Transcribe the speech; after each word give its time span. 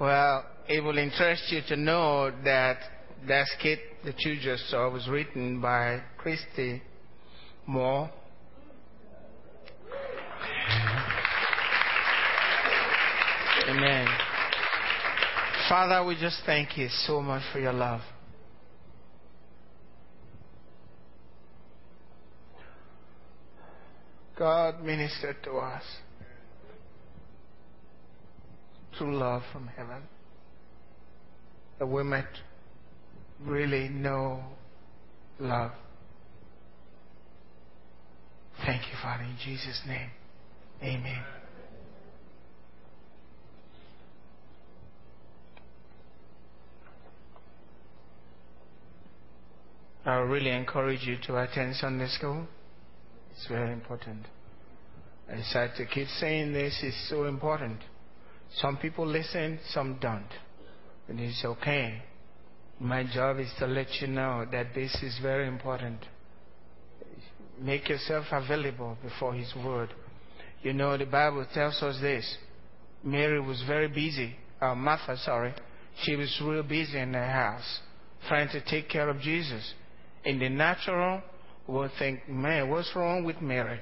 Well, 0.00 0.44
it 0.68 0.80
will 0.80 0.96
interest 0.96 1.50
you 1.50 1.60
to 1.68 1.76
know 1.76 2.30
that 2.44 2.78
that 3.26 3.46
skit 3.58 3.80
that 4.04 4.20
you 4.20 4.38
just 4.40 4.68
saw 4.70 4.88
was 4.90 5.08
written 5.08 5.60
by 5.60 6.02
Christy 6.16 6.82
Moore. 7.66 8.08
Amen. 13.68 14.06
Father, 15.68 16.06
we 16.06 16.14
just 16.14 16.42
thank 16.46 16.78
you 16.78 16.88
so 17.06 17.20
much 17.20 17.42
for 17.52 17.58
your 17.58 17.72
love. 17.72 18.00
God 24.38 24.84
ministered 24.84 25.42
to 25.42 25.54
us 25.54 25.82
through 28.98 29.16
love 29.16 29.42
from 29.52 29.68
heaven 29.68 30.02
that 31.78 31.86
we 31.86 32.02
might 32.02 32.24
really 33.40 33.88
know 33.88 34.42
love. 35.38 35.70
Thank 38.66 38.82
you, 38.82 38.94
Father, 39.00 39.22
in 39.22 39.36
Jesus' 39.42 39.80
name. 39.86 40.10
Amen. 40.82 41.22
I 50.04 50.14
really 50.16 50.50
encourage 50.50 51.02
you 51.02 51.18
to 51.26 51.42
attend 51.42 51.76
Sunday 51.76 52.08
school. 52.08 52.46
It's 53.32 53.46
very 53.46 53.72
important. 53.72 54.26
I 55.30 55.42
said 55.42 55.72
to 55.76 55.86
keep 55.86 56.08
saying 56.08 56.52
this 56.54 56.82
is 56.82 56.94
so 57.10 57.26
important. 57.26 57.80
Some 58.56 58.76
people 58.78 59.06
listen, 59.06 59.60
some 59.70 59.98
don't. 60.00 60.28
And 61.08 61.20
it's 61.20 61.44
okay. 61.44 62.02
My 62.80 63.04
job 63.04 63.38
is 63.38 63.50
to 63.58 63.66
let 63.66 63.88
you 64.00 64.08
know 64.08 64.46
that 64.50 64.74
this 64.74 64.94
is 65.02 65.18
very 65.20 65.46
important. 65.46 65.98
Make 67.60 67.88
yourself 67.88 68.26
available 68.30 68.96
before 69.02 69.34
His 69.34 69.52
Word. 69.64 69.92
You 70.62 70.72
know, 70.72 70.96
the 70.96 71.06
Bible 71.06 71.46
tells 71.52 71.82
us 71.82 72.00
this. 72.00 72.36
Mary 73.02 73.40
was 73.40 73.62
very 73.66 73.88
busy. 73.88 74.36
Uh, 74.60 74.74
Martha, 74.74 75.16
sorry. 75.18 75.54
She 76.02 76.16
was 76.16 76.40
real 76.44 76.62
busy 76.62 76.98
in 76.98 77.12
the 77.12 77.24
house 77.24 77.80
trying 78.26 78.48
to 78.50 78.60
take 78.64 78.88
care 78.88 79.08
of 79.08 79.20
Jesus. 79.20 79.74
In 80.24 80.38
the 80.38 80.48
natural, 80.48 81.22
we'll 81.66 81.90
think, 81.98 82.28
man, 82.28 82.68
what's 82.68 82.90
wrong 82.96 83.24
with 83.24 83.40
Mary? 83.40 83.80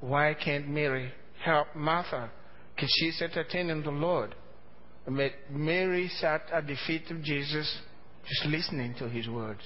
Why 0.00 0.34
can't 0.34 0.68
Mary 0.68 1.12
help 1.44 1.68
Martha? 1.74 2.30
Because 2.74 2.90
she's 2.98 3.20
entertaining 3.20 3.82
the 3.82 3.90
Lord. 3.90 4.34
Mary 5.50 6.08
sat 6.20 6.42
at 6.52 6.66
the 6.66 6.76
feet 6.86 7.10
of 7.10 7.22
Jesus 7.22 7.78
just 8.28 8.46
listening 8.46 8.94
to 8.98 9.08
his 9.08 9.28
words. 9.28 9.60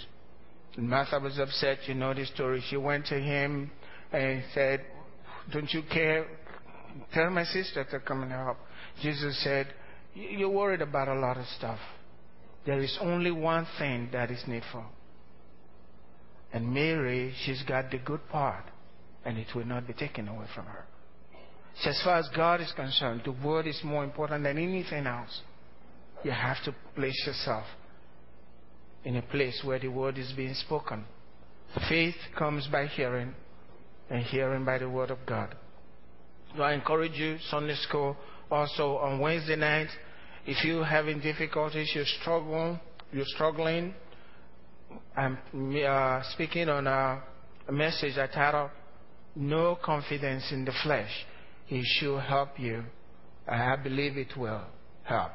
And 0.76 0.88
Martha 0.88 1.18
was 1.18 1.38
upset. 1.38 1.78
You 1.86 1.94
know 1.94 2.14
the 2.14 2.26
story. 2.26 2.62
She 2.68 2.76
went 2.76 3.06
to 3.06 3.18
him 3.18 3.70
and 4.12 4.42
said, 4.54 4.84
Don't 5.52 5.72
you 5.72 5.82
care? 5.92 6.26
Tell 7.12 7.30
my 7.30 7.44
sister 7.44 7.84
to 7.90 8.00
come 8.00 8.22
and 8.22 8.32
help. 8.32 8.56
Jesus 9.02 9.42
said, 9.42 9.68
You're 10.14 10.50
worried 10.50 10.82
about 10.82 11.08
a 11.08 11.14
lot 11.14 11.36
of 11.36 11.46
stuff. 11.58 11.78
There 12.64 12.80
is 12.80 12.96
only 13.00 13.30
one 13.30 13.66
thing 13.78 14.08
that 14.12 14.30
is 14.30 14.42
needful. 14.46 14.84
And 16.52 16.72
Mary, 16.72 17.34
she's 17.44 17.62
got 17.62 17.90
the 17.90 17.98
good 17.98 18.26
part, 18.28 18.64
and 19.24 19.38
it 19.38 19.48
will 19.54 19.66
not 19.66 19.86
be 19.86 19.92
taken 19.92 20.28
away 20.28 20.46
from 20.54 20.66
her. 20.66 20.86
So 21.80 21.90
as 21.90 22.00
far 22.02 22.18
as 22.18 22.28
God 22.34 22.60
is 22.60 22.72
concerned, 22.72 23.22
the 23.24 23.32
word 23.32 23.66
is 23.66 23.80
more 23.84 24.02
important 24.02 24.44
than 24.44 24.58
anything 24.58 25.06
else. 25.06 25.42
You 26.24 26.30
have 26.30 26.62
to 26.64 26.74
place 26.94 27.22
yourself 27.26 27.64
in 29.04 29.16
a 29.16 29.22
place 29.22 29.60
where 29.62 29.78
the 29.78 29.88
word 29.88 30.18
is 30.18 30.32
being 30.32 30.54
spoken. 30.54 31.04
Faith 31.88 32.14
comes 32.36 32.66
by 32.68 32.86
hearing, 32.86 33.34
and 34.08 34.22
hearing 34.24 34.64
by 34.64 34.78
the 34.78 34.88
word 34.88 35.10
of 35.10 35.18
God. 35.26 35.54
So 36.56 36.62
I 36.62 36.72
encourage 36.72 37.12
you, 37.12 37.36
Sunday 37.50 37.74
school, 37.74 38.16
also 38.50 38.96
on 38.96 39.20
Wednesday 39.20 39.56
night, 39.56 39.88
if 40.46 40.64
you're 40.64 40.84
having 40.84 41.20
difficulties, 41.20 41.90
you 41.94 42.04
struggle, 42.20 42.80
you're 43.12 43.24
struggling. 43.26 43.94
I'm 45.16 45.38
uh, 45.86 46.22
speaking 46.32 46.68
on 46.68 46.86
a, 46.86 47.22
a 47.68 47.72
message 47.72 48.16
I 48.16 48.28
titled 48.28 48.70
"No 49.34 49.76
Confidence 49.82 50.50
in 50.52 50.64
the 50.64 50.72
Flesh." 50.82 51.10
It 51.68 51.84
should 51.98 52.20
help 52.20 52.58
you. 52.58 52.84
and 53.46 53.62
I 53.62 53.76
believe 53.76 54.16
it 54.16 54.36
will 54.36 54.62
help 55.04 55.32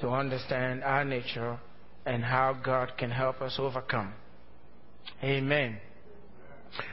to 0.00 0.08
understand 0.08 0.82
our 0.82 1.04
nature 1.04 1.58
and 2.04 2.24
how 2.24 2.54
God 2.64 2.92
can 2.98 3.10
help 3.10 3.40
us 3.40 3.56
overcome. 3.58 4.12
Amen. 5.22 5.78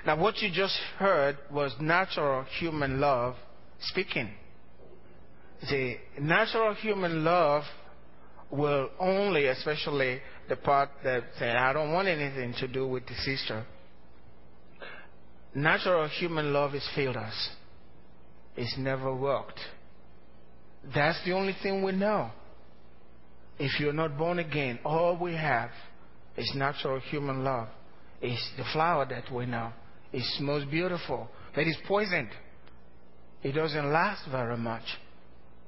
Now, 0.05 0.17
what 0.19 0.37
you 0.41 0.49
just 0.51 0.77
heard 0.97 1.37
was 1.51 1.73
natural 1.79 2.43
human 2.59 2.99
love 2.99 3.35
speaking. 3.81 4.29
The 5.69 5.97
natural 6.19 6.73
human 6.75 7.23
love 7.23 7.63
will 8.51 8.89
only, 8.99 9.47
especially 9.47 10.19
the 10.47 10.55
part 10.55 10.89
that 11.03 11.23
said, 11.37 11.55
I 11.55 11.73
don't 11.73 11.93
want 11.93 12.07
anything 12.07 12.53
to 12.59 12.67
do 12.67 12.87
with 12.87 13.05
the 13.07 13.15
sister. 13.15 13.65
Natural 15.53 16.07
human 16.07 16.53
love 16.53 16.71
has 16.71 16.87
failed 16.95 17.17
us. 17.17 17.49
It's 18.59 18.77
never 18.77 19.15
worked. 19.15 19.57
That's 20.93 21.17
the 21.23 21.31
only 21.31 21.55
thing 21.63 21.81
we 21.81 21.93
know. 21.93 22.29
If 23.57 23.79
you're 23.79 23.93
not 23.93 24.17
born 24.17 24.39
again, 24.39 24.79
all 24.83 25.17
we 25.17 25.33
have 25.33 25.69
is 26.35 26.51
natural 26.55 26.99
human 26.99 27.45
love. 27.45 27.69
It's 28.21 28.51
the 28.57 28.65
flower 28.73 29.05
that 29.05 29.33
we 29.33 29.45
know. 29.45 29.71
It's 30.11 30.39
most 30.41 30.69
beautiful, 30.69 31.29
but 31.55 31.67
it's 31.67 31.77
poisoned. 31.87 32.31
It 33.43 33.53
doesn't 33.53 33.93
last 33.93 34.29
very 34.29 34.57
much. 34.57 34.83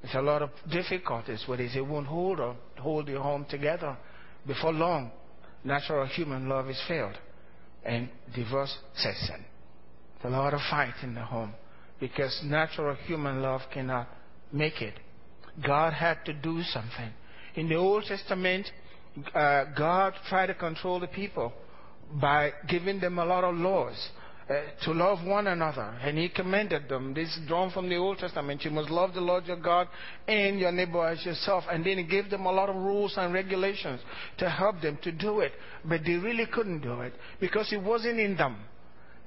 There's 0.01 0.15
a 0.15 0.21
lot 0.21 0.41
of 0.41 0.49
difficulties 0.69 1.45
with 1.47 1.61
it. 1.61 1.73
It 1.73 1.87
won't 1.87 2.07
hold, 2.07 2.41
or 2.41 2.57
hold 2.77 3.07
your 3.07 3.23
home 3.23 3.45
together. 3.49 3.95
Before 4.45 4.73
long, 4.73 5.11
natural 5.63 6.07
human 6.07 6.49
love 6.49 6.69
is 6.69 6.81
failed, 6.89 7.17
and 7.85 8.09
divorce 8.35 8.77
sets 8.95 9.29
in. 9.33 9.45
There's 10.21 10.33
a 10.33 10.37
lot 10.37 10.53
of 10.53 10.59
fight 10.69 10.95
in 11.03 11.15
the 11.15 11.23
home 11.23 11.53
because 12.01 12.41
natural 12.43 12.95
human 13.05 13.41
love 13.41 13.61
cannot 13.71 14.09
make 14.51 14.81
it. 14.81 14.95
God 15.65 15.93
had 15.93 16.25
to 16.25 16.33
do 16.33 16.61
something. 16.63 17.11
In 17.55 17.69
the 17.69 17.75
Old 17.75 18.03
Testament, 18.03 18.69
uh, 19.33 19.65
God 19.77 20.13
tried 20.27 20.47
to 20.47 20.55
control 20.55 20.99
the 20.99 21.07
people 21.07 21.53
by 22.19 22.51
giving 22.67 22.99
them 22.99 23.19
a 23.19 23.25
lot 23.25 23.43
of 23.43 23.55
laws 23.55 24.09
uh, 24.49 24.53
to 24.83 24.93
love 24.93 25.25
one 25.25 25.47
another. 25.47 25.95
And 26.01 26.17
He 26.17 26.29
commanded 26.29 26.89
them. 26.89 27.13
This 27.13 27.27
is 27.29 27.47
drawn 27.47 27.71
from 27.71 27.87
the 27.87 27.97
Old 27.97 28.17
Testament. 28.17 28.65
You 28.65 28.71
must 28.71 28.89
love 28.89 29.13
the 29.13 29.21
Lord 29.21 29.45
your 29.45 29.57
God 29.61 29.87
and 30.27 30.59
your 30.59 30.71
neighbor 30.71 31.05
as 31.05 31.23
yourself. 31.23 31.65
And 31.69 31.85
then 31.85 31.99
He 31.99 32.03
gave 32.03 32.29
them 32.29 32.45
a 32.45 32.51
lot 32.51 32.69
of 32.69 32.75
rules 32.75 33.13
and 33.15 33.33
regulations 33.33 34.01
to 34.39 34.49
help 34.49 34.81
them 34.81 34.97
to 35.03 35.11
do 35.11 35.41
it. 35.41 35.51
But 35.85 36.01
they 36.03 36.15
really 36.15 36.47
couldn't 36.51 36.81
do 36.81 37.01
it 37.01 37.13
because 37.39 37.71
it 37.71 37.83
wasn't 37.83 38.19
in 38.19 38.35
them. 38.37 38.57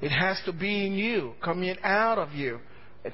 It 0.00 0.10
has 0.10 0.40
to 0.44 0.52
be 0.52 0.86
in 0.86 0.94
you, 0.94 1.34
coming 1.42 1.76
out 1.82 2.18
of 2.18 2.32
you 2.32 2.60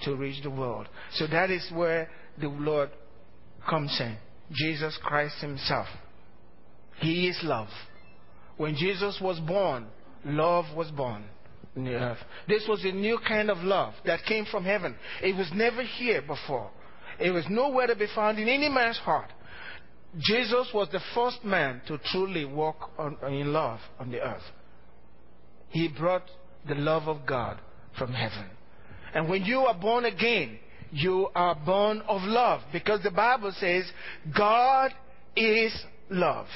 to 0.03 0.15
reach 0.15 0.43
the 0.43 0.51
world. 0.51 0.89
So 1.15 1.27
that 1.27 1.51
is 1.51 1.67
where 1.75 2.09
the 2.41 2.49
Lord 2.49 2.91
comes 3.69 3.97
in. 4.01 4.17
Jesus 4.53 4.99
Christ 5.03 5.37
Himself. 5.41 5.87
He 6.99 7.29
is 7.29 7.39
love. 7.43 7.69
When 8.57 8.77
Jesus 8.77 9.19
was 9.23 9.39
born, 9.41 9.87
love 10.25 10.67
was 10.77 10.91
born 10.91 11.25
in 11.77 11.85
the 11.85 11.95
earth. 11.95 12.19
This 12.49 12.67
was 12.69 12.85
a 12.85 12.93
new 12.93 13.19
kind 13.27 13.51
of 13.51 13.59
love 13.59 13.95
that 14.05 14.25
came 14.27 14.45
from 14.45 14.65
heaven. 14.65 14.97
It 15.23 15.37
was 15.37 15.51
never 15.55 15.83
here 15.83 16.23
before. 16.23 16.71
It 17.19 17.31
was 17.31 17.45
nowhere 17.49 17.87
to 17.87 17.97
be 17.97 18.07
found 18.15 18.39
in 18.39 18.49
any 18.49 18.69
man's 18.69 18.99
heart. 18.99 19.31
Jesus 20.19 20.69
was 20.75 20.89
the 20.91 21.01
first 21.15 21.45
man 21.45 21.83
to 21.87 21.99
truly 22.11 22.45
walk 22.45 22.91
on, 22.99 23.17
in 23.29 23.53
love 23.53 23.79
on 23.99 24.11
the 24.11 24.21
earth. 24.21 24.43
He 25.69 25.89
brought 25.89 26.25
the 26.69 26.75
love 26.75 27.09
of 27.09 27.27
God 27.27 27.59
from 27.99 28.13
heaven. 28.13 28.47
And 29.15 29.29
when 29.29 29.45
you 29.45 29.61
are 29.61 29.75
born 29.75 30.05
again, 30.05 30.59
you 30.93 31.29
are 31.35 31.55
born 31.55 32.03
of 32.09 32.23
love 32.23 32.61
because 32.73 33.03
the 33.03 33.11
Bible 33.11 33.53
says 33.59 33.85
God 34.37 34.93
is 35.37 35.73
love. 36.11 36.47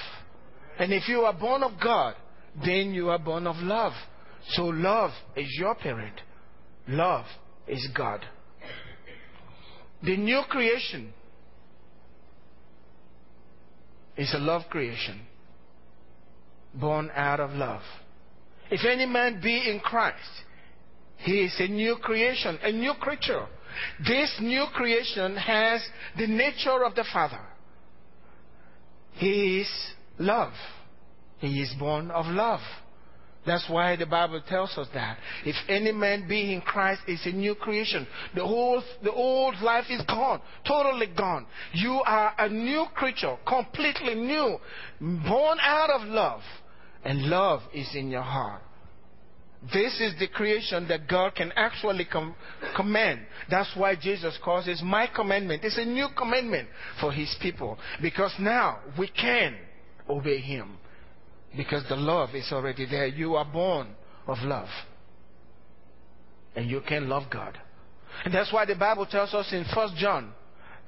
And 0.78 0.92
if 0.92 1.08
you 1.08 1.20
are 1.20 1.32
born 1.32 1.62
of 1.62 1.72
God, 1.82 2.14
then 2.64 2.92
you 2.92 3.10
are 3.10 3.18
born 3.18 3.46
of 3.46 3.56
love. 3.56 3.92
So 4.50 4.64
love 4.64 5.10
is 5.36 5.48
your 5.58 5.74
parent. 5.74 6.20
Love 6.88 7.26
is 7.66 7.86
God. 7.96 8.24
The 10.02 10.16
new 10.16 10.42
creation 10.48 11.12
is 14.16 14.32
a 14.34 14.38
love 14.38 14.62
creation 14.68 15.20
born 16.74 17.10
out 17.14 17.40
of 17.40 17.50
love. 17.52 17.82
If 18.70 18.84
any 18.84 19.06
man 19.06 19.40
be 19.43 19.70
in 19.70 19.81
Christ, 19.81 20.19
he 21.19 21.43
is 21.43 21.55
a 21.58 21.69
new 21.69 21.96
creation, 21.96 22.58
a 22.62 22.72
new 22.72 22.94
creature. 22.94 23.46
This 24.06 24.34
new 24.40 24.64
creation 24.75 25.37
has 25.37 25.82
the 26.16 26.26
nature 26.26 26.84
of 26.84 26.94
the 26.94 27.05
Father. 27.12 27.40
He 29.12 29.61
is 29.61 29.69
love. 30.19 30.52
He 31.38 31.61
is 31.61 31.72
born 31.78 32.11
of 32.11 32.26
love. 32.26 32.61
That's 33.46 33.69
why 33.69 33.96
the 33.96 34.06
Bible 34.06 34.40
tells 34.49 34.76
us 34.78 34.88
that. 34.94 35.19
If 35.44 35.56
any 35.69 35.93
man 35.93 36.26
be 36.26 36.55
in 36.55 36.62
Christ, 36.62 37.02
is 37.06 37.20
a 37.26 37.31
new 37.31 37.55
creation. 37.55 38.06
The 38.34 38.44
whole, 38.44 38.82
the 39.02 39.12
old 39.12 39.61
life 39.61 39.84
is 39.90 40.00
gone, 40.06 40.40
totally 40.66 41.08
gone. 41.14 41.46
You 41.72 42.00
are 42.06 42.32
a 42.38 42.49
new 42.49 42.87
creature, 42.94 43.37
completely 43.46 44.14
new, 44.14 44.58
born 45.00 45.58
out 45.61 45.90
of 45.90 46.08
love. 46.08 46.40
And 47.04 47.24
love 47.24 47.60
is 47.72 47.88
in 47.94 48.10
your 48.10 48.22
heart. 48.22 48.62
This 49.72 49.98
is 50.00 50.18
the 50.18 50.28
creation 50.28 50.88
that 50.88 51.08
God 51.08 51.34
can 51.34 51.50
actually 51.56 52.04
com- 52.04 52.34
command. 52.76 53.20
That's 53.50 53.70
why 53.76 53.96
Jesus 53.96 54.38
calls 54.44 54.68
it 54.68 54.82
my 54.82 55.08
commandment. 55.14 55.64
It's 55.64 55.78
a 55.78 55.84
new 55.84 56.08
commandment 56.16 56.68
for 57.00 57.12
his 57.12 57.34
people. 57.40 57.78
Because 58.02 58.34
now 58.38 58.80
we 58.98 59.08
can 59.08 59.56
obey 60.08 60.38
him. 60.38 60.76
Because 61.56 61.84
the 61.88 61.96
love 61.96 62.34
is 62.34 62.50
already 62.52 62.84
there. 62.84 63.06
You 63.06 63.36
are 63.36 63.44
born 63.44 63.88
of 64.26 64.38
love. 64.42 64.68
And 66.56 66.68
you 66.68 66.82
can 66.86 67.08
love 67.08 67.24
God. 67.30 67.58
And 68.24 68.34
that's 68.34 68.52
why 68.52 68.64
the 68.64 68.74
Bible 68.74 69.06
tells 69.06 69.32
us 69.32 69.50
in 69.52 69.64
1 69.74 69.96
John 69.96 70.32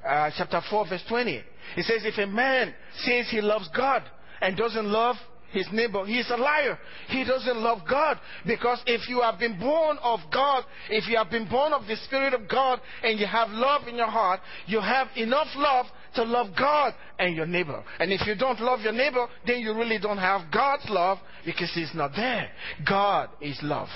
uh, 0.07 0.31
chapter 0.37 0.61
4 0.69 0.89
verse 0.89 1.05
20. 1.09 1.33
It 1.77 1.85
says, 1.85 2.03
if 2.05 2.19
a 2.19 2.27
man 2.27 2.75
says 2.99 3.27
he 3.31 3.41
loves 3.41 3.69
God 3.75 4.03
and 4.41 4.57
doesn't 4.57 4.87
love 4.87 5.17
his 5.57 5.67
neighbor, 5.73 6.05
he 6.05 6.19
is 6.19 6.31
a 6.31 6.37
liar. 6.37 6.79
He 7.09 7.25
doesn't 7.25 7.57
love 7.57 7.79
God. 7.89 8.19
Because 8.47 8.83
if 8.87 9.09
you 9.09 9.23
have 9.23 9.39
been 9.39 9.59
born 9.59 9.99
of 10.03 10.21
God, 10.33 10.65
if 10.91 11.09
you 11.09 11.17
have 11.17 11.31
been 11.31 11.49
born 11.49 11.73
of 11.73 11.87
the 11.87 11.97
Spirit 12.05 12.35
of 12.35 12.49
God, 12.49 12.81
and 13.03 13.19
you 13.19 13.27
have 13.27 13.49
love 13.51 13.89
in 13.89 13.97
your 13.97 14.11
heart, 14.11 14.41
you 14.67 14.81
have 14.81 15.09
enough 15.17 15.49
love 15.57 15.87
to 16.15 16.25
love 16.25 16.49
God 16.59 16.95
and 17.19 17.35
your 17.35 17.47
neighbor. 17.47 17.83
And 17.99 18.13
if 18.13 18.27
you 18.27 18.35
don't 18.35 18.61
love 18.61 18.81
your 18.81 18.93
neighbor, 18.93 19.27
then 19.47 19.61
you 19.61 19.75
really 19.75 19.99
don't 19.99 20.19
have 20.19 20.53
God's 20.53 20.85
love 20.89 21.19
because 21.45 21.71
He's 21.75 21.93
not 21.95 22.13
there. 22.15 22.51
God 22.87 23.31
is 23.41 23.59
love. 23.63 23.89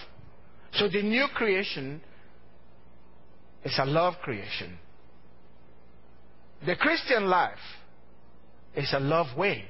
So 0.72 0.88
the 0.88 1.02
new 1.02 1.26
creation 1.34 2.00
is 3.64 3.78
a 3.78 3.84
love 3.84 4.14
creation. 4.22 4.78
The 6.64 6.76
Christian 6.76 7.26
life 7.26 7.58
is 8.74 8.92
a 8.92 9.00
love 9.00 9.36
way. 9.36 9.64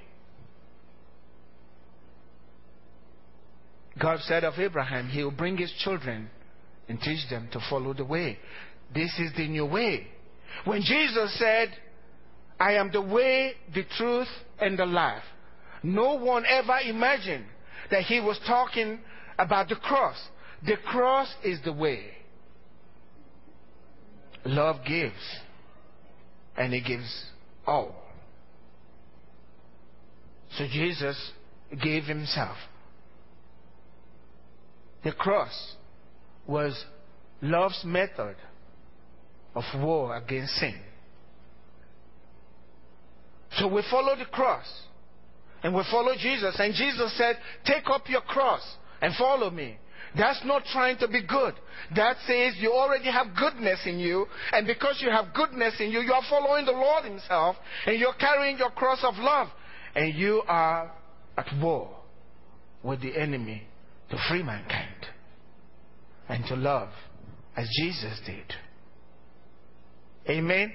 God 3.98 4.20
said 4.20 4.44
of 4.44 4.58
Abraham, 4.58 5.08
He 5.08 5.22
will 5.22 5.30
bring 5.30 5.56
His 5.56 5.72
children 5.82 6.30
and 6.88 7.00
teach 7.00 7.28
them 7.28 7.48
to 7.52 7.60
follow 7.68 7.94
the 7.94 8.04
way. 8.04 8.38
This 8.94 9.12
is 9.18 9.32
the 9.36 9.48
new 9.48 9.66
way. 9.66 10.06
When 10.64 10.82
Jesus 10.82 11.38
said, 11.38 11.70
I 12.58 12.74
am 12.74 12.90
the 12.92 13.02
way, 13.02 13.52
the 13.74 13.84
truth, 13.96 14.28
and 14.60 14.78
the 14.78 14.86
life, 14.86 15.22
no 15.82 16.14
one 16.14 16.44
ever 16.46 16.78
imagined 16.84 17.46
that 17.90 18.02
He 18.02 18.20
was 18.20 18.38
talking 18.46 19.00
about 19.38 19.68
the 19.68 19.76
cross. 19.76 20.16
The 20.66 20.76
cross 20.86 21.32
is 21.42 21.58
the 21.64 21.72
way. 21.72 22.04
Love 24.44 24.76
gives, 24.86 25.14
and 26.56 26.74
it 26.74 26.84
gives 26.86 27.24
all. 27.66 27.94
So 30.56 30.66
Jesus 30.66 31.32
gave 31.82 32.04
Himself. 32.04 32.56
The 35.04 35.12
cross 35.12 35.74
was 36.46 36.84
love's 37.40 37.82
method 37.84 38.36
of 39.54 39.64
war 39.76 40.16
against 40.16 40.54
sin. 40.54 40.78
So 43.58 43.66
we 43.66 43.82
follow 43.90 44.16
the 44.16 44.26
cross 44.26 44.66
and 45.62 45.74
we 45.74 45.82
follow 45.90 46.12
Jesus. 46.18 46.56
And 46.58 46.74
Jesus 46.74 47.16
said, 47.16 47.36
Take 47.64 47.84
up 47.90 48.08
your 48.08 48.20
cross 48.22 48.62
and 49.00 49.14
follow 49.16 49.50
me. 49.50 49.76
That's 50.16 50.40
not 50.44 50.64
trying 50.72 50.98
to 50.98 51.08
be 51.08 51.22
good. 51.22 51.54
That 51.94 52.16
says 52.26 52.54
you 52.58 52.72
already 52.72 53.10
have 53.10 53.28
goodness 53.36 53.80
in 53.86 53.98
you. 53.98 54.26
And 54.52 54.66
because 54.66 55.00
you 55.00 55.10
have 55.10 55.32
goodness 55.34 55.74
in 55.78 55.90
you, 55.90 56.00
you 56.00 56.12
are 56.12 56.22
following 56.28 56.64
the 56.64 56.72
Lord 56.72 57.04
Himself. 57.04 57.56
And 57.86 57.98
you're 57.98 58.14
carrying 58.14 58.58
your 58.58 58.70
cross 58.70 58.98
of 59.04 59.14
love. 59.18 59.48
And 59.94 60.14
you 60.14 60.42
are 60.48 60.92
at 61.36 61.46
war 61.60 61.96
with 62.82 63.02
the 63.02 63.16
enemy 63.16 63.66
to 64.10 64.18
free 64.28 64.42
mankind 64.42 65.06
and 66.28 66.44
to 66.46 66.56
love 66.56 66.90
as 67.56 67.68
Jesus 67.80 68.20
did. 68.26 68.54
Amen? 70.28 70.72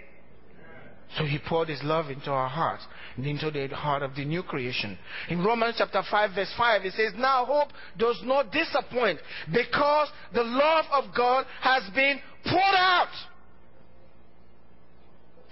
So 1.18 1.24
he 1.24 1.40
poured 1.48 1.70
his 1.70 1.82
love 1.84 2.10
into 2.10 2.32
our 2.32 2.50
hearts 2.50 2.84
and 3.16 3.26
into 3.26 3.50
the 3.52 3.68
heart 3.74 4.04
of 4.04 4.16
the 4.16 4.26
new 4.26 4.44
creation. 4.44 4.98
In 5.30 5.44
Romans 5.44 5.76
chapter 5.78 6.02
5 6.10 6.32
verse 6.36 6.54
5 6.58 6.86
it 6.86 6.94
says, 6.94 7.14
Now 7.16 7.46
hope 7.46 7.70
does 7.98 8.20
not 8.24 8.52
disappoint 8.52 9.20
because 9.54 10.10
the 10.34 10.44
love 10.44 10.86
of 10.92 11.16
God 11.16 11.46
has 11.62 11.84
been 11.94 12.20
poured 12.46 12.76
out 12.76 13.14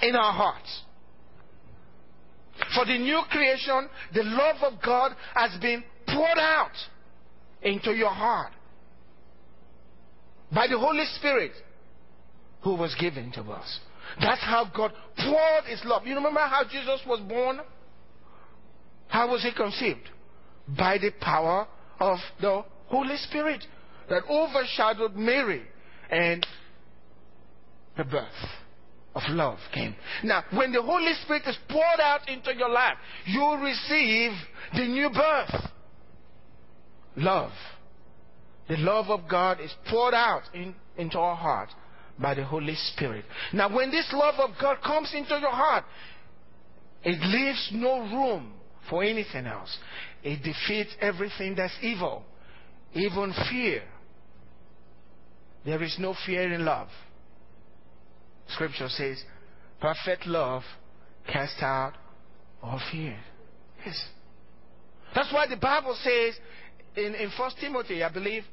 in 0.02 0.16
our 0.16 0.34
hearts. 0.34 0.82
For 2.76 2.86
the 2.86 2.98
new 2.98 3.22
creation, 3.30 3.90
the 4.14 4.24
love 4.24 4.58
of 4.64 4.82
God 4.84 5.16
has 5.34 5.58
been 5.62 5.84
poured 6.08 6.38
out 6.38 6.72
into 7.64 7.92
your 7.92 8.10
heart 8.10 8.52
by 10.54 10.68
the 10.68 10.78
Holy 10.78 11.06
Spirit 11.18 11.52
who 12.64 12.76
was 12.76 12.96
given 12.96 13.32
to 13.34 13.42
us. 13.44 13.80
That's 14.20 14.42
how 14.42 14.70
God 14.76 14.92
poured 15.18 15.66
His 15.66 15.82
love. 15.86 16.06
You 16.06 16.16
remember 16.16 16.42
how 16.42 16.64
Jesus 16.64 17.02
was 17.08 17.20
born? 17.22 17.62
How 19.08 19.30
was 19.30 19.44
He 19.44 19.54
conceived? 19.54 20.10
By 20.78 20.98
the 20.98 21.12
power 21.20 21.68
of 22.00 22.20
the 22.40 22.64
Holy 22.88 23.18
Spirit 23.18 23.66
that 24.10 24.24
overshadowed 24.30 25.16
Mary 25.16 25.64
and 26.10 26.46
the 27.98 28.04
birth 28.04 28.28
of 29.16 29.24
love 29.30 29.60
came. 29.74 29.96
Now, 30.24 30.44
when 30.54 30.72
the 30.72 30.82
Holy 30.82 31.14
Spirit 31.24 31.44
is 31.46 31.58
poured 31.70 32.00
out 32.02 32.28
into 32.28 32.56
your 32.56 32.70
life, 32.70 32.98
you 33.26 33.58
receive 33.62 34.32
the 34.74 34.88
new 34.88 35.10
birth 35.10 35.72
love. 37.16 37.52
The 38.70 38.78
love 38.78 39.10
of 39.10 39.30
God 39.30 39.60
is 39.60 39.74
poured 39.90 40.14
out 40.14 40.44
in, 40.54 40.74
into 40.98 41.18
our 41.18 41.36
heart 41.36 41.70
by 42.20 42.34
the 42.34 42.46
Holy 42.46 42.76
Spirit. 42.76 43.26
Now, 43.52 43.74
when 43.74 43.92
this 43.92 44.10
love 44.14 44.36
of 44.38 44.52
God 44.62 44.78
comes 44.84 45.12
into 45.14 45.38
your 45.40 45.52
heart, 45.52 45.84
it 47.04 47.20
leaves 47.22 47.70
no 47.74 48.00
room 48.00 48.54
for 48.90 49.04
anything 49.04 49.46
else. 49.46 49.78
It 50.24 50.38
defeats 50.38 50.96
everything 51.02 51.56
that's 51.56 51.76
evil, 51.82 52.24
even 52.94 53.34
fear. 53.50 53.84
There 55.66 55.82
is 55.84 55.96
no 56.00 56.16
fear 56.26 56.54
in 56.54 56.64
love. 56.64 56.88
Scripture 58.50 58.90
says, 58.90 59.22
perfect 59.82 60.26
love 60.28 60.64
casts 61.32 61.62
out 61.62 61.94
all 62.62 62.82
fear. 62.92 63.18
Yes. 63.86 64.02
That's 65.16 65.32
why 65.34 65.48
the 65.48 65.58
Bible 65.58 65.98
says 66.02 66.36
in, 66.96 67.16
in 67.16 67.30
1 67.38 67.52
Timothy, 67.60 68.04
I 68.04 68.10
believe, 68.10 68.44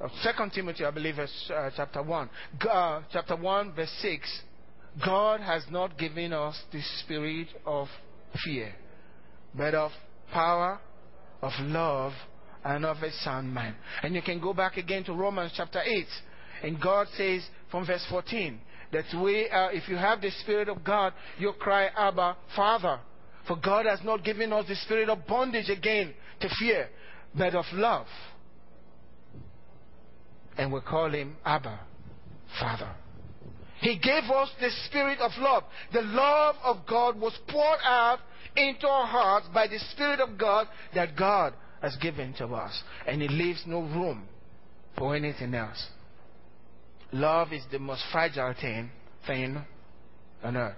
uh, 0.00 0.08
2 0.22 0.50
Timothy, 0.54 0.84
I 0.84 0.90
believe, 0.90 1.18
is, 1.18 1.50
uh, 1.54 1.70
chapter 1.76 2.02
1, 2.02 2.30
uh, 2.68 3.02
chapter 3.12 3.36
1, 3.36 3.74
verse 3.74 3.92
6, 4.00 4.42
God 5.04 5.40
has 5.40 5.62
not 5.70 5.98
given 5.98 6.32
us 6.32 6.60
the 6.72 6.80
spirit 6.98 7.48
of 7.66 7.88
fear, 8.44 8.72
but 9.54 9.74
of 9.74 9.92
power, 10.32 10.80
of 11.42 11.52
love, 11.60 12.12
and 12.64 12.84
of 12.84 12.98
a 13.02 13.10
sound 13.12 13.52
mind. 13.52 13.74
And 14.02 14.14
you 14.14 14.22
can 14.22 14.40
go 14.40 14.52
back 14.52 14.76
again 14.76 15.04
to 15.04 15.14
Romans 15.14 15.52
chapter 15.56 15.80
8, 15.80 16.06
and 16.62 16.80
God 16.80 17.06
says 17.16 17.42
from 17.70 17.86
verse 17.86 18.04
14 18.10 18.60
that 18.92 19.04
we, 19.22 19.48
uh, 19.48 19.68
if 19.68 19.88
you 19.88 19.96
have 19.96 20.20
the 20.20 20.30
Spirit 20.42 20.68
of 20.68 20.82
God, 20.82 21.12
you 21.38 21.52
cry, 21.58 21.88
Abba, 21.96 22.36
Father. 22.56 23.00
For 23.46 23.56
God 23.56 23.86
has 23.86 24.00
not 24.04 24.24
given 24.24 24.52
us 24.52 24.66
the 24.68 24.76
spirit 24.76 25.08
of 25.08 25.26
bondage 25.26 25.70
again 25.70 26.12
to 26.40 26.48
fear, 26.58 26.88
but 27.34 27.54
of 27.54 27.64
love. 27.72 28.06
And 30.56 30.72
we 30.72 30.80
call 30.80 31.10
him 31.10 31.36
Abba, 31.44 31.80
Father. 32.58 32.94
He 33.80 33.98
gave 33.98 34.24
us 34.24 34.50
the 34.60 34.70
spirit 34.86 35.20
of 35.20 35.30
love. 35.38 35.64
The 35.92 36.02
love 36.02 36.56
of 36.62 36.86
God 36.86 37.18
was 37.18 37.36
poured 37.48 37.78
out 37.82 38.18
into 38.56 38.86
our 38.86 39.06
hearts 39.06 39.46
by 39.54 39.66
the 39.68 39.78
Spirit 39.92 40.20
of 40.20 40.36
God 40.36 40.66
that 40.94 41.16
God 41.16 41.54
has 41.80 41.96
given 41.96 42.34
to 42.34 42.46
us. 42.48 42.82
And 43.06 43.22
it 43.22 43.30
leaves 43.30 43.62
no 43.66 43.80
room 43.80 44.28
for 44.98 45.14
anything 45.16 45.54
else. 45.54 45.86
Love 47.12 47.52
is 47.52 47.62
the 47.72 47.78
most 47.78 48.02
fragile 48.12 48.54
thing, 48.60 48.90
thing 49.26 49.64
on 50.42 50.56
earth, 50.56 50.76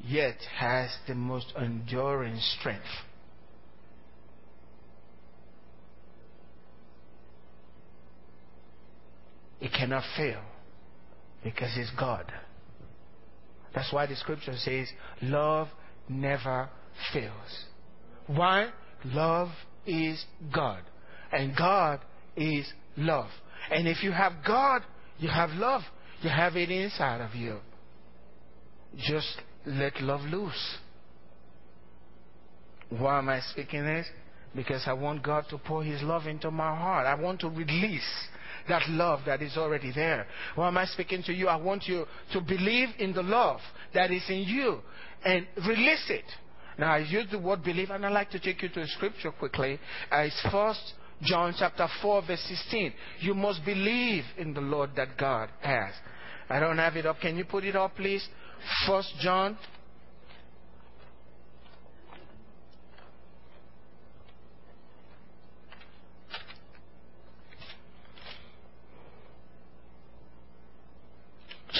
yet 0.00 0.36
has 0.56 0.90
the 1.08 1.14
most 1.14 1.52
enduring 1.60 2.38
strength. 2.58 2.84
It 9.60 9.72
cannot 9.72 10.04
fail 10.16 10.42
because 11.44 11.70
it's 11.76 11.90
God. 11.98 12.32
That's 13.74 13.92
why 13.92 14.06
the 14.06 14.16
scripture 14.16 14.56
says, 14.56 14.88
love 15.22 15.68
never 16.08 16.68
fails. 17.12 17.64
Why? 18.26 18.70
Love 19.04 19.48
is 19.86 20.24
God. 20.52 20.82
And 21.32 21.56
God 21.56 22.00
is 22.36 22.70
love. 22.96 23.30
And 23.70 23.86
if 23.86 24.02
you 24.02 24.12
have 24.12 24.32
God, 24.46 24.82
you 25.18 25.28
have 25.28 25.50
love. 25.50 25.82
You 26.22 26.30
have 26.30 26.56
it 26.56 26.70
inside 26.70 27.20
of 27.20 27.34
you. 27.34 27.58
Just 28.96 29.40
let 29.64 30.00
love 30.00 30.22
loose. 30.22 30.76
Why 32.88 33.18
am 33.18 33.28
I 33.28 33.40
speaking 33.40 33.84
this? 33.84 34.06
Because 34.54 34.82
I 34.86 34.92
want 34.94 35.22
God 35.22 35.44
to 35.50 35.58
pour 35.58 35.84
His 35.84 36.02
love 36.02 36.26
into 36.26 36.50
my 36.50 36.74
heart. 36.74 37.06
I 37.06 37.14
want 37.14 37.40
to 37.40 37.48
release 37.48 38.02
that 38.70 38.88
love 38.88 39.20
that 39.26 39.42
is 39.42 39.56
already 39.56 39.92
there. 39.92 40.26
Why 40.54 40.68
am 40.68 40.78
I 40.78 40.86
speaking 40.86 41.22
to 41.24 41.32
you? 41.32 41.48
I 41.48 41.56
want 41.56 41.84
you 41.86 42.06
to 42.32 42.40
believe 42.40 42.88
in 42.98 43.12
the 43.12 43.22
love 43.22 43.60
that 43.94 44.10
is 44.10 44.24
in 44.28 44.40
you 44.40 44.80
and 45.24 45.46
release 45.66 46.06
it. 46.08 46.24
Now, 46.78 46.94
I 46.94 46.98
use 46.98 47.26
the 47.30 47.38
word 47.38 47.62
believe, 47.62 47.90
and 47.90 48.06
I'd 48.06 48.12
like 48.12 48.30
to 48.30 48.40
take 48.40 48.62
you 48.62 48.70
to 48.70 48.86
scripture 48.88 49.32
quickly. 49.32 49.78
Uh, 50.10 50.18
it's 50.18 50.46
First 50.50 50.94
John 51.22 51.54
chapter 51.58 51.86
4, 52.00 52.22
verse 52.26 52.42
16. 52.48 52.92
You 53.20 53.34
must 53.34 53.64
believe 53.64 54.24
in 54.38 54.54
the 54.54 54.62
Lord 54.62 54.90
that 54.96 55.18
God 55.18 55.50
has. 55.60 55.92
I 56.48 56.58
don't 56.58 56.78
have 56.78 56.96
it 56.96 57.04
up. 57.04 57.20
Can 57.20 57.36
you 57.36 57.44
put 57.44 57.64
it 57.64 57.76
up, 57.76 57.96
please? 57.96 58.26
First 58.86 59.12
John 59.20 59.58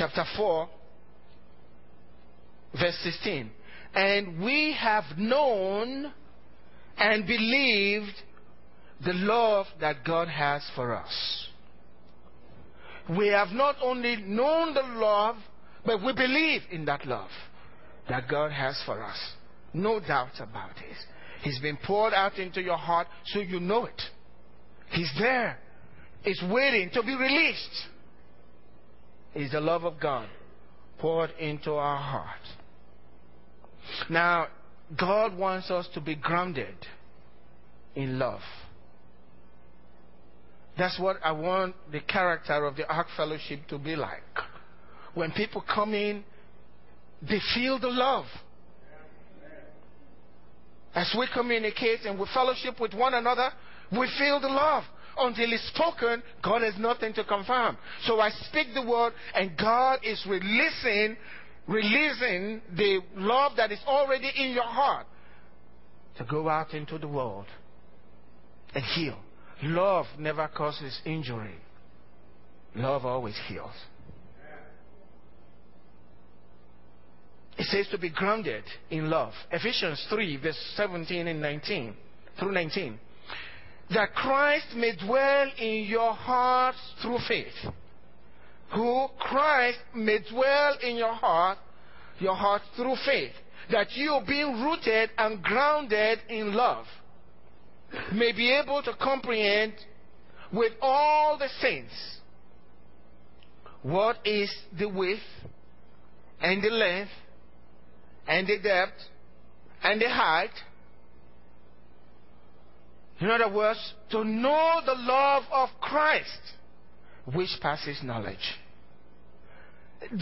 chapter 0.01 0.25
4, 0.35 0.67
verse 2.81 2.99
16. 3.03 3.51
And 3.95 4.43
we 4.43 4.75
have 4.81 5.05
known 5.19 6.11
and 6.97 7.27
believed 7.27 8.15
the 9.05 9.13
love 9.13 9.67
that 9.79 10.03
God 10.07 10.29
has 10.29 10.63
for 10.75 10.97
us. 10.97 11.49
We 13.11 13.29
have 13.29 13.49
not 13.49 13.77
only 13.83 14.17
known 14.17 14.73
the 14.73 14.81
love, 14.81 15.37
but 15.85 16.03
we 16.03 16.15
believe 16.15 16.63
in 16.71 16.87
that 16.87 17.05
love 17.05 17.31
that 18.09 18.27
God 18.27 18.53
has 18.53 18.83
for 18.87 19.03
us. 19.03 19.19
No 19.75 20.01
doubt 20.01 20.41
about 20.41 20.79
it. 20.79 20.97
He's 21.43 21.59
been 21.59 21.77
poured 21.77 22.15
out 22.15 22.39
into 22.39 22.63
your 22.63 22.79
heart 22.79 23.07
so 23.27 23.41
you 23.41 23.61
know 23.61 23.85
it. 23.85 24.03
He's 24.93 25.13
there. 25.19 25.59
It's 26.25 26.43
waiting 26.51 26.89
to 26.95 27.03
be 27.03 27.15
released. 27.15 27.89
Is 29.35 29.53
the 29.53 29.61
love 29.61 29.85
of 29.85 30.01
God 30.01 30.29
poured 30.99 31.31
into 31.39 31.73
our 31.73 31.97
heart. 31.97 32.41
Now, 34.09 34.49
God 34.99 35.37
wants 35.37 35.71
us 35.71 35.89
to 35.95 36.01
be 36.01 36.15
grounded 36.15 36.75
in 37.95 38.19
love. 38.19 38.41
That's 40.77 40.99
what 40.99 41.17
I 41.23 41.33
want 41.33 41.75
the 41.93 42.01
character 42.01 42.65
of 42.65 42.77
the 42.77 42.87
Ark 42.89 43.07
Fellowship 43.17 43.61
to 43.69 43.79
be 43.79 43.97
like. 43.97 44.23
When 45.15 45.31
people 45.33 45.63
come 45.63 45.95
in, 45.95 46.25
they 47.23 47.41
feel 47.55 47.79
the 47.79 47.89
love. 47.89 48.27
As 50.95 51.15
we 51.17 51.29
communicate 51.33 52.01
and 52.05 52.19
we 52.19 52.27
fellowship 52.35 52.81
with 52.81 52.95
one 52.95 53.15
another, 53.15 53.51
we 53.93 54.09
feel 54.19 54.41
the 54.41 54.49
love. 54.49 54.85
Until 55.19 55.53
it's 55.53 55.67
spoken, 55.69 56.23
God 56.43 56.63
has 56.63 56.75
nothing 56.79 57.13
to 57.15 57.25
confirm. 57.25 57.77
So 58.05 58.21
I 58.21 58.31
speak 58.49 58.69
the 58.75 58.87
word, 58.87 59.13
and 59.35 59.57
God 59.57 60.01
is 60.03 60.25
releasing, 60.29 61.17
releasing 61.67 62.63
the 62.77 63.01
love 63.17 63.53
that 63.57 63.73
is 63.73 63.81
already 63.87 64.31
in 64.37 64.51
your 64.51 64.65
heart 64.65 65.07
to 66.19 66.25
go 66.25 66.49
out 66.49 66.75
into 66.75 66.99
the 66.99 67.09
world 67.09 67.47
and 68.75 68.85
heal. 68.85 69.19
Love 69.63 70.07
never 70.19 70.49
causes 70.49 71.01
injury. 71.05 71.55
Love 72.75 73.05
always 73.05 73.39
heals. 73.49 73.75
It 77.59 77.67
says 77.67 77.89
to 77.91 77.99
be 77.99 78.09
grounded 78.09 78.65
in 78.91 79.11
love. 79.11 79.35
Ephesians 79.51 80.07
3, 80.09 80.37
verse 80.39 80.73
17 80.77 81.29
and 81.29 81.43
19 81.43 81.95
through 82.39 82.53
19. 82.53 82.99
That 83.93 84.15
Christ 84.15 84.67
may 84.77 84.95
dwell 84.97 85.51
in 85.59 85.85
your 85.85 86.13
hearts 86.13 86.79
through 87.03 87.19
faith. 87.27 87.73
Who 88.75 89.09
Christ 89.19 89.79
may 89.95 90.19
dwell 90.31 90.77
in 90.83 90.97
your 90.97 91.13
heart, 91.13 91.59
your 92.21 92.37
heart 92.37 92.63
through 92.77 92.95
faith. 93.05 93.33
That 93.73 93.93
you 93.93 94.21
being 94.27 94.63
rooted 94.63 95.11
and 95.19 95.43
grounded 95.43 96.21
in 96.29 96.55
love 96.55 96.87
may 98.13 98.33
be 98.33 98.53
able 98.53 98.83
to 98.83 98.93
comprehend 99.01 99.73
with 100.53 100.73
all 100.81 101.39
the 101.39 101.49
saints 101.61 101.93
what 103.83 104.19
is 104.25 104.53
the 104.79 104.89
width 104.89 105.21
and 106.41 106.63
the 106.63 106.71
length 106.71 107.11
and 108.27 108.47
the 108.47 108.59
depth 108.59 109.01
and 109.83 110.01
the 110.01 110.09
height. 110.09 110.51
In 113.21 113.31
other 113.31 113.53
words, 113.53 113.95
to 114.11 114.25
know 114.25 114.81
the 114.85 114.95
love 114.95 115.45
of 115.53 115.69
Christ, 115.81 116.41
which 117.35 117.51
passes 117.61 117.99
knowledge. 118.03 118.59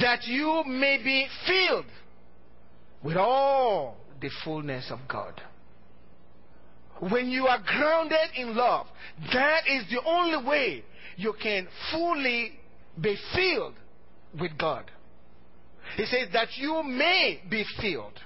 That 0.01 0.25
you 0.27 0.65
may 0.67 0.99
be 1.03 1.27
filled 1.47 1.87
with 3.03 3.17
all 3.17 3.97
the 4.21 4.31
fullness 4.45 4.91
of 4.91 4.99
God. 5.09 5.41
When 7.11 7.31
you 7.31 7.47
are 7.47 7.63
grounded 7.65 8.31
in 8.37 8.57
love, 8.57 8.87
that 9.33 9.61
is 9.69 9.85
the 9.89 10.03
only 10.05 10.45
way 10.45 10.83
you 11.17 11.33
can 11.41 11.69
fully 11.93 12.53
be 13.01 13.17
filled 13.35 13.75
with 14.41 14.59
God. 14.59 14.91
He 15.97 16.05
says 16.07 16.29
that 16.33 16.49
you 16.57 16.83
may 16.83 17.41
be 17.49 17.65
filled. 17.81 18.19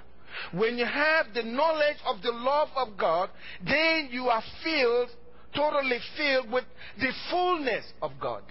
When 0.52 0.76
you 0.78 0.86
have 0.86 1.26
the 1.34 1.42
knowledge 1.42 1.98
of 2.06 2.22
the 2.22 2.32
love 2.32 2.68
of 2.76 2.96
God, 2.98 3.30
then 3.64 4.08
you 4.10 4.28
are 4.28 4.42
filled, 4.64 5.10
totally 5.54 5.98
filled 6.16 6.50
with 6.50 6.64
the 6.98 7.12
fullness 7.30 7.84
of 8.02 8.12
God. 8.20 8.42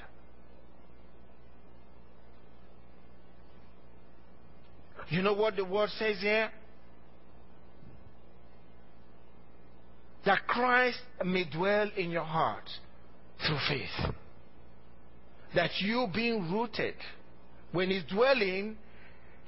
You 5.10 5.22
know 5.22 5.34
what 5.34 5.58
the 5.58 5.66
word 5.66 5.90
says 5.98 6.22
here? 6.22 6.52
that 10.26 10.48
Christ 10.48 11.00
may 11.26 11.46
dwell 11.46 11.90
in 11.98 12.12
your 12.12 12.24
heart 12.24 12.70
through 13.46 13.58
faith. 13.68 14.14
That 15.56 15.72
you 15.80 16.08
being 16.14 16.52
rooted, 16.52 16.96
when 17.72 17.90
He's 17.90 18.04
dwelling, 18.04 18.78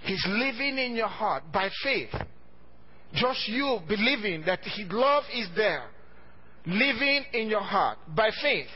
He's 0.04 0.26
living 0.28 0.78
in 0.78 0.96
your 0.96 1.08
heart 1.08 1.44
by 1.52 1.70
faith. 1.84 2.14
Just 3.14 3.48
you 3.48 3.80
believing 3.88 4.44
that 4.46 4.60
His 4.64 4.92
love 4.92 5.24
is 5.34 5.48
there, 5.56 5.86
living 6.66 7.26
in 7.34 7.50
your 7.50 7.62
heart 7.62 7.98
by 8.16 8.30
faith. 8.42 8.68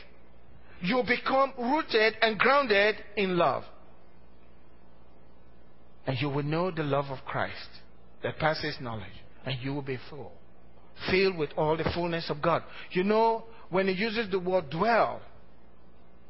You 0.80 1.02
become 1.06 1.52
rooted 1.58 2.14
and 2.22 2.38
grounded 2.38 2.96
in 3.16 3.36
love. 3.36 3.64
And 6.06 6.16
you 6.20 6.28
will 6.28 6.44
know 6.44 6.70
the 6.70 6.84
love 6.84 7.06
of 7.06 7.18
Christ 7.26 7.68
that 8.22 8.38
passes 8.38 8.76
knowledge, 8.80 9.06
and 9.44 9.58
you 9.60 9.74
will 9.74 9.82
be 9.82 9.98
full 10.08 10.32
filled 11.10 11.36
with 11.36 11.50
all 11.56 11.76
the 11.76 11.90
fullness 11.94 12.28
of 12.30 12.42
God. 12.42 12.62
You 12.90 13.04
know, 13.04 13.44
when 13.70 13.88
he 13.88 13.94
uses 13.94 14.30
the 14.30 14.38
word 14.38 14.70
dwell, 14.70 15.20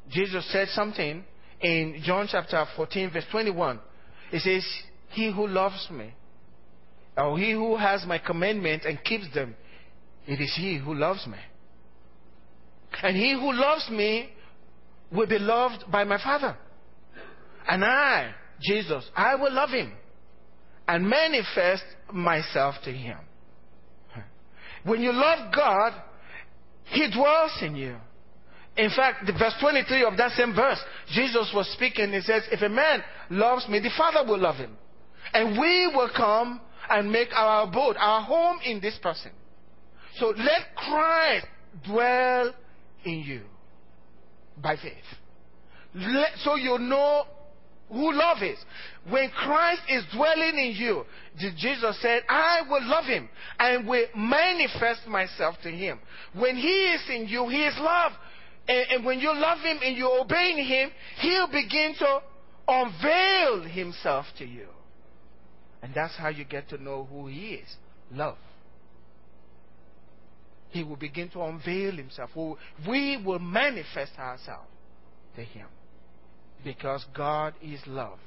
Jesus 0.09 0.49
said 0.51 0.67
something 0.69 1.23
in 1.61 2.01
John 2.03 2.27
chapter 2.29 2.65
14, 2.75 3.11
verse 3.11 3.25
21. 3.31 3.79
He 4.31 4.39
says, 4.39 4.65
He 5.09 5.31
who 5.31 5.47
loves 5.47 5.87
me, 5.91 6.13
or 7.17 7.37
he 7.37 7.51
who 7.51 7.75
has 7.75 8.05
my 8.05 8.17
commandments 8.17 8.85
and 8.87 9.03
keeps 9.03 9.33
them, 9.33 9.55
it 10.27 10.39
is 10.39 10.53
he 10.55 10.77
who 10.77 10.93
loves 10.93 11.25
me. 11.27 11.37
And 13.01 13.15
he 13.15 13.33
who 13.33 13.53
loves 13.53 13.89
me 13.89 14.29
will 15.11 15.27
be 15.27 15.39
loved 15.39 15.85
by 15.91 16.03
my 16.03 16.21
Father. 16.21 16.57
And 17.67 17.83
I, 17.83 18.33
Jesus, 18.61 19.05
I 19.15 19.35
will 19.35 19.53
love 19.53 19.69
him 19.69 19.93
and 20.87 21.07
manifest 21.07 21.83
myself 22.11 22.75
to 22.83 22.91
him. 22.91 23.17
When 24.83 25.01
you 25.01 25.11
love 25.11 25.53
God, 25.53 25.93
He 26.85 27.09
dwells 27.11 27.51
in 27.61 27.75
you. 27.75 27.95
In 28.77 28.89
fact, 28.89 29.25
the 29.25 29.33
verse 29.33 29.53
23 29.59 30.05
of 30.05 30.17
that 30.17 30.31
same 30.31 30.55
verse, 30.55 30.79
Jesus 31.13 31.51
was 31.53 31.67
speaking. 31.73 32.13
He 32.13 32.21
says, 32.21 32.43
If 32.51 32.61
a 32.61 32.69
man 32.69 33.03
loves 33.29 33.67
me, 33.67 33.79
the 33.79 33.91
Father 33.97 34.27
will 34.29 34.39
love 34.39 34.55
him. 34.55 34.77
And 35.33 35.59
we 35.59 35.87
will 35.93 36.09
come 36.15 36.61
and 36.89 37.11
make 37.11 37.29
our 37.33 37.63
abode, 37.63 37.95
our 37.99 38.21
home 38.21 38.59
in 38.65 38.81
this 38.81 38.97
person. 39.01 39.31
So 40.17 40.27
let 40.27 40.75
Christ 40.75 41.45
dwell 41.85 42.53
in 43.05 43.19
you 43.19 43.41
by 44.57 44.75
faith. 44.75 44.93
Let, 45.93 46.31
so 46.43 46.55
you 46.55 46.77
know 46.77 47.23
who 47.89 48.13
love 48.13 48.43
is. 48.43 48.57
When 49.09 49.29
Christ 49.29 49.81
is 49.89 50.03
dwelling 50.13 50.57
in 50.57 50.73
you, 50.77 51.05
Jesus 51.57 51.99
said, 52.01 52.23
I 52.29 52.61
will 52.69 52.87
love 52.87 53.05
him 53.05 53.29
and 53.57 53.87
will 53.87 54.05
manifest 54.15 55.07
myself 55.07 55.55
to 55.63 55.71
him. 55.71 55.99
When 56.33 56.55
he 56.55 56.67
is 56.67 57.01
in 57.09 57.27
you, 57.27 57.47
he 57.47 57.63
is 57.63 57.75
love. 57.79 58.11
And, 58.67 58.85
and 58.91 59.05
when 59.05 59.19
you 59.19 59.33
love 59.33 59.59
him 59.59 59.79
and 59.83 59.97
you're 59.97 60.21
obeying 60.21 60.63
him, 60.63 60.91
he'll 61.19 61.47
begin 61.47 61.95
to 61.97 62.19
unveil 62.67 63.63
himself 63.63 64.25
to 64.37 64.45
you. 64.45 64.67
And 65.81 65.93
that's 65.93 66.15
how 66.17 66.29
you 66.29 66.43
get 66.45 66.69
to 66.69 66.81
know 66.81 67.07
who 67.09 67.27
he 67.27 67.55
is 67.55 67.75
love. 68.11 68.37
He 70.69 70.83
will 70.83 70.97
begin 70.97 71.29
to 71.29 71.41
unveil 71.41 71.95
himself. 71.95 72.29
We 72.87 73.21
will 73.23 73.39
manifest 73.39 74.11
ourselves 74.19 74.69
to 75.35 75.43
him 75.43 75.67
because 76.63 77.05
God 77.15 77.53
is 77.61 77.79
love. 77.87 78.19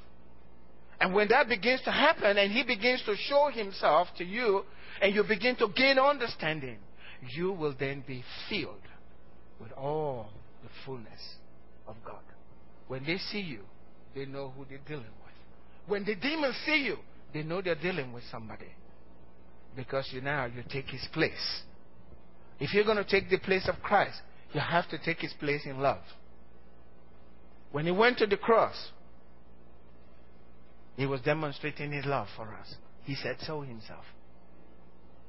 And 0.99 1.13
when 1.13 1.27
that 1.29 1.49
begins 1.49 1.81
to 1.81 1.91
happen 1.91 2.37
and 2.37 2.51
He 2.51 2.63
begins 2.63 3.03
to 3.05 3.15
show 3.15 3.49
Himself 3.53 4.07
to 4.17 4.23
you 4.23 4.63
and 5.01 5.13
you 5.13 5.23
begin 5.23 5.55
to 5.57 5.67
gain 5.75 5.99
understanding, 5.99 6.77
you 7.35 7.51
will 7.51 7.75
then 7.77 8.03
be 8.07 8.23
filled 8.49 8.79
with 9.59 9.71
all 9.73 10.29
the 10.61 10.69
fullness 10.85 11.35
of 11.87 11.95
God. 12.05 12.21
When 12.87 13.03
they 13.05 13.17
see 13.17 13.41
you, 13.41 13.61
they 14.15 14.25
know 14.25 14.53
who 14.55 14.65
they're 14.69 14.79
dealing 14.87 15.03
with. 15.03 15.33
When 15.87 16.05
the 16.05 16.15
demons 16.15 16.55
see 16.65 16.83
you, 16.85 16.97
they 17.33 17.43
know 17.43 17.61
they're 17.61 17.75
dealing 17.75 18.13
with 18.13 18.23
somebody. 18.31 18.67
Because 19.75 20.09
you 20.11 20.21
now 20.21 20.45
you 20.45 20.63
take 20.69 20.85
his 20.87 21.07
place. 21.11 21.61
If 22.59 22.73
you're 22.73 22.85
going 22.85 22.97
to 22.97 23.03
take 23.03 23.29
the 23.29 23.39
place 23.39 23.67
of 23.67 23.81
Christ, 23.81 24.21
you 24.53 24.61
have 24.61 24.87
to 24.89 24.97
take 24.99 25.19
his 25.19 25.33
place 25.33 25.61
in 25.65 25.79
love. 25.79 26.03
When 27.71 27.85
he 27.85 27.91
went 27.91 28.19
to 28.19 28.27
the 28.27 28.37
cross, 28.37 28.91
he 30.95 31.07
was 31.07 31.21
demonstrating 31.21 31.91
his 31.91 32.05
love 32.05 32.27
for 32.35 32.53
us. 32.53 32.75
He 33.03 33.15
said 33.15 33.37
so 33.41 33.61
himself. 33.61 34.05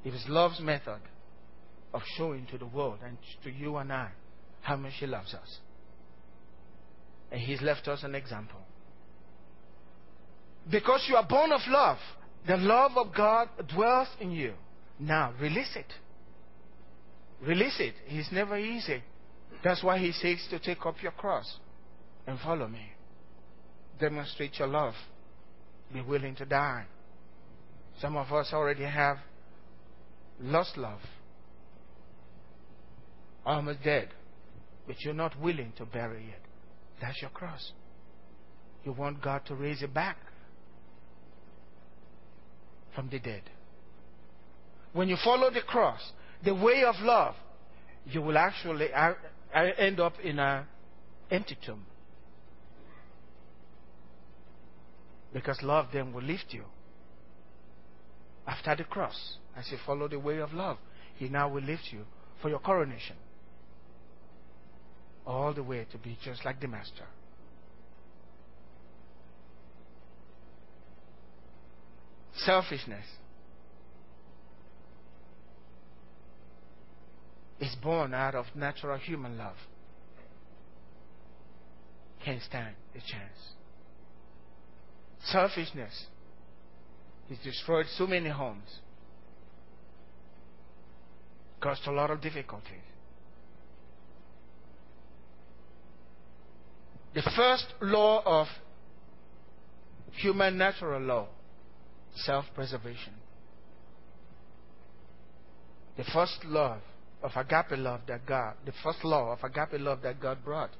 It 0.05 0.13
was 0.13 0.25
love's 0.29 0.61
method 0.61 1.01
of 1.95 2.03
showing 2.19 2.47
to 2.51 2.59
the 2.59 2.67
world 2.67 2.99
and 3.05 3.17
to 3.45 3.51
you 3.51 3.77
and 3.79 3.91
I 3.91 4.11
how 4.61 4.77
much 4.77 4.95
he 5.01 5.07
loves 5.07 5.33
us. 5.33 5.59
And 7.33 7.41
he's 7.41 7.63
left 7.63 7.89
us 7.89 8.03
an 8.03 8.15
example. 8.15 8.61
Because 10.71 11.05
you 11.09 11.17
are 11.17 11.27
born 11.27 11.53
of 11.53 11.61
love, 11.69 11.99
the 12.47 12.57
love 12.57 12.93
of 12.97 13.15
God 13.15 13.49
dwells 13.75 14.09
in 14.21 14.31
you. 14.31 14.55
Now, 14.99 15.35
release 15.41 15.77
it. 15.77 15.93
Release 17.47 17.77
it. 17.81 17.95
It's 18.07 18.33
never 18.33 18.57
easy. 18.59 19.03
That's 19.63 19.83
why 19.83 19.99
he 19.99 20.13
says 20.13 20.47
to 20.51 20.59
take 20.59 20.85
up 20.87 20.97
your 21.03 21.13
cross 21.13 21.59
and 22.27 22.39
follow 22.41 22.69
me. 22.69 22.93
Demonstrate 24.01 24.59
your 24.59 24.69
love. 24.69 24.95
Be 25.93 26.01
willing 26.01 26.35
to 26.37 26.45
die. 26.45 26.87
Some 28.01 28.17
of 28.17 28.33
us 28.33 28.51
already 28.53 28.85
have 28.85 29.19
lost 30.41 30.77
love, 30.77 31.01
almost 33.47 33.85
dead, 33.85 34.09
but 34.87 35.01
you're 35.01 35.15
not 35.15 35.41
willing 35.41 35.73
to 35.77 35.85
bury 35.85 36.25
it. 36.25 36.43
That's 37.01 37.21
your 37.21 37.31
cross. 37.31 37.73
You 38.85 38.93
want 38.93 39.23
God 39.23 39.43
to 39.47 39.55
raise 39.55 39.83
it 39.83 39.95
back 39.95 40.17
from 42.95 43.09
the 43.09 43.19
dead. 43.19 43.43
When 44.93 45.09
you 45.09 45.17
follow 45.23 45.51
the 45.51 45.63
cross, 45.63 46.01
the 46.45 46.55
way 46.55 46.85
of 46.85 46.95
love, 47.01 47.35
you 48.07 48.23
will 48.23 48.39
actually 48.39 48.89
end 49.55 50.01
up 50.01 50.15
in 50.23 50.39
an 50.39 50.67
empty 51.31 51.57
tomb. 51.65 51.85
Because 55.33 55.61
love 55.63 55.87
then 55.93 56.13
will 56.13 56.23
lift 56.23 56.47
you. 56.51 56.65
After 58.47 58.77
the 58.77 58.85
cross, 58.85 59.39
as 59.57 59.71
you 59.71 59.79
follow 59.85 60.07
the 60.07 60.19
way 60.19 60.39
of 60.39 60.53
love, 60.53 60.77
He 61.17 61.29
now 61.29 61.49
will 61.49 61.63
lift 61.63 61.85
you 61.91 62.05
for 62.41 62.49
your 62.49 62.61
coronation. 62.61 63.17
All 65.27 65.53
the 65.55 65.63
way 65.63 65.87
to 65.91 65.99
be 65.99 66.19
just 66.23 66.45
like 66.45 66.61
the 66.61 66.69
Master. 66.69 67.07
Selfishness 72.37 73.05
is 77.61 77.75
born 77.77 78.13
out 78.13 78.35
of 78.35 78.47
natural 78.55 78.99
human 78.99 79.39
love. 79.39 79.57
Can't 82.25 82.43
stand 82.43 82.75
a 82.95 82.99
chance. 82.99 83.39
Selfishness 85.27 86.07
has 87.29 87.39
destroyed 87.39 87.87
so 87.97 88.07
many 88.07 88.29
homes, 88.29 88.81
caused 91.61 91.87
a 91.87 91.93
lot 91.93 92.11
of 92.11 92.21
difficulties. 92.21 92.83
The 97.15 97.23
first 97.37 97.67
law 97.81 98.23
of 98.27 98.49
human 100.17 100.59
natural 100.59 101.01
law 101.01 101.29
self 102.15 102.45
preservation. 102.55 103.15
The 105.97 106.05
first 106.05 106.45
law 106.45 106.79
of 107.23 107.31
agape 107.37 107.79
love 107.79 108.01
that 108.09 108.27
God, 108.27 108.55
the 108.67 108.73
first 108.83 109.05
law 109.05 109.33
of 109.33 109.39
agape 109.43 109.81
love 109.81 110.03
that 110.03 110.21
God 110.21 110.45
brought, 110.45 110.71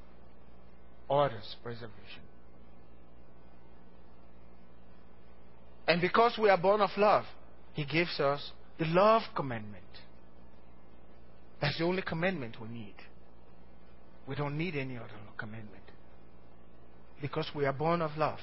orders 1.07 1.55
preservation. 1.63 2.21
And 5.87 6.01
because 6.01 6.37
we 6.37 6.49
are 6.49 6.57
born 6.57 6.81
of 6.81 6.89
love, 6.97 7.25
He 7.73 7.85
gives 7.85 8.19
us 8.19 8.51
the 8.77 8.85
love 8.85 9.21
commandment. 9.35 9.83
That's 11.61 11.77
the 11.77 11.85
only 11.85 12.01
commandment 12.01 12.57
we 12.61 12.67
need. 12.67 12.95
We 14.27 14.35
don't 14.35 14.57
need 14.57 14.75
any 14.75 14.97
other 14.97 15.07
commandment. 15.37 15.83
Because 17.21 17.49
we 17.55 17.65
are 17.65 17.73
born 17.73 18.01
of 18.01 18.17
love. 18.17 18.39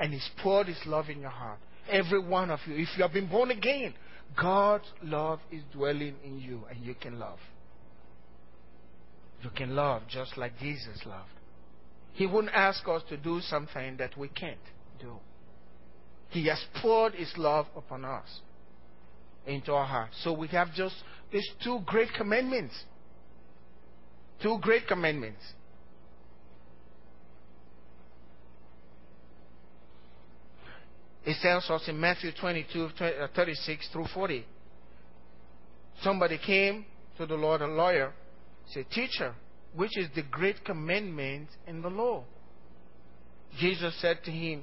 And 0.00 0.12
He's 0.12 0.28
poured 0.42 0.66
His 0.66 0.80
love 0.86 1.08
in 1.08 1.20
your 1.20 1.30
heart. 1.30 1.58
Every 1.88 2.20
one 2.20 2.50
of 2.50 2.60
you. 2.66 2.74
If 2.74 2.88
you 2.96 3.02
have 3.02 3.12
been 3.12 3.28
born 3.28 3.50
again, 3.50 3.94
God's 4.40 4.84
love 5.02 5.40
is 5.50 5.62
dwelling 5.72 6.14
in 6.24 6.38
you 6.38 6.62
and 6.70 6.84
you 6.84 6.94
can 6.94 7.18
love. 7.18 7.38
You 9.42 9.50
can 9.50 9.74
love 9.74 10.02
just 10.08 10.36
like 10.36 10.58
Jesus 10.58 11.00
loved. 11.06 11.30
He 12.12 12.26
wouldn't 12.26 12.52
ask 12.54 12.86
us 12.88 13.02
to 13.08 13.16
do 13.16 13.40
something 13.40 13.96
that 13.98 14.16
we 14.16 14.28
can't 14.28 14.58
do. 15.00 15.14
He 16.30 16.46
has 16.48 16.62
poured 16.82 17.14
His 17.14 17.32
love 17.36 17.66
upon 17.76 18.04
us 18.04 18.40
into 19.46 19.72
our 19.72 19.86
hearts. 19.86 20.16
So 20.24 20.32
we 20.32 20.48
have 20.48 20.74
just 20.74 20.94
these 21.32 21.48
two 21.62 21.80
great 21.86 22.08
commandments. 22.16 22.74
Two 24.42 24.58
great 24.60 24.86
commandments. 24.86 25.42
It 31.28 31.36
tells 31.42 31.68
us 31.68 31.82
in 31.88 32.00
Matthew 32.00 32.30
22, 32.40 32.88
uh, 33.00 33.26
36 33.36 33.88
through 33.92 34.06
40. 34.14 34.46
Somebody 36.02 36.38
came 36.38 36.86
to 37.18 37.26
the 37.26 37.34
Lord, 37.34 37.60
a 37.60 37.66
lawyer, 37.66 38.14
said, 38.72 38.86
Teacher, 38.90 39.34
which 39.74 39.98
is 39.98 40.08
the 40.14 40.22
great 40.22 40.64
commandment 40.64 41.48
in 41.66 41.82
the 41.82 41.90
law? 41.90 42.24
Jesus 43.58 43.94
said 44.00 44.24
to 44.24 44.30
him, 44.30 44.62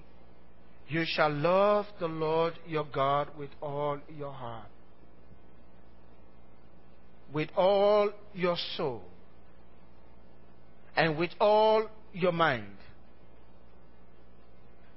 you 0.87 1.03
shall 1.05 1.31
love 1.31 1.85
the 1.99 2.07
Lord 2.07 2.53
your 2.67 2.85
God 2.85 3.29
with 3.37 3.49
all 3.61 3.99
your 4.17 4.31
heart, 4.31 4.69
with 7.31 7.49
all 7.55 8.11
your 8.33 8.55
soul, 8.75 9.03
and 10.95 11.17
with 11.17 11.31
all 11.39 11.87
your 12.13 12.31
mind. 12.31 12.77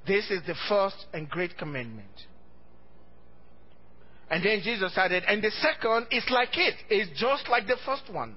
This 0.09 0.31
is 0.31 0.41
the 0.47 0.55
first 0.69 0.97
and 1.13 1.29
great 1.29 1.59
commandment. 1.59 2.09
And 4.31 4.45
then 4.45 4.63
Jesus 4.63 4.93
added, 4.97 5.23
and 5.29 5.43
the 5.43 5.51
second 5.51 6.07
is 6.11 6.25
like 6.31 6.57
it. 6.57 6.75
It's 6.89 7.21
just 7.21 7.49
like 7.49 7.67
the 7.67 7.77
first 7.85 8.11
one. 8.11 8.37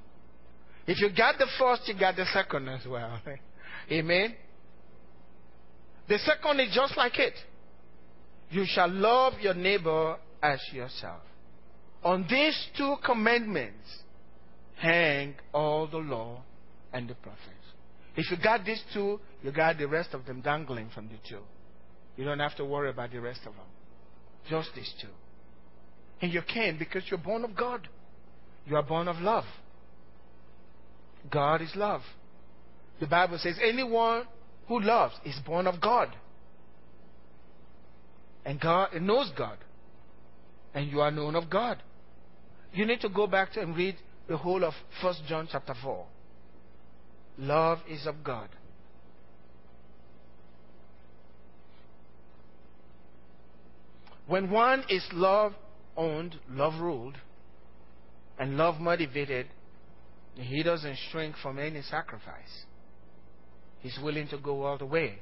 If 0.86 1.00
you 1.00 1.10
got 1.16 1.38
the 1.38 1.48
first, 1.58 1.84
you 1.88 1.98
got 1.98 2.18
the 2.18 2.26
second 2.34 2.68
as 2.68 2.86
well. 2.86 3.20
Amen. 3.92 4.36
The 6.10 6.18
second 6.20 6.60
is 6.60 6.74
just 6.74 6.98
like 6.98 7.18
it. 7.18 7.34
You 8.50 8.66
shall 8.68 8.90
love 8.90 9.34
your 9.40 9.54
neighbor 9.54 10.18
as 10.44 10.60
yourself. 10.74 11.22
On 12.04 12.26
these 12.30 12.68
two 12.78 12.96
commandments 13.06 13.88
hang 14.76 15.36
all 15.54 15.88
the 15.88 15.98
law 15.98 16.42
and 16.92 17.08
the 17.08 17.16
prophets. 17.16 17.46
If 18.18 18.30
you 18.30 18.38
got 18.44 18.66
these 18.66 18.84
two, 18.94 19.20
you 19.42 19.52
got 19.52 19.78
the 19.78 19.88
rest 19.88 20.14
of 20.14 20.26
them 20.26 20.42
dangling 20.42 20.90
from 20.94 21.08
the 21.08 21.16
two. 21.30 21.42
You 22.16 22.26
don't 22.26 22.40
have 22.40 22.56
to 22.58 22.66
worry 22.66 22.90
about 22.90 23.12
the 23.12 23.20
rest 23.20 23.42
of 23.42 23.54
them. 23.54 23.66
Just 24.50 24.70
these 24.76 24.94
two. 25.02 25.08
And 26.22 26.32
you 26.32 26.42
can 26.42 26.78
because 26.78 27.04
you're 27.10 27.20
born 27.20 27.44
of 27.44 27.56
God. 27.56 27.88
You 28.66 28.76
are 28.76 28.84
born 28.84 29.08
of 29.08 29.18
love. 29.18 29.46
God 31.32 31.62
is 31.62 31.72
love. 31.76 32.02
The 33.00 33.08
Bible 33.08 33.38
says 33.40 33.56
anyone 33.64 34.26
who 34.68 34.80
loves 34.80 35.16
is 35.26 35.36
born 35.46 35.68
of 35.68 35.82
God 35.82 36.10
And 38.46 38.60
God 38.60 38.90
knows 39.02 39.32
God. 39.38 39.58
And 40.74 40.90
you 40.90 41.02
are 41.02 41.12
known 41.12 41.36
of 41.36 41.50
God. 41.50 41.82
You 42.74 42.86
need 42.86 43.02
to 43.02 43.10
go 43.10 43.28
back 43.28 43.54
to 43.54 43.62
and 43.62 43.76
read 43.76 43.96
the 44.28 44.38
whole 44.38 44.64
of 44.64 44.74
1 45.02 45.16
John 45.28 45.48
chapter 45.52 45.74
4. 45.82 46.06
Love 47.40 47.80
is 47.90 48.08
of 48.08 48.24
God. 48.24 48.50
When 54.32 54.50
one 54.50 54.86
is 54.88 55.04
love 55.12 55.52
owned, 55.98 56.40
love 56.50 56.80
ruled, 56.80 57.18
and 58.40 58.56
love 58.56 58.80
motivated, 58.80 59.48
he 60.36 60.64
doesn't 60.64 60.98
shrink 61.12 61.36
from 61.44 61.60
any 61.60 61.82
sacrifice. 61.82 62.64
He's 63.82 64.00
willing 64.02 64.30
to 64.30 64.38
go 64.38 64.64
all 64.64 64.78
the 64.78 64.86
way. 64.86 65.20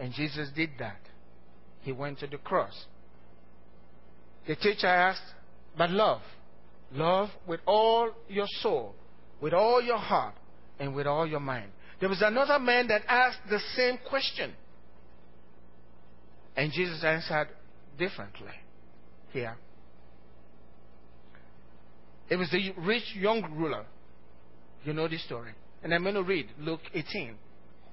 And 0.00 0.12
Jesus 0.12 0.48
did 0.56 0.70
that. 0.80 0.98
He 1.82 1.92
went 1.92 2.18
to 2.18 2.26
the 2.26 2.38
cross. 2.38 2.86
The 4.48 4.56
teacher 4.56 4.88
asked, 4.88 5.22
but 5.78 5.90
love. 5.92 6.22
Love 6.92 7.28
with 7.46 7.60
all 7.66 8.10
your 8.28 8.48
soul, 8.62 8.96
with 9.40 9.54
all 9.54 9.80
your 9.80 9.98
heart, 9.98 10.34
and 10.80 10.92
with 10.96 11.06
all 11.06 11.24
your 11.24 11.38
mind. 11.38 11.70
There 12.00 12.08
was 12.08 12.20
another 12.20 12.58
man 12.58 12.88
that 12.88 13.02
asked 13.06 13.48
the 13.48 13.60
same 13.76 13.96
question. 14.08 14.54
And 16.60 16.70
Jesus 16.72 17.02
answered 17.02 17.48
differently 17.98 18.52
here. 19.32 19.56
It 22.28 22.36
was 22.36 22.50
the 22.50 22.74
rich 22.82 23.14
young 23.14 23.54
ruler. 23.56 23.86
You 24.84 24.92
know 24.92 25.08
this 25.08 25.24
story. 25.24 25.52
And 25.82 25.94
I'm 25.94 26.02
going 26.02 26.16
to 26.16 26.22
read 26.22 26.48
Luke 26.58 26.82
18 26.92 27.34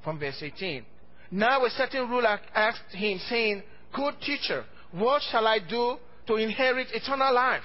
from 0.03 0.19
verse 0.19 0.36
18. 0.41 0.86
Now 1.32 1.63
a 1.63 1.69
certain 1.69 2.10
ruler 2.10 2.41
asked 2.53 2.91
him, 2.91 3.21
saying, 3.30 3.63
Good 3.95 4.15
teacher, 4.19 4.65
what 4.91 5.21
shall 5.32 5.47
I 5.47 5.60
do 5.60 5.95
to 6.27 6.36
inherit 6.36 6.88
eternal 6.91 7.34
life? 7.34 7.63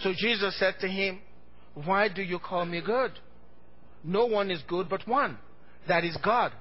So 0.00 0.14
Jesus 0.16 0.58
said 0.58 0.76
to 0.80 0.88
him, 0.88 1.20
Why 1.74 2.08
do 2.08 2.22
you 2.22 2.38
call 2.38 2.64
me 2.64 2.80
good? 2.80 3.12
No 4.02 4.24
one 4.24 4.50
is 4.50 4.62
good 4.66 4.88
but 4.88 5.06
one, 5.06 5.36
that 5.86 6.02
is 6.02 6.16
God. 6.24 6.52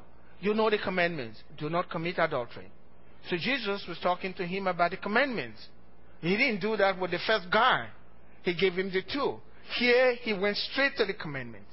You 0.44 0.54
know 0.54 0.70
the 0.70 0.78
commandments. 0.78 1.42
Do 1.58 1.70
not 1.70 1.90
commit 1.90 2.16
adultery. 2.18 2.70
So 3.30 3.38
Jesus 3.38 3.86
was 3.88 3.98
talking 4.04 4.34
to 4.34 4.46
him 4.46 4.68
about 4.68 4.92
the 4.92 4.98
commandments. 4.98 5.66
He 6.20 6.36
didn't 6.36 6.60
do 6.60 6.76
that 6.76 7.00
with 7.00 7.12
the 7.12 7.20
first 7.26 7.46
guy. 7.50 7.88
He 8.42 8.54
gave 8.54 8.74
him 8.74 8.92
the 8.92 9.04
two. 9.04 9.40
Here, 9.80 10.16
he 10.16 10.34
went 10.34 10.58
straight 10.58 10.98
to 10.98 11.06
the 11.06 11.14
commandment. 11.14 11.64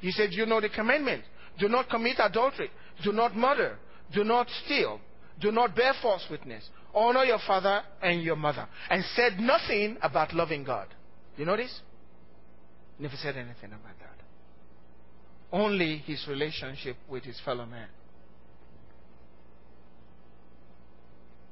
He 0.00 0.12
said, 0.12 0.28
You 0.30 0.46
know 0.46 0.60
the 0.60 0.68
commandment. 0.68 1.24
Do 1.58 1.68
not 1.68 1.90
commit 1.90 2.18
adultery. 2.20 2.70
Do 3.02 3.10
not 3.10 3.36
murder. 3.36 3.76
Do 4.14 4.22
not 4.22 4.46
steal. 4.64 5.00
Do 5.40 5.50
not 5.50 5.74
bear 5.74 5.92
false 6.00 6.24
witness. 6.30 6.62
Honor 6.94 7.24
your 7.24 7.40
father 7.44 7.82
and 8.00 8.22
your 8.22 8.36
mother. 8.36 8.68
And 8.88 9.04
said 9.16 9.40
nothing 9.40 9.96
about 10.00 10.32
loving 10.32 10.62
God. 10.62 10.86
You 11.36 11.44
this? 11.56 11.80
Never 13.00 13.16
said 13.16 13.36
anything 13.36 13.72
about 13.72 13.98
that. 13.98 14.05
Only 15.52 15.98
his 15.98 16.26
relationship 16.28 16.96
with 17.08 17.24
his 17.24 17.40
fellow 17.44 17.66
man. 17.66 17.88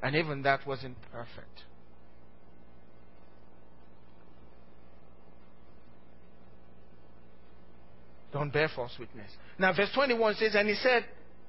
And 0.02 0.16
even 0.16 0.42
that 0.42 0.66
wasn't 0.66 0.96
perfect. 1.11 1.62
Don't 8.33 8.52
bear 8.52 8.68
false 8.74 8.92
witness. 8.98 9.30
Now, 9.59 9.72
verse 9.72 9.90
21 9.94 10.35
says, 10.35 10.57
And 10.57 10.68
he 10.68 10.74
said, 10.74 11.04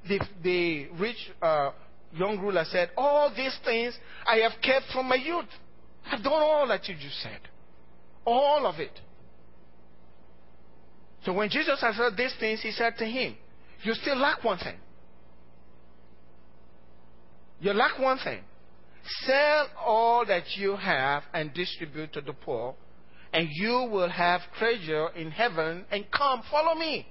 the, 0.07 0.19
the 0.43 0.87
rich 0.99 1.31
uh, 1.41 1.71
young 2.13 2.39
ruler 2.39 2.63
said, 2.69 2.91
All 2.95 3.33
these 3.35 3.57
things 3.65 3.97
I 4.25 4.37
have 4.37 4.53
kept 4.61 4.85
from 4.93 5.09
my 5.09 5.15
youth. 5.15 5.49
I've 6.05 6.23
done 6.23 6.33
all 6.33 6.67
that 6.67 6.87
you 6.87 6.95
just 6.95 7.21
said. 7.23 7.39
All 8.23 8.67
of 8.67 8.79
it. 8.79 8.91
So 11.25 11.33
when 11.33 11.49
Jesus 11.49 11.81
had 11.81 11.95
said 11.95 12.15
these 12.15 12.35
things, 12.39 12.61
he 12.61 12.71
said 12.71 12.97
to 12.99 13.05
him, 13.05 13.35
You 13.83 13.93
still 13.95 14.17
lack 14.17 14.43
one 14.43 14.59
thing. 14.59 14.77
You 17.59 17.73
lack 17.73 17.97
one 17.99 18.19
thing. 18.19 18.41
Sell 19.23 19.67
all 19.83 20.25
that 20.27 20.43
you 20.55 20.75
have 20.75 21.23
and 21.33 21.53
distribute 21.53 22.13
to 22.13 22.21
the 22.21 22.33
poor, 22.33 22.75
and 23.33 23.47
you 23.51 23.89
will 23.91 24.09
have 24.09 24.41
treasure 24.57 25.09
in 25.15 25.31
heaven, 25.31 25.85
and 25.91 26.05
come, 26.11 26.43
follow 26.51 26.75
me. 26.75 27.07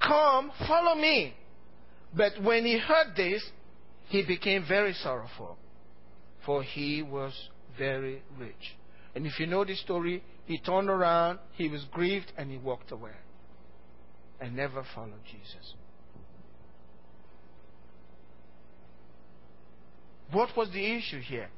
Come, 0.00 0.50
follow 0.66 0.94
me. 1.00 1.34
But 2.14 2.42
when 2.42 2.64
he 2.64 2.78
heard 2.78 3.14
this, 3.16 3.42
he 4.08 4.24
became 4.24 4.64
very 4.66 4.94
sorrowful, 4.94 5.56
for 6.44 6.62
he 6.62 7.02
was 7.02 7.32
very 7.78 8.22
rich. 8.38 8.76
And 9.16 9.26
if 9.26 9.40
you 9.40 9.46
know 9.46 9.64
the 9.64 9.74
story, 9.74 10.22
he 10.44 10.58
turned 10.58 10.90
around, 10.90 11.38
he 11.54 11.68
was 11.68 11.82
grieved, 11.90 12.30
and 12.36 12.50
he 12.50 12.58
walked 12.58 12.92
away 12.92 13.12
and 14.38 14.54
never 14.54 14.84
followed 14.94 15.24
Jesus. 15.24 15.74
What 20.30 20.54
was 20.54 20.68
the 20.70 20.84
issue 20.84 21.20
here? 21.20 21.48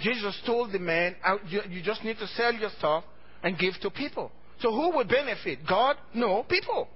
Jesus 0.00 0.40
told 0.46 0.72
the 0.72 0.78
man, 0.78 1.14
you 1.48 1.82
just 1.82 2.02
need 2.02 2.16
to 2.16 2.26
sell 2.28 2.54
your 2.54 2.70
stuff 2.78 3.04
and 3.42 3.58
give 3.58 3.74
to 3.82 3.90
people. 3.90 4.32
So 4.60 4.70
who 4.70 4.96
would 4.96 5.08
benefit? 5.08 5.58
God? 5.68 5.96
No, 6.14 6.44
people. 6.44 6.88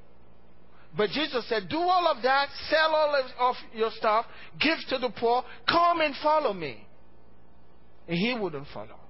But 0.96 1.10
Jesus 1.10 1.46
said, 1.46 1.68
do 1.68 1.76
all 1.78 2.06
of 2.06 2.22
that, 2.22 2.48
sell 2.70 2.94
all 2.94 3.22
of 3.38 3.56
your 3.74 3.90
stuff, 3.90 4.24
give 4.58 4.78
to 4.88 4.98
the 4.98 5.10
poor, 5.10 5.44
come 5.68 6.00
and 6.00 6.14
follow 6.22 6.54
me. 6.54 6.86
And 8.08 8.16
he 8.16 8.34
wouldn't 8.34 8.68
follow. 8.72 9.00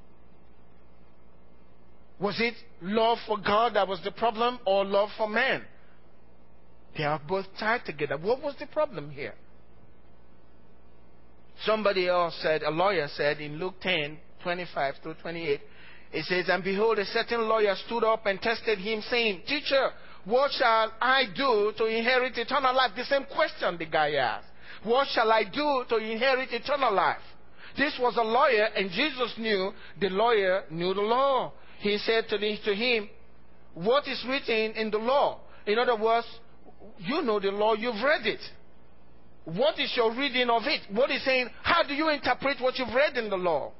Was 2.19 2.41
it 2.41 2.55
love 2.81 3.19
for 3.27 3.39
God 3.39 3.75
that 3.75 3.87
was 3.87 4.01
the 4.03 4.11
problem 4.11 4.59
or 4.67 4.85
love 4.85 5.11
for 5.17 5.29
man? 5.29 5.63
They 6.97 7.05
are 7.05 7.21
both 7.27 7.47
tied 7.59 7.85
together. 7.85 8.17
What 8.17 8.43
was 8.43 8.55
the 8.59 8.67
problem 8.67 9.11
here? 9.11 9.35
Somebody 11.65 12.09
else 12.09 12.39
said, 12.43 12.63
a 12.63 12.71
lawyer 12.71 13.09
said 13.15 13.41
in 13.41 13.59
Luke 13.59 13.75
10, 13.81 14.19
25 14.43 14.95
through 15.03 15.15
28, 15.15 15.61
it 16.13 16.25
says, 16.25 16.47
And 16.49 16.63
behold, 16.63 16.99
a 16.99 17.05
certain 17.07 17.49
lawyer 17.49 17.75
stood 17.87 18.05
up 18.05 18.27
and 18.27 18.41
tested 18.41 18.79
him, 18.79 19.03
saying, 19.11 19.43
Teacher, 19.47 19.91
what 20.25 20.51
shall 20.53 20.93
I 21.01 21.25
do 21.35 21.73
to 21.77 21.85
inherit 21.87 22.37
eternal 22.37 22.75
life? 22.75 22.93
The 22.97 23.05
same 23.05 23.25
question 23.25 23.79
the 23.79 23.87
guy 23.87 24.15
asked. 24.15 24.47
What 24.83 25.09
shall 25.09 25.31
I 25.33 25.45
do 25.45 25.85
to 25.89 25.97
inherit 25.97 26.53
eternal 26.53 26.95
life? 26.95 27.23
This 27.77 27.95
was 28.01 28.17
a 28.17 28.23
lawyer, 28.23 28.69
and 28.77 28.91
Jesus 28.91 29.35
knew 29.39 29.73
the 30.01 30.09
lawyer 30.09 30.65
knew 30.71 30.95
the 30.95 31.03
law. 31.03 31.53
He 31.79 31.99
said 31.99 32.25
to, 32.29 32.39
to 32.39 32.75
him, 32.75 33.09
What 33.75 34.07
is 34.09 34.25
written 34.29 34.73
in 34.77 34.91
the 34.91 34.99
law? 34.99 35.41
In 35.67 35.79
other 35.79 35.97
words, 35.97 36.27
you 36.99 37.23
know 37.23 37.41
the 37.41 37.51
law, 37.51 37.75
you've 37.75 38.03
read 38.03 38.27
it. 38.27 38.41
What 39.45 39.79
is 39.79 39.93
your 39.97 40.13
reading 40.15 40.51
of 40.51 40.63
it? 40.65 40.81
What 40.91 41.11
is 41.11 41.25
saying? 41.25 41.49
How 41.63 41.85
do 41.85 41.95
you 41.95 42.09
interpret 42.09 42.61
what 42.61 42.79
you've 42.79 42.95
read 42.95 43.17
in 43.17 43.31
the 43.31 43.37
law? 43.37 43.73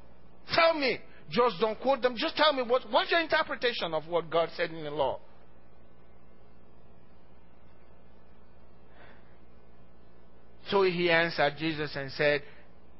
Tell 0.53 0.73
me. 0.73 0.99
Just 1.29 1.59
don't 1.59 1.77
quote 1.81 2.01
them. 2.01 2.15
Just 2.15 2.37
tell 2.37 2.53
me 2.53 2.63
what, 2.63 2.83
what's 2.89 3.11
your 3.11 3.19
interpretation 3.19 3.93
of 3.93 4.07
what 4.07 4.29
God 4.29 4.49
said 4.55 4.71
in 4.71 4.83
the 4.83 4.91
law? 4.91 5.19
So 10.69 10.83
he 10.83 11.09
answered 11.09 11.55
Jesus 11.57 11.91
and 11.95 12.11
said, 12.13 12.43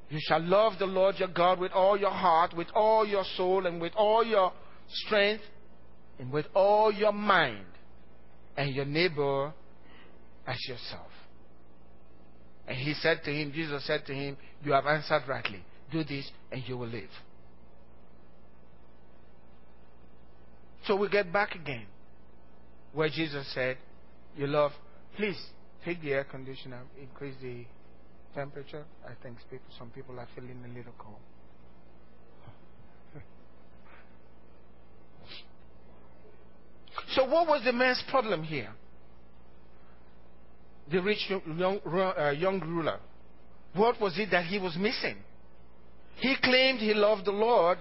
You 0.10 0.20
shall 0.22 0.42
love 0.42 0.74
the 0.80 0.86
Lord 0.86 1.16
your 1.20 1.30
God 1.30 1.60
with 1.60 1.72
all 1.72 1.98
your 1.98 2.12
heart, 2.12 2.54
with 2.56 2.68
all 2.74 3.06
your 3.06 3.24
soul, 3.36 3.66
and 3.66 3.80
with 3.80 3.94
all 3.96 4.26
your 4.26 4.52
strength, 4.90 5.44
and 6.20 6.32
with 6.32 6.46
all 6.54 6.92
your 6.92 7.12
mind, 7.12 7.66
and 8.58 8.74
your 8.74 8.86
neighbor 8.86 9.54
as 10.46 10.58
yourself. 10.68 11.12
And 12.68 12.76
he 12.76 12.94
said 12.96 13.22
to 13.24 13.32
him, 13.32 13.52
Jesus 13.54 13.86
said 13.86 14.06
to 14.08 14.14
him, 14.14 14.36
You 14.64 14.74
have 14.74 14.86
answered 14.86 15.24
rightly. 15.28 15.64
Do 15.92 16.04
this 16.04 16.30
and 16.52 16.62
you 16.68 16.78
will 16.78 16.88
live. 16.88 17.10
So 20.86 20.96
we 20.96 21.08
get 21.10 21.32
back 21.32 21.56
again 21.56 21.86
where 22.94 23.10
Jesus 23.10 23.50
said, 23.54 23.78
You 24.36 24.48
love, 24.48 24.72
please 25.16 25.38
take 25.86 26.02
the 26.02 26.14
air 26.14 26.26
conditioner, 26.26 26.82
increase 27.02 27.36
the 27.42 27.66
temperature. 28.34 28.84
I 29.06 29.12
think 29.24 29.38
some 29.78 29.90
people 29.92 30.20
are 30.20 30.28
feeling 30.36 30.64
a 30.66 30.78
little 30.78 30.94
cold. 30.98 31.20
So, 37.18 37.26
what 37.26 37.48
was 37.48 37.64
the 37.66 37.74
man's 37.74 38.04
problem 38.10 38.44
here? 38.44 38.74
the 40.92 41.02
rich 41.02 41.30
young, 41.30 41.80
uh, 41.86 42.30
young 42.32 42.60
ruler. 42.62 43.00
What 43.74 44.00
was 44.00 44.18
it 44.18 44.32
that 44.32 44.46
he 44.46 44.58
was 44.58 44.76
missing? 44.78 45.18
He 46.18 46.36
claimed 46.42 46.80
he 46.80 46.94
loved 46.94 47.26
the 47.26 47.32
Lord. 47.32 47.80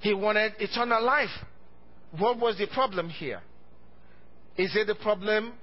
He 0.00 0.14
wanted 0.14 0.52
eternal 0.58 1.02
life. 1.02 1.30
What 2.16 2.38
was 2.38 2.56
the 2.58 2.66
problem 2.66 3.08
here? 3.08 3.40
Is 4.56 4.74
it 4.76 4.86
the 4.86 4.94
problem 4.94 5.54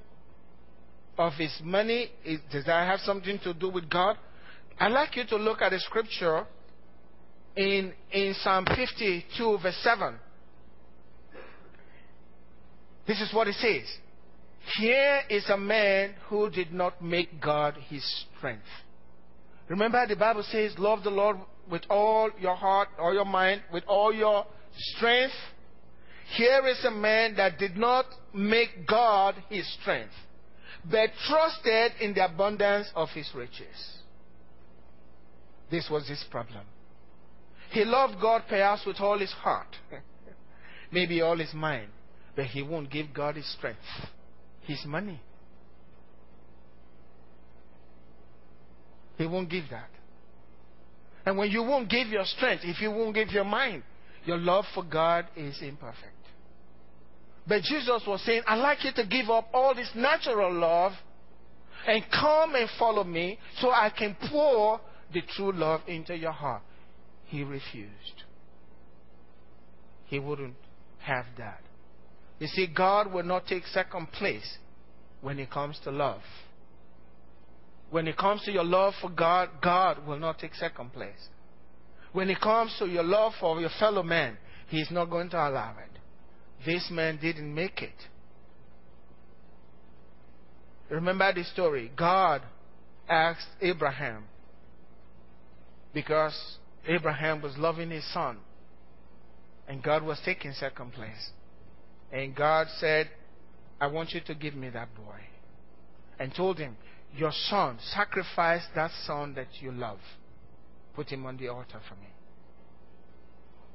of 1.17 1.33
his 1.33 1.57
money? 1.63 2.11
Is, 2.25 2.39
does 2.51 2.65
that 2.65 2.87
have 2.87 2.99
something 3.01 3.39
to 3.43 3.53
do 3.53 3.69
with 3.69 3.89
God? 3.89 4.17
I'd 4.79 4.91
like 4.91 5.15
you 5.15 5.25
to 5.27 5.37
look 5.37 5.61
at 5.61 5.69
the 5.69 5.79
scripture 5.79 6.45
in, 7.55 7.93
in 8.11 8.33
Psalm 8.41 8.65
52, 8.75 9.57
verse 9.61 9.77
7. 9.81 10.15
This 13.07 13.21
is 13.21 13.33
what 13.33 13.47
it 13.47 13.55
says. 13.55 13.83
Here 14.79 15.21
is 15.29 15.47
a 15.49 15.57
man 15.57 16.15
who 16.27 16.49
did 16.49 16.73
not 16.73 17.01
make 17.03 17.39
God 17.39 17.75
his 17.87 18.03
strength. 18.37 18.63
Remember, 19.67 20.05
the 20.07 20.15
Bible 20.15 20.43
says, 20.43 20.73
Love 20.77 21.03
the 21.03 21.11
Lord 21.11 21.37
with 21.69 21.83
all 21.89 22.29
your 22.39 22.55
heart, 22.55 22.89
all 22.99 23.13
your 23.13 23.25
mind, 23.25 23.61
with 23.71 23.83
all 23.87 24.13
your 24.13 24.45
strength. 24.75 25.33
Here 26.35 26.65
is 26.67 26.83
a 26.83 26.91
man 26.91 27.35
that 27.35 27.59
did 27.59 27.77
not 27.77 28.05
make 28.33 28.87
God 28.87 29.35
his 29.49 29.71
strength, 29.79 30.13
but 30.89 31.11
trusted 31.27 31.91
in 32.01 32.13
the 32.15 32.25
abundance 32.25 32.87
of 32.95 33.09
his 33.09 33.29
riches. 33.35 33.95
This 35.69 35.87
was 35.89 36.07
his 36.07 36.23
problem. 36.29 36.65
He 37.71 37.83
loved 37.83 38.19
God 38.21 38.43
perhaps 38.47 38.85
with 38.85 38.99
all 38.99 39.19
his 39.19 39.31
heart, 39.31 39.67
maybe 40.91 41.21
all 41.21 41.37
his 41.37 41.53
mind, 41.53 41.89
but 42.35 42.45
he 42.45 42.61
won't 42.61 42.91
give 42.91 43.13
God 43.13 43.35
his 43.35 43.51
strength, 43.53 43.79
his 44.61 44.83
money. 44.85 45.21
He 49.17 49.25
won't 49.25 49.49
give 49.49 49.65
that. 49.71 49.89
And 51.25 51.37
when 51.37 51.49
you 51.49 51.63
won't 51.63 51.89
give 51.89 52.07
your 52.07 52.25
strength, 52.25 52.63
if 52.65 52.81
you 52.81 52.91
won't 52.91 53.15
give 53.15 53.29
your 53.29 53.45
mind, 53.45 53.83
your 54.25 54.37
love 54.37 54.65
for 54.73 54.83
God 54.83 55.25
is 55.35 55.57
imperfect. 55.61 56.11
But 57.47 57.61
Jesus 57.61 58.01
was 58.07 58.21
saying, 58.25 58.41
I'd 58.47 58.55
like 58.55 58.83
you 58.83 58.91
to 58.95 59.05
give 59.05 59.29
up 59.29 59.49
all 59.53 59.73
this 59.73 59.89
natural 59.95 60.53
love 60.53 60.91
and 61.87 62.03
come 62.11 62.55
and 62.55 62.69
follow 62.77 63.03
me 63.03 63.37
so 63.59 63.69
I 63.69 63.91
can 63.95 64.15
pour 64.31 64.81
the 65.13 65.21
true 65.35 65.51
love 65.51 65.81
into 65.87 66.15
your 66.15 66.31
heart. 66.31 66.63
He 67.25 67.43
refused. 67.43 68.23
He 70.05 70.19
wouldn't 70.19 70.55
have 70.99 71.25
that. 71.37 71.61
You 72.39 72.47
see, 72.47 72.67
God 72.67 73.11
will 73.11 73.23
not 73.23 73.47
take 73.47 73.65
second 73.67 74.11
place 74.11 74.57
when 75.21 75.39
it 75.39 75.49
comes 75.49 75.79
to 75.83 75.91
love. 75.91 76.21
When 77.89 78.07
it 78.07 78.17
comes 78.17 78.43
to 78.43 78.51
your 78.51 78.63
love 78.63 78.93
for 78.99 79.09
God, 79.09 79.49
God 79.61 80.05
will 80.05 80.19
not 80.19 80.39
take 80.39 80.53
second 80.55 80.91
place. 80.91 81.29
When 82.11 82.29
it 82.29 82.41
comes 82.41 82.75
to 82.79 82.87
your 82.87 83.03
love 83.03 83.33
for 83.39 83.59
your 83.59 83.69
fellow 83.79 84.03
man, 84.03 84.37
He 84.67 84.81
is 84.81 84.91
not 84.91 85.09
going 85.09 85.29
to 85.29 85.37
allow 85.37 85.75
it. 85.79 85.99
This 86.65 86.89
man 86.91 87.19
didn't 87.21 87.53
make 87.53 87.81
it. 87.81 87.95
Remember 90.89 91.33
the 91.33 91.43
story. 91.43 91.91
God 91.95 92.41
asked 93.09 93.47
Abraham 93.61 94.25
because 95.93 96.57
Abraham 96.87 97.41
was 97.41 97.57
loving 97.57 97.89
his 97.89 98.05
son 98.13 98.37
and 99.67 99.81
God 99.81 100.03
was 100.03 100.19
taking 100.23 100.53
second 100.53 100.93
place. 100.93 101.31
And 102.15 102.33
God 102.33 102.67
said, 102.79 103.09
I 103.79 103.87
want 103.87 104.13
you 104.13 104.21
to 104.21 104.35
give 104.35 104.55
me 104.55 104.69
that 104.69 104.95
boy. 104.95 105.19
And 106.17 106.33
told 106.33 106.57
him, 106.57 106.77
Your 107.13 107.33
son, 107.33 107.77
sacrifice 107.91 108.61
that 108.73 108.91
son 109.05 109.33
that 109.35 109.49
you 109.59 109.73
love. 109.73 109.99
Put 110.95 111.09
him 111.09 111.25
on 111.25 111.35
the 111.35 111.49
altar 111.49 111.81
for 111.89 111.95
me. 111.95 112.07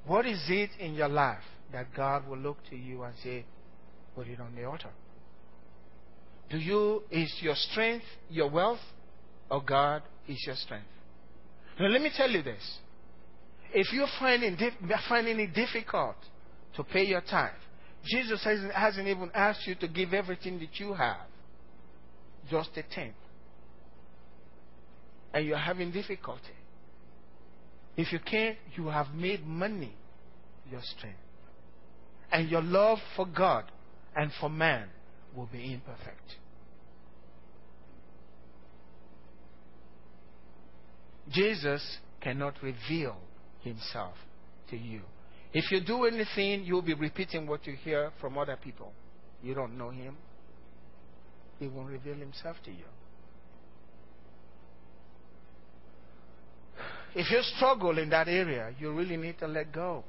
What 0.06 0.24
is 0.24 0.42
it 0.48 0.70
in 0.78 0.94
your 0.94 1.10
life 1.10 1.42
that 1.70 1.94
God 1.94 2.26
will 2.26 2.38
look 2.38 2.56
to 2.70 2.76
you 2.76 3.02
and 3.02 3.12
say, 3.22 3.44
Put 4.14 4.26
it 4.26 4.40
on 4.40 4.54
the 4.54 4.64
altar? 4.64 4.88
Do 6.48 6.56
you, 6.56 7.02
is 7.10 7.36
your 7.42 7.54
strength 7.54 8.06
your 8.30 8.48
wealth, 8.48 8.80
or 9.50 9.62
God 9.62 10.02
is 10.26 10.42
your 10.46 10.56
strength? 10.56 10.88
Now, 11.78 11.88
let 11.88 12.00
me 12.00 12.10
tell 12.16 12.30
you 12.30 12.42
this. 12.42 12.78
If 13.74 13.92
you're 13.92 14.08
finding, 14.18 14.56
finding 15.10 15.40
it 15.40 15.52
difficult 15.52 16.16
to 16.76 16.84
pay 16.84 17.04
your 17.04 17.20
tithe, 17.20 17.50
Jesus 18.04 18.42
hasn't, 18.44 18.72
hasn't 18.72 19.08
even 19.08 19.30
asked 19.34 19.66
you 19.66 19.74
to 19.76 19.88
give 19.88 20.14
everything 20.14 20.58
that 20.60 20.78
you 20.78 20.94
have, 20.94 21.26
just 22.50 22.70
a 22.76 22.82
tenth. 22.94 23.14
And 25.32 25.46
you're 25.46 25.58
having 25.58 25.92
difficulty. 25.92 26.42
If 27.96 28.12
you 28.12 28.18
can't, 28.18 28.56
you 28.76 28.88
have 28.88 29.08
made 29.14 29.46
money 29.46 29.94
your 30.70 30.80
strength. 30.82 31.18
And 32.32 32.48
your 32.48 32.62
love 32.62 32.98
for 33.16 33.26
God 33.26 33.64
and 34.16 34.30
for 34.40 34.48
man 34.48 34.88
will 35.36 35.48
be 35.52 35.72
imperfect. 35.72 36.36
Jesus 41.30 41.98
cannot 42.20 42.54
reveal 42.62 43.16
himself 43.62 44.14
to 44.70 44.76
you. 44.76 45.02
If 45.52 45.70
you 45.72 45.80
do 45.80 46.04
anything, 46.04 46.64
you'll 46.64 46.82
be 46.82 46.94
repeating 46.94 47.46
what 47.46 47.66
you 47.66 47.74
hear 47.74 48.12
from 48.20 48.38
other 48.38 48.56
people. 48.56 48.92
You 49.42 49.54
don't 49.54 49.76
know 49.76 49.90
him. 49.90 50.16
He 51.58 51.66
won't 51.66 51.88
reveal 51.88 52.14
himself 52.14 52.56
to 52.64 52.70
you. 52.70 52.84
If 57.14 57.30
you 57.30 57.40
struggle 57.56 57.98
in 57.98 58.10
that 58.10 58.28
area, 58.28 58.72
you 58.78 58.92
really 58.92 59.16
need 59.16 59.38
to 59.40 59.48
let 59.48 59.72
go. 59.72 60.04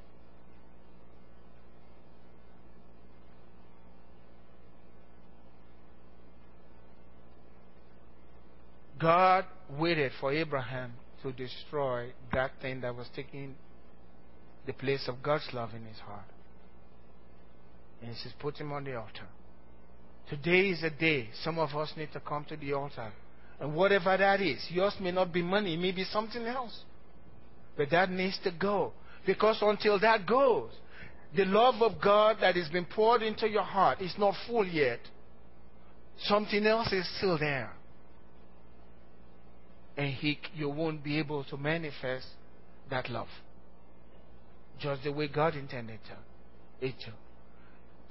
God 9.00 9.46
waited 9.80 10.12
for 10.20 10.32
Abraham 10.32 10.94
to 11.24 11.32
destroy 11.32 12.12
that 12.32 12.52
thing 12.62 12.82
that 12.82 12.96
was 12.96 13.08
taking 13.16 13.56
the 14.66 14.74
place 14.74 15.08
of 15.08 15.24
God's 15.24 15.48
love 15.54 15.72
in 15.76 15.86
his 15.86 15.98
heart. 16.00 16.26
And 18.02 18.12
he 18.12 18.16
says, 18.16 18.34
put 18.40 18.58
him 18.58 18.72
on 18.72 18.84
the 18.84 18.96
altar. 18.96 19.28
Today 20.30 20.70
is 20.70 20.84
a 20.84 20.90
day 20.90 21.30
some 21.44 21.60
of 21.60 21.76
us 21.76 21.94
need 21.98 22.12
to 22.14 22.20
come 22.20 22.46
to 22.46 22.56
the 22.56 22.74
altar. 22.74 23.12
And 23.60 23.76
whatever 23.76 24.16
that 24.18 24.42
is, 24.42 24.66
yours 24.70 24.96
may 25.00 25.12
not 25.12 25.32
be 25.32 25.42
money, 25.42 25.76
it 25.76 25.80
may 25.80 25.92
be 25.92 26.04
something 26.04 26.46
else. 26.46 26.84
But 27.78 27.90
that 27.92 28.10
needs 28.10 28.40
to 28.44 28.52
go. 28.52 28.94
Because 29.26 29.58
until 29.62 30.00
that 30.00 30.26
goes, 30.26 30.72
the 31.36 31.46
love 31.46 31.82
of 31.82 32.02
God 32.02 32.38
that 32.42 32.56
has 32.56 32.70
been 32.70 32.86
poured 32.86 33.22
into 33.22 33.48
your 33.48 33.64
heart 33.64 34.02
is 34.02 34.14
not 34.18 34.36
full 34.48 34.66
yet. 34.66 35.00
Something 36.24 36.66
else 36.66 36.92
is 36.92 37.08
still 37.18 37.38
there 37.38 37.72
and 39.98 40.14
he, 40.14 40.40
you 40.56 40.70
won't 40.70 41.04
be 41.04 41.20
able 41.20 41.44
to 41.46 41.58
manifest 41.58 42.28
that 42.90 43.10
love. 43.10 43.28
Just 44.82 45.04
the 45.04 45.12
way 45.12 45.28
God 45.28 45.56
intended 45.56 46.00
it 46.82 46.96
to. 47.06 47.12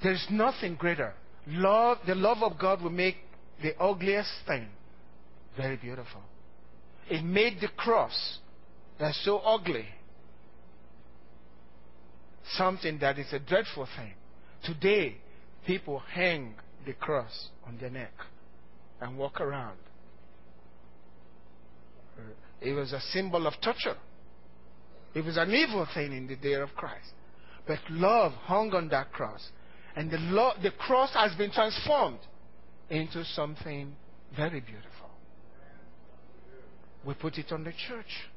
There's 0.03 0.27
nothing 0.31 0.77
greater. 0.77 1.15
Love, 1.47 1.99
the 2.07 2.15
love 2.15 2.43
of 2.43 2.59
God 2.59 2.83
will 2.83 2.91
make 2.91 3.17
the 3.63 3.77
ugliest 3.81 4.31
thing 4.47 4.69
very 5.57 5.77
beautiful. 5.77 6.21
It 7.11 7.25
made 7.25 7.61
the 7.61 7.69
cross 7.69 8.39
that's 8.99 9.23
so 9.25 9.39
ugly 9.39 9.87
something 12.53 12.99
that 13.01 13.19
is 13.19 13.33
a 13.33 13.39
dreadful 13.39 13.89
thing. 13.97 14.15
Today, 14.65 15.17
people 15.67 15.99
hang 15.99 16.55
the 16.87 16.93
cross 16.93 17.49
on 17.67 17.79
their 17.79 17.91
neck 17.91 18.13
and 19.01 19.19
walk 19.19 19.41
around 19.41 19.77
it 22.61 22.73
was 22.73 22.93
a 22.93 23.01
symbol 23.13 23.47
of 23.47 23.55
torture. 23.63 23.97
It 25.15 25.25
was 25.25 25.37
an 25.37 25.51
evil 25.53 25.87
thing 25.93 26.13
in 26.13 26.27
the 26.27 26.37
day 26.37 26.55
of 26.55 26.71
Christ. 26.77 27.11
But 27.67 27.79
love 27.91 28.33
hung 28.33 28.73
on 28.75 28.89
that 28.89 29.13
cross. 29.13 29.49
And 29.97 30.11
the, 30.11 30.19
lo- 30.19 30.53
the 30.63 30.71
cross 30.71 31.11
has 31.15 31.35
been 31.37 31.51
transformed 31.51 32.21
into 32.89 33.25
something 33.25 33.95
very 34.37 34.61
beautiful. 34.61 35.11
We 37.05 37.15
put 37.15 37.39
it 37.39 37.51
on 37.51 37.65
the 37.65 37.73
church. 37.89 38.29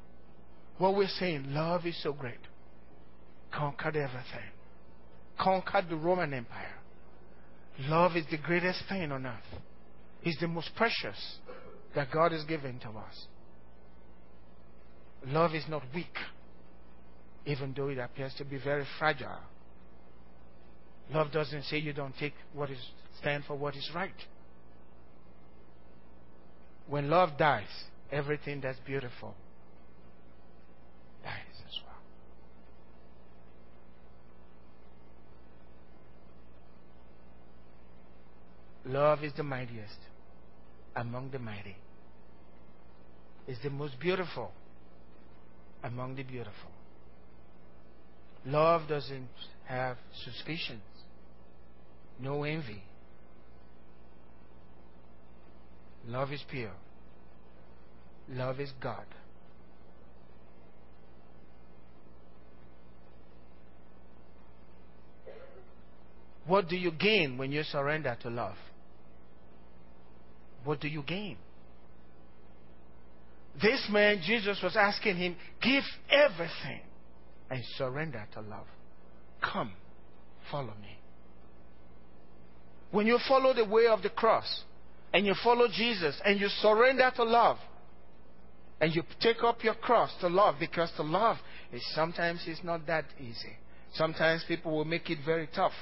What 0.77 0.95
we're 0.95 1.07
saying, 1.07 1.53
love 1.53 1.85
is 1.85 2.01
so 2.01 2.13
great. 2.13 2.39
Conquered 3.53 3.95
everything. 3.95 4.51
Conquered 5.39 5.89
the 5.89 5.95
Roman 5.95 6.33
Empire. 6.33 6.75
Love 7.81 8.15
is 8.15 8.25
the 8.31 8.37
greatest 8.37 8.83
thing 8.89 9.11
on 9.11 9.25
earth. 9.25 9.61
It's 10.23 10.39
the 10.39 10.47
most 10.47 10.71
precious 10.75 11.37
that 11.95 12.11
God 12.11 12.31
has 12.31 12.43
given 12.45 12.79
to 12.79 12.89
us. 12.89 13.27
Love 15.27 15.53
is 15.53 15.63
not 15.69 15.83
weak, 15.93 16.15
even 17.45 17.73
though 17.75 17.89
it 17.89 17.97
appears 17.97 18.33
to 18.37 18.45
be 18.45 18.57
very 18.57 18.85
fragile. 18.97 19.39
Love 21.11 21.31
doesn't 21.31 21.63
say 21.63 21.77
you 21.77 21.93
don't 21.93 22.15
take 22.17 22.33
what 22.53 22.69
is 22.69 22.77
stand 23.19 23.43
for 23.45 23.55
what 23.55 23.75
is 23.75 23.89
right. 23.93 24.11
When 26.87 27.09
love 27.09 27.37
dies, 27.37 27.67
everything 28.11 28.61
that's 28.61 28.79
beautiful 28.85 29.35
dies 31.23 31.61
as 31.67 31.77
well. 38.85 38.93
Love 38.93 39.23
is 39.23 39.33
the 39.35 39.43
mightiest 39.43 39.97
among 40.95 41.31
the 41.31 41.39
mighty. 41.39 41.75
is 43.47 43.57
the 43.63 43.69
most 43.69 43.99
beautiful 43.99 44.51
among 45.83 46.15
the 46.15 46.23
beautiful. 46.23 46.72
Love 48.45 48.87
doesn't 48.89 49.29
have 49.65 49.97
suspicions, 50.25 50.81
no 52.19 52.43
envy. 52.43 52.83
Love 56.05 56.31
is 56.33 56.43
pure. 56.49 56.73
Love 58.29 58.59
is 58.59 58.71
God. 58.81 59.05
What 66.45 66.67
do 66.67 66.75
you 66.75 66.91
gain 66.91 67.37
when 67.37 67.53
you 67.53 67.63
surrender 67.63 68.17
to 68.23 68.29
love? 68.29 68.57
What 70.65 70.81
do 70.81 70.89
you 70.89 71.01
gain? 71.03 71.37
This 73.61 73.87
man, 73.89 74.21
Jesus 74.25 74.59
was 74.61 74.75
asking 74.75 75.15
him, 75.17 75.35
give 75.61 75.83
everything 76.09 76.81
and 77.53 77.63
surrender 77.77 78.27
to 78.33 78.41
love. 78.41 78.65
Come, 79.39 79.73
follow 80.49 80.73
me. 80.81 80.97
When 82.89 83.05
you 83.05 83.19
follow 83.27 83.53
the 83.53 83.63
way 83.63 83.85
of 83.85 84.01
the 84.01 84.09
cross 84.09 84.63
and 85.13 85.23
you 85.23 85.35
follow 85.43 85.67
Jesus 85.67 86.19
and 86.25 86.39
you 86.39 86.47
surrender 86.47 87.11
to 87.15 87.23
love 87.23 87.57
and 88.81 88.95
you 88.95 89.03
take 89.21 89.43
up 89.43 89.63
your 89.63 89.75
cross 89.75 90.09
to 90.21 90.29
love 90.29 90.55
because 90.59 90.91
to 90.97 91.03
love 91.03 91.37
is 91.71 91.83
sometimes 91.93 92.43
it's 92.47 92.63
not 92.63 92.87
that 92.87 93.05
easy. 93.19 93.55
Sometimes 93.93 94.43
people 94.47 94.75
will 94.75 94.85
make 94.85 95.11
it 95.11 95.19
very 95.23 95.47
tough. 95.55 95.73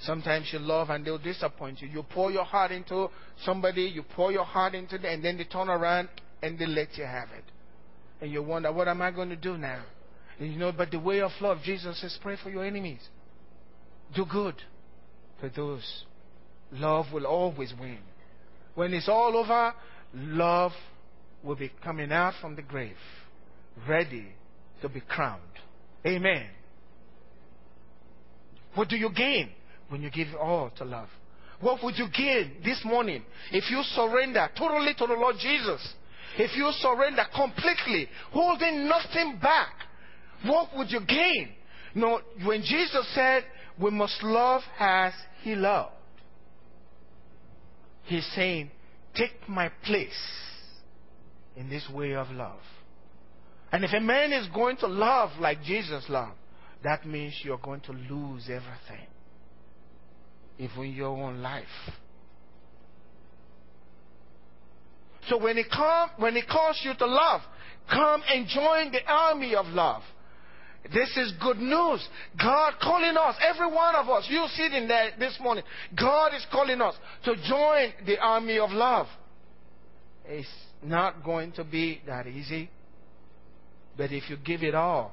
Sometimes 0.00 0.48
you 0.50 0.60
love 0.60 0.88
and 0.88 1.04
they'll 1.04 1.18
disappoint 1.18 1.82
you. 1.82 1.88
You 1.88 2.04
pour 2.04 2.30
your 2.30 2.44
heart 2.44 2.70
into 2.70 3.08
somebody, 3.44 3.82
you 3.82 4.02
pour 4.02 4.32
your 4.32 4.44
heart 4.44 4.74
into 4.74 4.96
them, 4.96 5.12
and 5.12 5.22
then 5.22 5.36
they 5.36 5.44
turn 5.44 5.68
around 5.68 6.08
and 6.42 6.58
they 6.58 6.66
let 6.66 6.96
you 6.96 7.04
have 7.04 7.28
it. 7.36 7.44
And 8.22 8.32
you 8.32 8.42
wonder, 8.42 8.72
what 8.72 8.88
am 8.88 9.02
I 9.02 9.10
going 9.10 9.28
to 9.28 9.36
do 9.36 9.58
now? 9.58 9.84
You 10.38 10.56
know, 10.56 10.72
but 10.72 10.90
the 10.90 10.98
way 10.98 11.20
of 11.20 11.32
love, 11.40 11.58
Jesus 11.64 12.00
says, 12.00 12.16
pray 12.22 12.36
for 12.42 12.50
your 12.50 12.64
enemies. 12.64 13.00
Do 14.14 14.24
good 14.24 14.54
for 15.40 15.48
those. 15.48 16.04
Love 16.72 17.06
will 17.12 17.26
always 17.26 17.72
win. 17.78 17.98
When 18.74 18.94
it's 18.94 19.08
all 19.08 19.36
over, 19.36 19.74
love 20.14 20.72
will 21.42 21.56
be 21.56 21.72
coming 21.82 22.12
out 22.12 22.34
from 22.40 22.56
the 22.56 22.62
grave, 22.62 22.96
ready 23.88 24.26
to 24.82 24.88
be 24.88 25.00
crowned. 25.00 25.42
Amen. 26.06 26.46
What 28.74 28.88
do 28.88 28.96
you 28.96 29.10
gain? 29.10 29.50
when 29.88 30.02
you 30.02 30.10
give 30.10 30.28
all 30.38 30.70
to 30.76 30.84
love? 30.84 31.08
What 31.60 31.82
would 31.82 31.98
you 31.98 32.06
gain 32.16 32.58
this 32.64 32.80
morning 32.84 33.24
if 33.50 33.70
you 33.70 33.82
surrender 33.94 34.48
totally 34.56 34.94
to 34.94 35.06
the 35.06 35.14
Lord 35.14 35.36
Jesus? 35.40 35.94
If 36.38 36.56
you 36.56 36.70
surrender 36.78 37.24
completely, 37.34 38.08
holding 38.30 38.86
nothing 38.86 39.38
back, 39.42 39.72
what 40.44 40.68
would 40.76 40.90
you 40.90 41.00
gain? 41.00 41.50
No, 41.94 42.20
when 42.44 42.62
Jesus 42.62 43.06
said, 43.14 43.44
we 43.80 43.90
must 43.90 44.22
love 44.22 44.62
as 44.78 45.12
he 45.42 45.54
loved, 45.54 45.92
he's 48.04 48.26
saying, 48.34 48.70
take 49.14 49.48
my 49.48 49.70
place 49.84 50.10
in 51.56 51.68
this 51.68 51.88
way 51.92 52.14
of 52.14 52.30
love. 52.30 52.60
And 53.72 53.84
if 53.84 53.92
a 53.92 54.00
man 54.00 54.32
is 54.32 54.48
going 54.54 54.76
to 54.78 54.86
love 54.86 55.30
like 55.40 55.62
Jesus 55.62 56.04
loved, 56.08 56.36
that 56.84 57.06
means 57.06 57.34
you're 57.42 57.58
going 57.58 57.80
to 57.82 57.92
lose 57.92 58.44
everything 58.44 59.06
even 60.58 60.92
your 60.92 61.16
own 61.16 61.40
life. 61.40 61.64
So 65.28 65.38
when 65.38 65.58
it 65.58 65.66
come, 65.70 66.10
when 66.16 66.36
it 66.36 66.48
calls 66.48 66.80
you 66.82 66.94
to 66.94 67.06
love, 67.06 67.42
come 67.90 68.22
and 68.28 68.46
join 68.46 68.92
the 68.92 69.04
army 69.06 69.54
of 69.54 69.66
love. 69.66 70.02
This 70.84 71.14
is 71.16 71.32
good 71.42 71.58
news. 71.58 72.06
God 72.40 72.74
calling 72.80 73.16
us, 73.16 73.34
every 73.46 73.66
one 73.66 73.94
of 73.94 74.08
us, 74.08 74.26
you 74.30 74.46
sitting 74.54 74.88
there 74.88 75.10
this 75.18 75.36
morning, 75.40 75.64
God 75.98 76.34
is 76.34 76.46
calling 76.50 76.80
us 76.80 76.94
to 77.24 77.34
join 77.46 77.92
the 78.06 78.18
army 78.18 78.58
of 78.58 78.70
love. 78.70 79.06
It's 80.24 80.48
not 80.82 81.24
going 81.24 81.52
to 81.52 81.64
be 81.64 82.00
that 82.06 82.26
easy. 82.26 82.70
But 83.96 84.12
if 84.12 84.30
you 84.30 84.36
give 84.36 84.62
it 84.62 84.74
all 84.74 85.12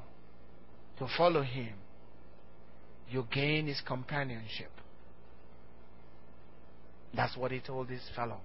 to 1.00 1.08
follow 1.18 1.42
Him, 1.42 1.74
you 3.10 3.26
gain 3.34 3.68
His 3.68 3.82
companionship. 3.86 4.72
That's 7.16 7.36
what 7.38 7.52
he 7.52 7.60
told 7.60 7.88
this 7.88 8.02
fellow. 8.16 8.40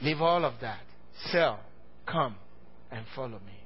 Leave 0.00 0.20
all 0.20 0.44
of 0.44 0.54
that. 0.60 0.80
Sell. 1.30 1.60
Come 2.06 2.36
and 2.90 3.04
follow 3.14 3.40
me. 3.40 3.57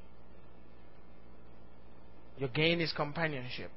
You 2.42 2.48
gain 2.48 2.80
his 2.80 2.92
companionship. 2.92 3.70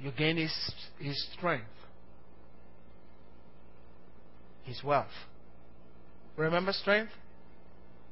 You 0.00 0.10
gain 0.10 0.38
his, 0.38 0.72
his 0.98 1.22
strength, 1.36 1.66
his 4.62 4.82
wealth. 4.82 5.12
Remember 6.38 6.72
strength? 6.72 7.12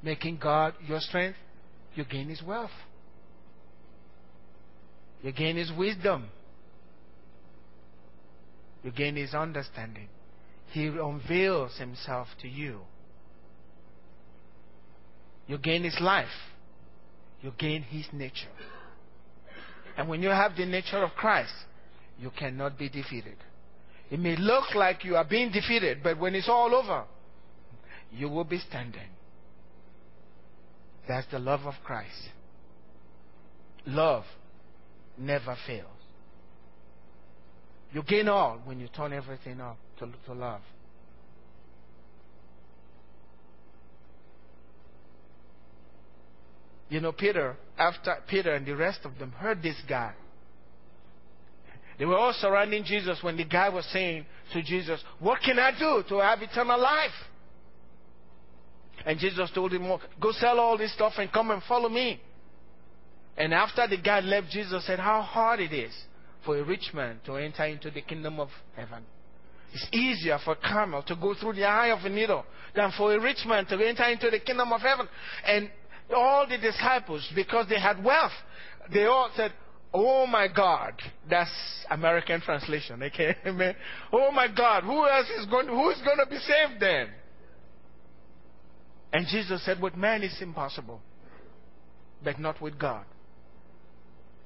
Making 0.03 0.37
God 0.37 0.75
your 0.87 0.99
strength. 0.99 1.37
You 1.95 2.05
gain 2.05 2.29
his 2.29 2.43
wealth. 2.43 2.69
You 5.23 5.31
gain 5.31 5.57
his 5.57 5.71
wisdom. 5.75 6.27
You 8.83 8.91
gain 8.91 9.15
his 9.15 9.33
understanding. 9.33 10.09
He 10.69 10.85
unveils 10.85 11.79
himself 11.79 12.27
to 12.43 12.47
you. 12.47 12.81
You 15.47 15.57
gain 15.57 15.83
his 15.83 15.97
life. 15.99 16.27
You 17.41 17.51
gain 17.57 17.81
his 17.81 18.05
nature. 18.13 18.49
And 19.97 20.07
when 20.07 20.21
you 20.21 20.29
have 20.29 20.55
the 20.55 20.65
nature 20.65 21.03
of 21.03 21.11
Christ, 21.11 21.53
you 22.19 22.31
cannot 22.37 22.77
be 22.77 22.87
defeated. 22.87 23.37
It 24.09 24.19
may 24.19 24.35
look 24.35 24.75
like 24.75 25.03
you 25.03 25.15
are 25.15 25.25
being 25.25 25.51
defeated, 25.51 25.99
but 26.03 26.19
when 26.19 26.35
it's 26.35 26.49
all 26.49 26.75
over, 26.75 27.05
you 28.11 28.29
will 28.29 28.43
be 28.43 28.59
standing. 28.59 29.09
That's 31.07 31.27
the 31.31 31.39
love 31.39 31.61
of 31.61 31.73
Christ. 31.83 32.29
Love 33.85 34.23
never 35.17 35.55
fails. 35.65 35.87
You 37.93 38.03
gain 38.03 38.29
all 38.29 38.61
when 38.63 38.79
you 38.79 38.87
turn 38.87 39.11
everything 39.13 39.59
up 39.59 39.77
to, 39.99 40.09
to 40.25 40.33
love. 40.33 40.61
You 46.91 46.99
know, 46.99 47.13
Peter, 47.13 47.55
after 47.77 48.17
Peter 48.27 48.53
and 48.53 48.65
the 48.65 48.75
rest 48.75 48.99
of 49.05 49.17
them 49.17 49.31
heard 49.31 49.63
this 49.63 49.77
guy, 49.87 50.11
they 51.97 52.03
were 52.03 52.17
all 52.17 52.33
surrounding 52.33 52.83
Jesus 52.83 53.19
when 53.21 53.37
the 53.37 53.45
guy 53.45 53.69
was 53.69 53.85
saying 53.93 54.25
to 54.51 54.61
Jesus, 54.61 55.01
What 55.19 55.39
can 55.41 55.57
I 55.57 55.71
do 55.71 56.03
to 56.09 56.19
have 56.19 56.41
eternal 56.41 56.77
life? 56.77 57.11
And 59.05 59.17
Jesus 59.19 59.49
told 59.55 59.71
him, 59.71 59.89
Go 60.19 60.33
sell 60.33 60.59
all 60.59 60.77
this 60.77 60.93
stuff 60.93 61.13
and 61.17 61.31
come 61.31 61.51
and 61.51 61.63
follow 61.63 61.87
me. 61.87 62.19
And 63.37 63.53
after 63.53 63.87
the 63.87 63.97
guy 63.97 64.19
left, 64.19 64.49
Jesus 64.49 64.85
said, 64.85 64.99
How 64.99 65.21
hard 65.21 65.61
it 65.61 65.71
is 65.71 65.93
for 66.43 66.57
a 66.57 66.63
rich 66.65 66.91
man 66.93 67.21
to 67.25 67.37
enter 67.37 67.63
into 67.63 67.89
the 67.89 68.01
kingdom 68.01 68.37
of 68.37 68.49
heaven. 68.75 69.05
It's 69.73 69.87
easier 69.93 70.39
for 70.43 70.53
a 70.53 70.57
camel 70.57 71.03
to 71.03 71.15
go 71.15 71.35
through 71.35 71.53
the 71.53 71.63
eye 71.63 71.87
of 71.87 72.03
a 72.03 72.09
needle 72.09 72.43
than 72.75 72.91
for 72.97 73.15
a 73.15 73.21
rich 73.21 73.45
man 73.47 73.65
to 73.67 73.75
enter 73.75 74.03
into 74.03 74.29
the 74.29 74.39
kingdom 74.39 74.73
of 74.73 74.81
heaven. 74.81 75.07
And 75.45 75.69
all 76.15 76.47
the 76.47 76.57
disciples, 76.57 77.27
because 77.35 77.67
they 77.69 77.79
had 77.79 78.03
wealth, 78.03 78.31
they 78.93 79.05
all 79.05 79.29
said, 79.35 79.53
Oh 79.93 80.25
my 80.25 80.47
God. 80.47 80.93
That's 81.29 81.51
American 81.89 82.41
translation. 82.41 83.01
Okay. 83.13 83.35
Oh 84.13 84.31
my 84.31 84.47
God. 84.47 84.83
Who 84.83 85.07
else 85.07 85.29
is 85.37 85.45
going, 85.47 85.67
who 85.67 85.89
is 85.89 86.01
going 86.01 86.17
to 86.17 86.29
be 86.29 86.37
saved 86.37 86.79
then? 86.81 87.09
And 89.13 89.27
Jesus 89.27 89.63
said, 89.65 89.81
with 89.81 89.95
man 89.95 90.23
it's 90.23 90.41
impossible, 90.41 91.01
but 92.23 92.39
not 92.39 92.61
with 92.61 92.79
God. 92.79 93.03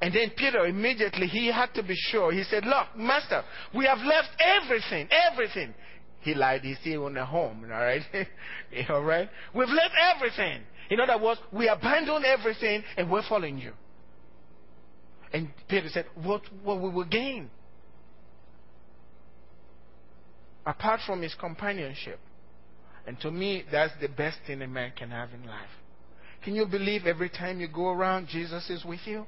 And 0.01 0.13
then 0.13 0.31
Peter 0.35 0.65
immediately 0.65 1.27
he 1.27 1.47
had 1.47 1.73
to 1.75 1.83
be 1.83 1.95
sure. 1.95 2.31
He 2.31 2.43
said, 2.43 2.65
Look, 2.65 2.97
Master, 2.97 3.43
we 3.73 3.85
have 3.85 3.99
left 3.99 4.29
everything, 4.39 5.07
everything. 5.31 5.73
He 6.21 6.33
lied, 6.33 6.61
he's 6.61 6.79
still 6.79 7.05
in 7.07 7.17
a 7.17 7.25
home, 7.25 7.63
all 7.65 7.79
right? 7.79 8.01
all 8.89 9.03
right? 9.03 9.29
We've 9.53 9.69
left 9.69 9.93
everything. 10.15 10.63
In 10.89 10.99
other 10.99 11.21
words, 11.21 11.39
we 11.51 11.67
abandon 11.67 12.23
everything 12.25 12.83
and 12.97 13.09
we're 13.09 13.27
following 13.27 13.57
you. 13.57 13.73
And 15.33 15.49
Peter 15.67 15.89
said, 15.89 16.05
What 16.15 16.41
what 16.63 16.81
we 16.81 16.89
will 16.89 17.05
gain? 17.05 17.49
Apart 20.65 21.01
from 21.05 21.21
his 21.21 21.33
companionship. 21.35 22.19
And 23.07 23.19
to 23.21 23.29
me, 23.29 23.63
that's 23.71 23.93
the 24.01 24.07
best 24.07 24.37
thing 24.47 24.61
a 24.61 24.67
man 24.67 24.93
can 24.97 25.11
have 25.11 25.29
in 25.33 25.45
life. 25.45 25.69
Can 26.43 26.55
you 26.55 26.65
believe 26.65 27.05
every 27.05 27.29
time 27.29 27.59
you 27.59 27.67
go 27.67 27.89
around, 27.89 28.27
Jesus 28.27 28.69
is 28.69 28.83
with 28.83 29.01
you? 29.05 29.25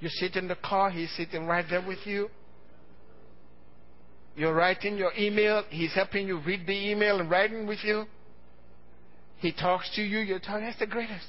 You 0.00 0.08
sit 0.08 0.36
in 0.36 0.46
the 0.46 0.56
car, 0.56 0.90
he's 0.90 1.10
sitting 1.16 1.46
right 1.46 1.64
there 1.68 1.84
with 1.84 2.04
you. 2.04 2.28
You're 4.36 4.54
writing 4.54 4.98
your 4.98 5.12
email. 5.18 5.64
He's 5.70 5.94
helping 5.94 6.26
you 6.28 6.40
read 6.40 6.66
the 6.66 6.90
email 6.90 7.20
and 7.20 7.30
writing 7.30 7.66
with 7.66 7.78
you. 7.82 8.04
He 9.38 9.52
talks 9.52 9.90
to 9.96 10.02
you. 10.02 10.18
You're 10.20 10.38
talking. 10.38 10.64
That's 10.64 10.78
the 10.78 10.86
greatest 10.86 11.26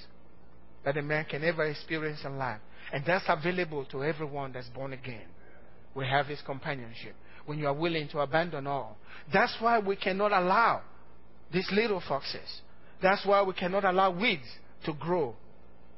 that 0.85 0.97
a 0.97 1.01
man 1.01 1.25
can 1.25 1.43
ever 1.43 1.65
experience 1.65 2.21
in 2.23 2.37
life. 2.37 2.61
And 2.93 3.03
that's 3.05 3.25
available 3.27 3.85
to 3.91 4.03
everyone 4.03 4.53
that's 4.53 4.69
born 4.69 4.93
again. 4.93 5.27
We 5.93 6.05
have 6.05 6.27
his 6.27 6.41
companionship 6.45 7.15
when 7.45 7.59
you 7.59 7.67
are 7.67 7.73
willing 7.73 8.07
to 8.09 8.19
abandon 8.19 8.67
all. 8.67 8.97
That's 9.33 9.55
why 9.59 9.79
we 9.79 9.95
cannot 9.95 10.31
allow 10.31 10.83
these 11.51 11.67
little 11.71 12.01
foxes. 12.07 12.61
That's 13.01 13.25
why 13.25 13.41
we 13.41 13.53
cannot 13.53 13.83
allow 13.83 14.11
weeds 14.11 14.47
to 14.85 14.93
grow 14.93 15.35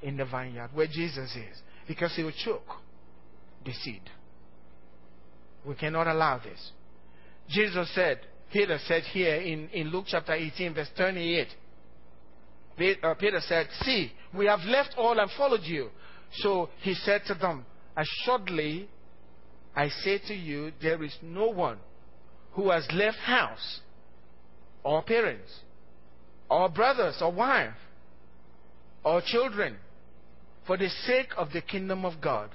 in 0.01 0.17
the 0.17 0.25
vineyard 0.25 0.69
where 0.73 0.87
Jesus 0.87 1.35
is. 1.35 1.61
Because 1.87 2.15
he 2.15 2.23
will 2.23 2.33
choke 2.43 2.67
the 3.65 3.73
seed. 3.73 4.01
We 5.67 5.75
cannot 5.75 6.07
allow 6.07 6.39
this. 6.39 6.71
Jesus 7.49 7.93
said, 7.93 8.19
Peter 8.51 8.79
said 8.87 9.03
here 9.03 9.35
in, 9.35 9.69
in 9.69 9.89
Luke 9.89 10.05
chapter 10.07 10.33
18, 10.33 10.73
verse 10.73 10.89
28, 10.95 11.47
uh, 11.47 11.51
Uh, 12.79 13.13
Peter 13.15 13.39
said, 13.41 13.67
See, 13.81 14.11
we 14.33 14.45
have 14.45 14.61
left 14.61 14.95
all 14.97 15.19
and 15.19 15.29
followed 15.37 15.63
you. 15.63 15.89
So 16.33 16.69
he 16.81 16.93
said 16.93 17.21
to 17.27 17.33
them, 17.33 17.65
Assuredly, 17.97 18.87
I 19.75 19.89
say 19.89 20.19
to 20.27 20.33
you, 20.33 20.71
there 20.81 21.03
is 21.03 21.15
no 21.21 21.49
one 21.49 21.77
who 22.53 22.69
has 22.71 22.87
left 22.93 23.17
house, 23.17 23.81
or 24.83 25.01
parents, 25.03 25.51
or 26.49 26.69
brothers, 26.69 27.17
or 27.21 27.31
wife, 27.31 27.73
or 29.03 29.21
children, 29.25 29.77
for 30.65 30.77
the 30.77 30.89
sake 30.89 31.29
of 31.37 31.51
the 31.51 31.61
kingdom 31.61 32.05
of 32.05 32.21
God, 32.21 32.49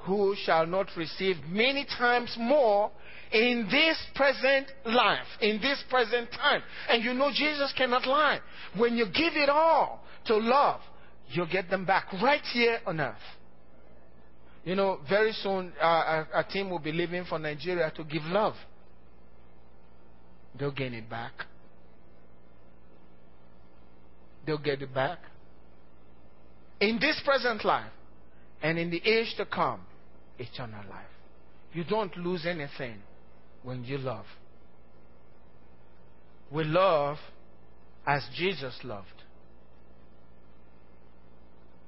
who 0.00 0.34
shall 0.44 0.66
not 0.66 0.88
receive 0.96 1.36
many 1.48 1.84
times 1.84 2.34
more 2.38 2.90
in 3.32 3.68
this 3.70 3.98
present 4.14 4.66
life, 4.86 5.26
in 5.40 5.60
this 5.60 5.82
present 5.90 6.30
time. 6.32 6.62
And 6.88 7.04
you 7.04 7.14
know 7.14 7.30
Jesus 7.34 7.72
cannot 7.76 8.06
lie. 8.06 8.40
When 8.76 8.96
you 8.96 9.06
give 9.06 9.34
it 9.34 9.48
all 9.48 10.04
to 10.26 10.36
love, 10.36 10.80
you'll 11.30 11.50
get 11.50 11.68
them 11.68 11.84
back 11.84 12.12
right 12.22 12.42
here 12.52 12.78
on 12.86 13.00
earth. 13.00 13.16
You 14.64 14.74
know, 14.74 15.00
very 15.08 15.32
soon 15.32 15.72
uh, 15.80 16.24
a 16.34 16.44
team 16.44 16.70
will 16.70 16.78
be 16.78 16.92
leaving 16.92 17.24
for 17.24 17.38
Nigeria 17.38 17.90
to 17.96 18.04
give 18.04 18.22
love. 18.24 18.54
They'll 20.58 20.72
gain 20.72 20.94
it 20.94 21.08
back. 21.08 21.32
They'll 24.46 24.58
get 24.58 24.82
it 24.82 24.94
back. 24.94 25.18
In 26.80 26.98
this 26.98 27.20
present 27.24 27.64
life 27.64 27.90
and 28.62 28.78
in 28.78 28.90
the 28.90 29.02
age 29.04 29.34
to 29.36 29.44
come, 29.46 29.80
eternal 30.38 30.82
life. 30.88 31.06
You 31.72 31.84
don't 31.84 32.16
lose 32.16 32.46
anything 32.46 32.96
when 33.62 33.84
you 33.84 33.98
love. 33.98 34.24
We 36.50 36.64
love 36.64 37.18
as 38.06 38.22
Jesus 38.34 38.78
loved. 38.82 39.06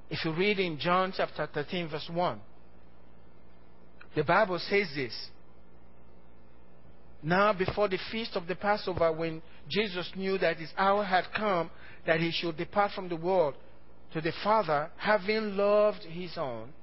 If 0.09 0.23
you 0.25 0.33
read 0.33 0.59
in 0.59 0.77
John 0.77 1.13
chapter 1.15 1.47
13, 1.51 1.89
verse 1.89 2.09
1, 2.11 2.39
the 4.15 4.23
Bible 4.23 4.59
says 4.59 4.87
this. 4.93 5.13
Now, 7.23 7.53
before 7.53 7.87
the 7.87 7.99
feast 8.11 8.35
of 8.35 8.47
the 8.47 8.55
Passover, 8.55 9.11
when 9.11 9.41
Jesus 9.69 10.11
knew 10.15 10.37
that 10.39 10.57
his 10.57 10.69
hour 10.77 11.03
had 11.03 11.25
come 11.35 11.69
that 12.05 12.19
he 12.19 12.31
should 12.31 12.57
depart 12.57 12.91
from 12.91 13.09
the 13.09 13.15
world 13.15 13.53
to 14.13 14.21
the 14.21 14.33
Father, 14.43 14.89
having 14.97 15.55
loved 15.55 16.03
his 16.03 16.31
own 16.37 16.73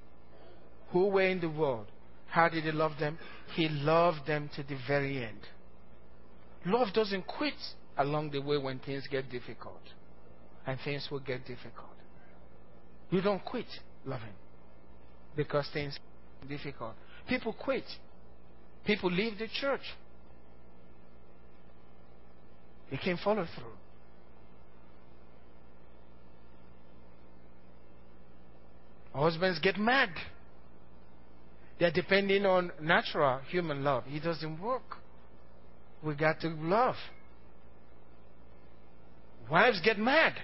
who 0.90 1.06
were 1.06 1.22
in 1.26 1.40
the 1.40 1.48
world, 1.48 1.86
how 2.28 2.48
did 2.48 2.64
he 2.64 2.72
love 2.72 2.92
them? 2.98 3.18
He 3.54 3.68
loved 3.68 4.26
them 4.26 4.50
to 4.56 4.62
the 4.62 4.76
very 4.86 5.24
end. 5.24 5.40
Love 6.66 6.88
doesn't 6.92 7.26
quit 7.26 7.54
along 7.96 8.30
the 8.30 8.40
way 8.40 8.58
when 8.58 8.78
things 8.78 9.06
get 9.10 9.30
difficult. 9.30 9.80
And 10.66 10.78
things 10.84 11.08
will 11.10 11.20
get 11.20 11.46
difficult. 11.46 11.88
You 13.10 13.22
don't 13.22 13.42
quit 13.44 13.66
loving 14.04 14.34
because 15.34 15.68
things 15.72 15.98
are 16.42 16.48
difficult. 16.48 16.94
People 17.28 17.54
quit. 17.54 17.84
People 18.84 19.10
leave 19.10 19.38
the 19.38 19.48
church. 19.60 19.80
They 22.90 22.98
can't 22.98 23.18
follow 23.20 23.46
through. 23.54 23.72
Husbands 29.14 29.58
get 29.60 29.78
mad. 29.78 30.10
They're 31.78 31.92
depending 31.92 32.44
on 32.44 32.72
natural 32.80 33.40
human 33.50 33.84
love. 33.84 34.04
It 34.08 34.22
doesn't 34.24 34.60
work. 34.60 34.96
We 36.02 36.14
got 36.14 36.40
to 36.40 36.48
love. 36.48 36.96
Wives 39.50 39.80
get 39.82 39.98
mad. 39.98 40.34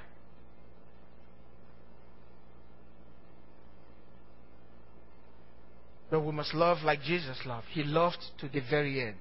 But 6.10 6.20
we 6.20 6.32
must 6.32 6.54
love 6.54 6.78
like 6.84 7.02
Jesus 7.02 7.38
loved. 7.44 7.66
He 7.72 7.82
loved 7.82 8.18
to 8.38 8.48
the 8.48 8.60
very 8.70 9.02
end. 9.02 9.16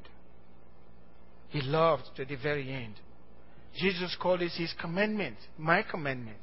He 1.50 1.62
loved 1.62 2.04
to 2.18 2.26
the 2.26 2.36
very 2.36 2.72
end. 2.72 2.96
Jesus 3.76 4.16
called 4.22 4.42
it 4.42 4.52
his 4.52 4.74
commandment, 4.80 5.38
my 5.58 5.82
commandment. 5.82 6.38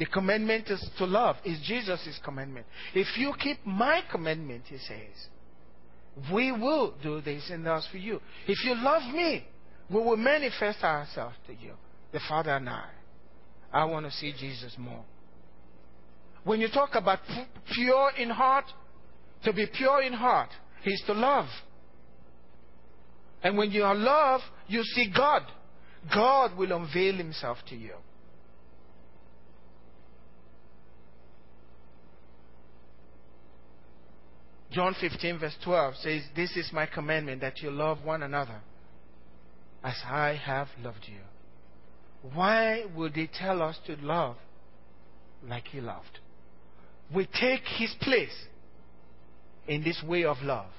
The 0.00 0.06
commandment 0.06 0.68
is 0.70 0.82
to 0.96 1.04
love, 1.04 1.36
is 1.44 1.60
Jesus' 1.62 2.18
commandment. 2.24 2.64
If 2.94 3.18
you 3.18 3.34
keep 3.38 3.58
my 3.66 4.00
commandment, 4.10 4.62
he 4.66 4.78
says, 4.78 5.28
we 6.32 6.50
will 6.50 6.94
do 7.02 7.20
this 7.20 7.50
and 7.50 7.66
that 7.66 7.82
for 7.92 7.98
you. 7.98 8.18
If 8.48 8.64
you 8.64 8.74
love 8.76 9.14
me, 9.14 9.44
we 9.90 10.00
will 10.00 10.16
manifest 10.16 10.82
ourselves 10.82 11.36
to 11.46 11.52
you, 11.52 11.74
the 12.12 12.20
Father 12.26 12.52
and 12.52 12.70
I. 12.70 12.86
I 13.70 13.84
want 13.84 14.06
to 14.06 14.12
see 14.12 14.32
Jesus 14.32 14.74
more. 14.78 15.04
When 16.44 16.60
you 16.62 16.68
talk 16.68 16.94
about 16.94 17.18
pure 17.74 18.10
in 18.18 18.30
heart, 18.30 18.64
to 19.44 19.52
be 19.52 19.66
pure 19.66 20.00
in 20.00 20.14
heart 20.14 20.48
is 20.82 21.02
to 21.08 21.12
love. 21.12 21.48
And 23.42 23.58
when 23.58 23.70
you 23.70 23.84
are 23.84 23.94
love, 23.94 24.40
you 24.66 24.82
see 24.82 25.12
God. 25.14 25.42
God 26.10 26.56
will 26.56 26.72
unveil 26.72 27.16
himself 27.16 27.58
to 27.68 27.76
you. 27.76 27.96
John 34.70 34.94
15, 35.00 35.38
verse 35.38 35.56
12 35.64 35.94
says, 35.96 36.22
This 36.36 36.56
is 36.56 36.70
my 36.72 36.86
commandment 36.86 37.40
that 37.40 37.58
you 37.60 37.70
love 37.70 38.04
one 38.04 38.22
another 38.22 38.60
as 39.82 39.96
I 40.04 40.40
have 40.44 40.68
loved 40.82 41.06
you. 41.06 41.20
Why 42.34 42.84
would 42.96 43.16
he 43.16 43.26
tell 43.26 43.62
us 43.62 43.78
to 43.86 43.96
love 43.96 44.36
like 45.46 45.66
he 45.68 45.80
loved? 45.80 46.20
We 47.12 47.26
take 47.26 47.62
his 47.78 47.92
place 48.00 48.34
in 49.66 49.82
this 49.82 50.00
way 50.06 50.24
of 50.24 50.36
love. 50.42 50.70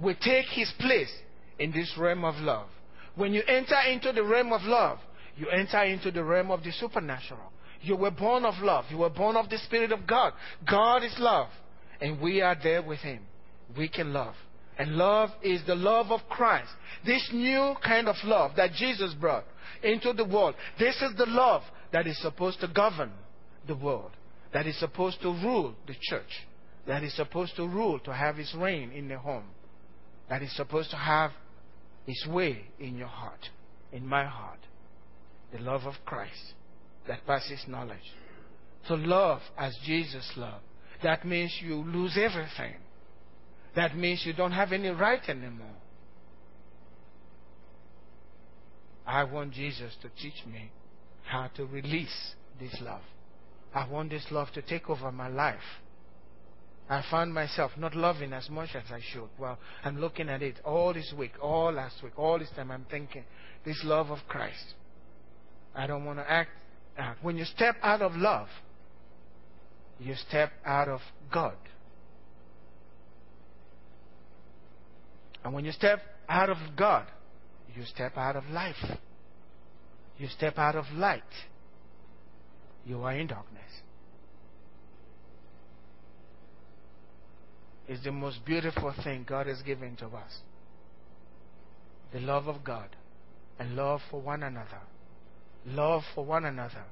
We 0.00 0.14
take 0.14 0.46
his 0.46 0.72
place 0.78 1.12
in 1.58 1.72
this 1.72 1.92
realm 1.98 2.24
of 2.24 2.36
love. 2.36 2.68
When 3.16 3.34
you 3.34 3.42
enter 3.46 3.78
into 3.90 4.12
the 4.12 4.22
realm 4.22 4.52
of 4.52 4.62
love, 4.62 4.98
you 5.36 5.48
enter 5.48 5.82
into 5.82 6.10
the 6.10 6.24
realm 6.24 6.50
of 6.50 6.62
the 6.62 6.72
supernatural. 6.72 7.52
You 7.82 7.96
were 7.96 8.10
born 8.10 8.44
of 8.44 8.54
love. 8.62 8.86
You 8.90 8.98
were 8.98 9.10
born 9.10 9.36
of 9.36 9.50
the 9.50 9.58
Spirit 9.58 9.92
of 9.92 10.06
God. 10.06 10.32
God 10.68 11.04
is 11.04 11.14
love 11.18 11.48
and 12.00 12.20
we 12.20 12.40
are 12.40 12.56
there 12.62 12.82
with 12.82 13.00
Him. 13.00 13.20
We 13.76 13.88
can 13.88 14.12
love. 14.12 14.34
And 14.78 14.92
love 14.92 15.30
is 15.42 15.60
the 15.66 15.74
love 15.74 16.12
of 16.12 16.20
Christ. 16.28 16.70
This 17.04 17.28
new 17.32 17.74
kind 17.84 18.08
of 18.08 18.14
love 18.24 18.52
that 18.56 18.72
Jesus 18.72 19.12
brought 19.14 19.44
into 19.82 20.12
the 20.12 20.24
world. 20.24 20.54
This 20.78 20.94
is 21.02 21.16
the 21.16 21.26
love 21.26 21.62
that 21.92 22.06
is 22.06 22.20
supposed 22.22 22.60
to 22.60 22.68
govern 22.68 23.12
the 23.66 23.74
world, 23.74 24.12
that 24.52 24.66
is 24.66 24.78
supposed 24.78 25.20
to 25.22 25.28
rule 25.28 25.74
the 25.86 25.94
church, 26.00 26.46
that 26.86 27.02
is 27.02 27.14
supposed 27.16 27.56
to 27.56 27.66
rule, 27.66 27.98
to 28.00 28.12
have 28.12 28.38
its 28.38 28.54
reign 28.54 28.92
in 28.92 29.08
the 29.08 29.18
home, 29.18 29.44
that 30.28 30.42
is 30.42 30.54
supposed 30.56 30.90
to 30.90 30.96
have 30.96 31.32
its 32.06 32.26
way 32.28 32.64
in 32.78 32.96
your 32.96 33.08
heart, 33.08 33.50
in 33.92 34.06
my 34.06 34.24
heart. 34.24 34.60
The 35.52 35.58
love 35.58 35.82
of 35.84 35.94
Christ 36.04 36.54
that 37.08 37.26
passes 37.26 37.64
knowledge. 37.66 37.98
To 38.88 38.94
love 38.94 39.40
as 39.56 39.76
Jesus 39.84 40.30
loved 40.36 40.62
that 41.02 41.24
means 41.24 41.54
you 41.62 41.76
lose 41.76 42.16
everything. 42.16 42.74
That 43.76 43.96
means 43.96 44.22
you 44.24 44.32
don't 44.32 44.52
have 44.52 44.72
any 44.72 44.88
right 44.88 45.20
anymore. 45.28 45.76
I 49.06 49.24
want 49.24 49.52
Jesus 49.52 49.94
to 50.02 50.08
teach 50.20 50.44
me 50.46 50.70
how 51.24 51.48
to 51.56 51.64
release 51.64 52.34
this 52.60 52.76
love. 52.82 53.02
I 53.74 53.88
want 53.88 54.10
this 54.10 54.26
love 54.30 54.48
to 54.54 54.62
take 54.62 54.90
over 54.90 55.12
my 55.12 55.28
life. 55.28 55.56
I 56.90 57.04
found 57.10 57.34
myself 57.34 57.72
not 57.76 57.94
loving 57.94 58.32
as 58.32 58.48
much 58.48 58.70
as 58.74 58.84
I 58.90 59.00
should. 59.12 59.28
Well, 59.38 59.58
I'm 59.84 60.00
looking 60.00 60.28
at 60.28 60.42
it 60.42 60.56
all 60.64 60.94
this 60.94 61.12
week, 61.16 61.32
all 61.40 61.72
last 61.72 62.02
week, 62.02 62.18
all 62.18 62.38
this 62.38 62.48
time. 62.56 62.70
I'm 62.70 62.86
thinking, 62.90 63.24
this 63.64 63.80
love 63.84 64.10
of 64.10 64.18
Christ. 64.26 64.74
I 65.74 65.86
don't 65.86 66.04
want 66.04 66.18
to 66.18 66.30
act 66.30 66.50
out. 66.98 67.16
When 67.22 67.36
you 67.36 67.44
step 67.44 67.76
out 67.82 68.00
of 68.00 68.14
love, 68.16 68.48
you 70.00 70.14
step 70.28 70.52
out 70.64 70.88
of 70.88 71.00
God. 71.32 71.56
And 75.44 75.54
when 75.54 75.64
you 75.64 75.72
step 75.72 76.00
out 76.28 76.50
of 76.50 76.56
God, 76.76 77.06
you 77.74 77.84
step 77.84 78.16
out 78.16 78.36
of 78.36 78.44
life. 78.50 78.98
You 80.18 80.28
step 80.28 80.58
out 80.58 80.76
of 80.76 80.84
light. 80.94 81.22
You 82.84 83.02
are 83.02 83.14
in 83.14 83.28
darkness. 83.28 83.62
It's 87.86 88.04
the 88.04 88.12
most 88.12 88.44
beautiful 88.44 88.92
thing 89.02 89.24
God 89.26 89.46
has 89.46 89.62
given 89.62 89.96
to 89.96 90.06
us. 90.06 90.40
The 92.12 92.20
love 92.20 92.46
of 92.46 92.62
God 92.62 92.88
and 93.58 93.74
love 93.76 94.00
for 94.10 94.20
one 94.20 94.42
another. 94.42 94.80
Love 95.66 96.02
for 96.14 96.24
one 96.24 96.44
another. 96.44 96.84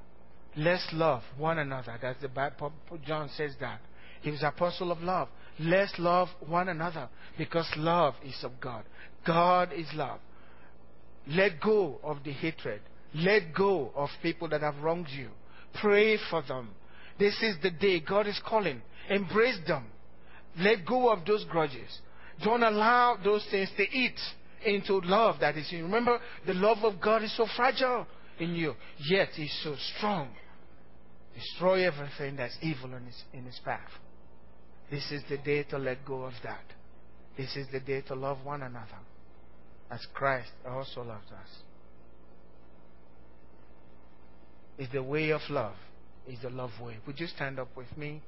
Let's 0.57 0.87
love 0.91 1.21
one 1.37 1.59
another. 1.59 1.97
That's 2.01 2.19
the 2.19 2.27
Bible. 2.27 2.73
John 3.05 3.29
says 3.37 3.53
that. 3.59 3.79
He 4.21 4.31
was 4.31 4.41
apostle 4.41 4.91
of 4.91 5.01
love. 5.01 5.29
Let's 5.59 5.93
love 5.99 6.29
one 6.45 6.67
another 6.69 7.09
because 7.37 7.69
love 7.77 8.15
is 8.25 8.43
of 8.43 8.59
God. 8.59 8.83
God 9.25 9.71
is 9.71 9.87
love. 9.93 10.19
Let 11.27 11.61
go 11.61 11.99
of 12.03 12.23
the 12.23 12.31
hatred. 12.31 12.81
Let 13.13 13.53
go 13.55 13.91
of 13.95 14.09
people 14.23 14.49
that 14.49 14.61
have 14.61 14.77
wronged 14.79 15.07
you. 15.09 15.29
Pray 15.79 16.17
for 16.29 16.41
them. 16.41 16.69
This 17.19 17.35
is 17.43 17.55
the 17.61 17.71
day 17.71 17.99
God 17.99 18.27
is 18.27 18.39
calling. 18.45 18.81
Embrace 19.09 19.59
them. 19.67 19.85
Let 20.57 20.85
go 20.85 21.11
of 21.11 21.25
those 21.25 21.45
grudges. 21.45 21.99
Don't 22.43 22.63
allow 22.63 23.17
those 23.23 23.45
things 23.51 23.69
to 23.77 23.83
eat 23.83 24.19
into 24.65 25.01
love 25.01 25.39
that 25.39 25.55
is 25.55 25.71
in 25.71 25.79
you. 25.79 25.83
Remember, 25.85 26.19
the 26.45 26.53
love 26.53 26.79
of 26.83 26.99
God 26.99 27.23
is 27.23 27.35
so 27.37 27.47
fragile 27.55 28.07
in 28.39 28.55
you, 28.55 28.73
yet 29.09 29.29
it's 29.37 29.63
so 29.63 29.75
strong. 29.95 30.29
Destroy 31.37 31.85
everything 31.85 32.35
that's 32.35 32.57
evil 32.63 32.95
in 32.95 33.05
his, 33.05 33.23
in 33.31 33.45
his 33.45 33.59
path. 33.63 33.91
This 34.89 35.11
is 35.11 35.21
the 35.29 35.37
day 35.37 35.61
to 35.69 35.77
let 35.77 36.03
go 36.03 36.23
of 36.23 36.33
that. 36.43 36.63
This 37.37 37.55
is 37.55 37.67
the 37.71 37.79
day 37.79 38.01
to 38.07 38.15
love 38.15 38.39
one 38.43 38.63
another 38.63 38.97
as 39.91 39.99
Christ 40.15 40.49
also 40.67 41.01
loved 41.03 41.31
us. 41.31 41.49
It's 44.79 44.91
the 44.91 45.03
way 45.03 45.29
of 45.29 45.41
love. 45.49 45.75
It's 46.27 46.41
the 46.41 46.49
love 46.49 46.71
way. 46.81 46.97
Would 47.05 47.19
you 47.19 47.27
stand 47.27 47.59
up 47.59 47.69
with 47.77 47.95
me? 47.95 48.21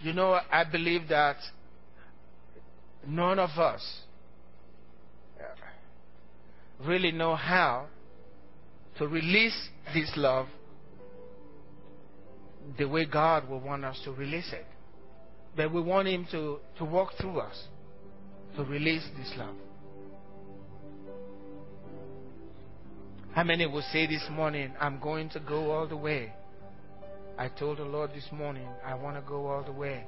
You 0.00 0.14
know, 0.14 0.38
I 0.50 0.64
believe 0.64 1.08
that 1.08 1.36
none 3.06 3.38
of 3.38 3.50
us 3.50 4.00
uh, 5.38 6.86
really 6.86 7.12
know 7.12 7.36
how 7.36 7.86
to 8.98 9.06
release 9.06 9.68
this 9.92 10.10
love 10.16 10.46
the 12.78 12.86
way 12.86 13.04
God 13.04 13.48
will 13.48 13.60
want 13.60 13.84
us 13.84 14.00
to 14.04 14.12
release 14.12 14.50
it. 14.52 14.66
But 15.56 15.72
we 15.72 15.80
want 15.82 16.08
Him 16.08 16.26
to, 16.30 16.58
to 16.78 16.84
walk 16.84 17.10
through 17.20 17.40
us 17.40 17.64
to 18.56 18.64
release 18.64 19.04
this 19.18 19.32
love. 19.36 19.54
How 23.32 23.44
many 23.44 23.66
will 23.66 23.84
say 23.92 24.06
this 24.06 24.24
morning, 24.30 24.72
I'm 24.80 24.98
going 24.98 25.30
to 25.30 25.40
go 25.40 25.70
all 25.70 25.86
the 25.86 25.96
way? 25.96 26.32
I 27.40 27.48
told 27.48 27.78
the 27.78 27.84
Lord 27.84 28.10
this 28.14 28.28
morning, 28.32 28.68
I 28.84 28.94
want 28.94 29.16
to 29.16 29.22
go 29.22 29.46
all 29.46 29.62
the 29.62 29.72
way. 29.72 30.04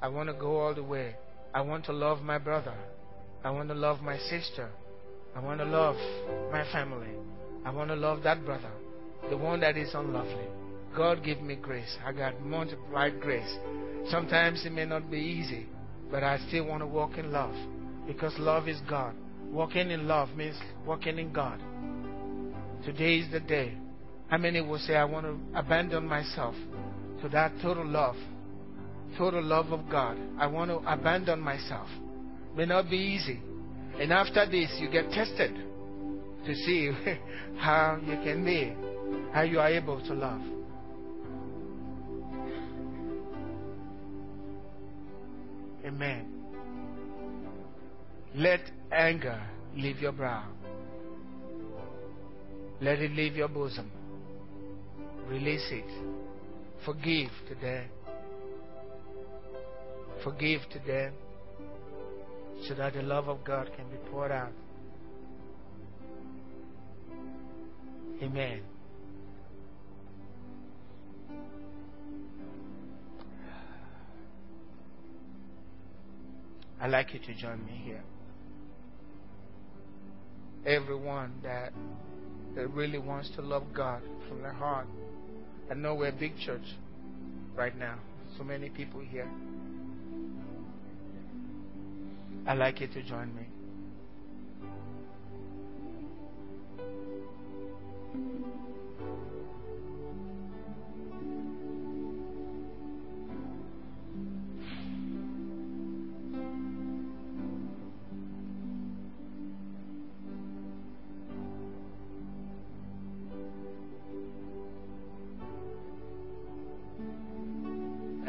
I 0.00 0.06
want 0.06 0.28
to 0.28 0.32
go 0.32 0.60
all 0.60 0.72
the 0.76 0.84
way. 0.84 1.16
I 1.52 1.60
want 1.60 1.84
to 1.86 1.92
love 1.92 2.22
my 2.22 2.38
brother. 2.38 2.76
I 3.42 3.50
want 3.50 3.68
to 3.70 3.74
love 3.74 4.00
my 4.00 4.16
sister. 4.16 4.68
I 5.34 5.40
want 5.40 5.58
to 5.58 5.64
love 5.64 5.96
my 6.52 6.62
family. 6.70 7.10
I 7.64 7.70
want 7.70 7.90
to 7.90 7.96
love 7.96 8.22
that 8.22 8.44
brother, 8.44 8.70
the 9.28 9.36
one 9.36 9.58
that 9.58 9.76
is 9.76 9.92
unlovely. 9.92 10.46
God 10.96 11.24
give 11.24 11.42
me 11.42 11.56
grace. 11.56 11.98
I 12.06 12.12
got 12.12 12.40
multiplied 12.40 13.20
grace. 13.20 13.56
Sometimes 14.08 14.64
it 14.64 14.70
may 14.70 14.84
not 14.84 15.10
be 15.10 15.18
easy, 15.18 15.66
but 16.12 16.22
I 16.22 16.38
still 16.46 16.66
want 16.66 16.80
to 16.80 16.86
walk 16.86 17.18
in 17.18 17.32
love 17.32 17.56
because 18.06 18.32
love 18.38 18.68
is 18.68 18.78
God. 18.88 19.16
Walking 19.50 19.90
in 19.90 20.06
love 20.06 20.28
means 20.36 20.54
walking 20.86 21.18
in 21.18 21.32
God. 21.32 21.60
Today 22.84 23.16
is 23.16 23.32
the 23.32 23.40
day 23.40 23.76
how 24.28 24.38
many 24.38 24.60
will 24.60 24.78
say, 24.78 24.96
I 24.96 25.04
want 25.04 25.26
to 25.26 25.58
abandon 25.58 26.06
myself 26.06 26.54
to 27.22 27.28
that 27.28 27.52
total 27.62 27.86
love, 27.86 28.16
total 29.16 29.42
love 29.42 29.72
of 29.72 29.88
God? 29.90 30.18
I 30.38 30.46
want 30.46 30.70
to 30.70 30.78
abandon 30.90 31.40
myself. 31.40 31.88
May 32.56 32.66
not 32.66 32.90
be 32.90 32.96
easy. 32.96 33.40
And 34.00 34.12
after 34.12 34.44
this, 34.46 34.70
you 34.80 34.90
get 34.90 35.10
tested 35.10 35.54
to 36.44 36.54
see 36.54 36.90
how 37.58 37.98
you 38.04 38.16
can 38.24 38.44
be, 38.44 38.74
how 39.32 39.42
you 39.42 39.60
are 39.60 39.68
able 39.68 40.00
to 40.06 40.14
love. 40.14 40.42
Amen. 45.84 46.26
Let 48.34 48.60
anger 48.90 49.40
leave 49.76 49.98
your 49.98 50.12
brow. 50.12 50.44
Let 52.80 52.98
it 52.98 53.12
leave 53.12 53.36
your 53.36 53.48
bosom. 53.48 53.90
Release 55.28 55.66
it. 55.72 55.84
Forgive 56.84 57.30
today. 57.48 57.86
Forgive 60.22 60.60
today 60.70 61.10
so 62.68 62.74
that 62.74 62.94
the 62.94 63.02
love 63.02 63.28
of 63.28 63.44
God 63.44 63.70
can 63.76 63.88
be 63.90 63.96
poured 64.10 64.30
out. 64.30 64.52
Amen. 68.22 68.62
I'd 76.80 76.90
like 76.90 77.12
you 77.12 77.18
to 77.18 77.34
join 77.34 77.64
me 77.66 77.80
here. 77.84 78.02
Everyone 80.64 81.32
that, 81.42 81.72
that 82.54 82.68
really 82.70 82.98
wants 82.98 83.30
to 83.36 83.42
love 83.42 83.64
God 83.74 84.02
from 84.28 84.42
their 84.42 84.52
heart 84.52 84.86
I 85.70 85.74
know 85.74 85.94
we're 85.94 86.08
a 86.08 86.12
big 86.12 86.38
church 86.38 86.76
right 87.56 87.76
now. 87.76 87.98
So 88.38 88.44
many 88.44 88.68
people 88.68 89.00
here. 89.00 89.28
I'd 92.46 92.58
like 92.58 92.80
you 92.80 92.86
to 92.86 93.02
join 93.02 93.34
me. 93.34 93.42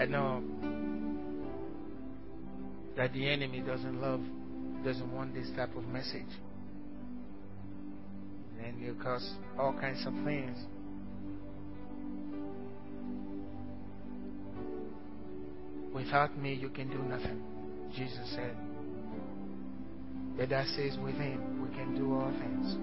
Know 0.07 0.43
that 2.95 3.13
the 3.13 3.29
enemy 3.29 3.61
doesn't 3.61 4.01
love, 4.01 4.21
doesn't 4.83 5.13
want 5.13 5.33
this 5.33 5.49
type 5.55 5.75
of 5.75 5.87
message. 5.87 6.25
And 8.63 8.81
you 8.81 8.95
cause 9.01 9.33
all 9.57 9.73
kinds 9.73 10.05
of 10.05 10.13
things. 10.25 10.57
Without 15.93 16.37
me, 16.37 16.53
you 16.53 16.69
can 16.69 16.89
do 16.89 16.97
nothing. 16.97 17.41
Jesus 17.95 18.29
said. 18.35 18.55
But 20.37 20.49
that 20.49 20.67
says 20.67 20.97
with 21.03 21.15
him, 21.15 21.61
we 21.67 21.75
can 21.75 21.95
do 21.95 22.13
all 22.13 22.31
things. 22.39 22.75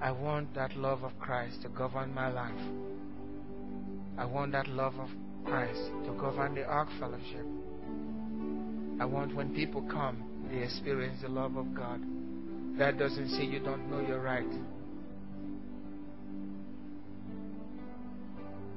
I 0.00 0.12
want 0.12 0.54
that 0.54 0.76
love 0.76 1.02
of 1.02 1.18
Christ 1.18 1.62
to 1.62 1.68
govern 1.68 2.14
my 2.14 2.28
life. 2.28 2.54
I 4.16 4.24
want 4.24 4.52
that 4.52 4.68
love 4.68 4.94
of 4.98 5.08
Christ 5.44 5.80
to 6.04 6.12
govern 6.18 6.54
the 6.54 6.64
Ark 6.64 6.88
Fellowship. 6.98 7.46
I 9.00 9.04
want 9.04 9.34
when 9.34 9.54
people 9.54 9.82
come, 9.82 10.24
they 10.50 10.62
experience 10.62 11.20
the 11.22 11.28
love 11.28 11.56
of 11.56 11.74
God. 11.74 12.00
That 12.78 12.98
doesn't 12.98 13.30
say 13.30 13.44
you 13.44 13.60
don't 13.60 13.90
know 13.90 14.00
your 14.00 14.20
right. 14.20 14.50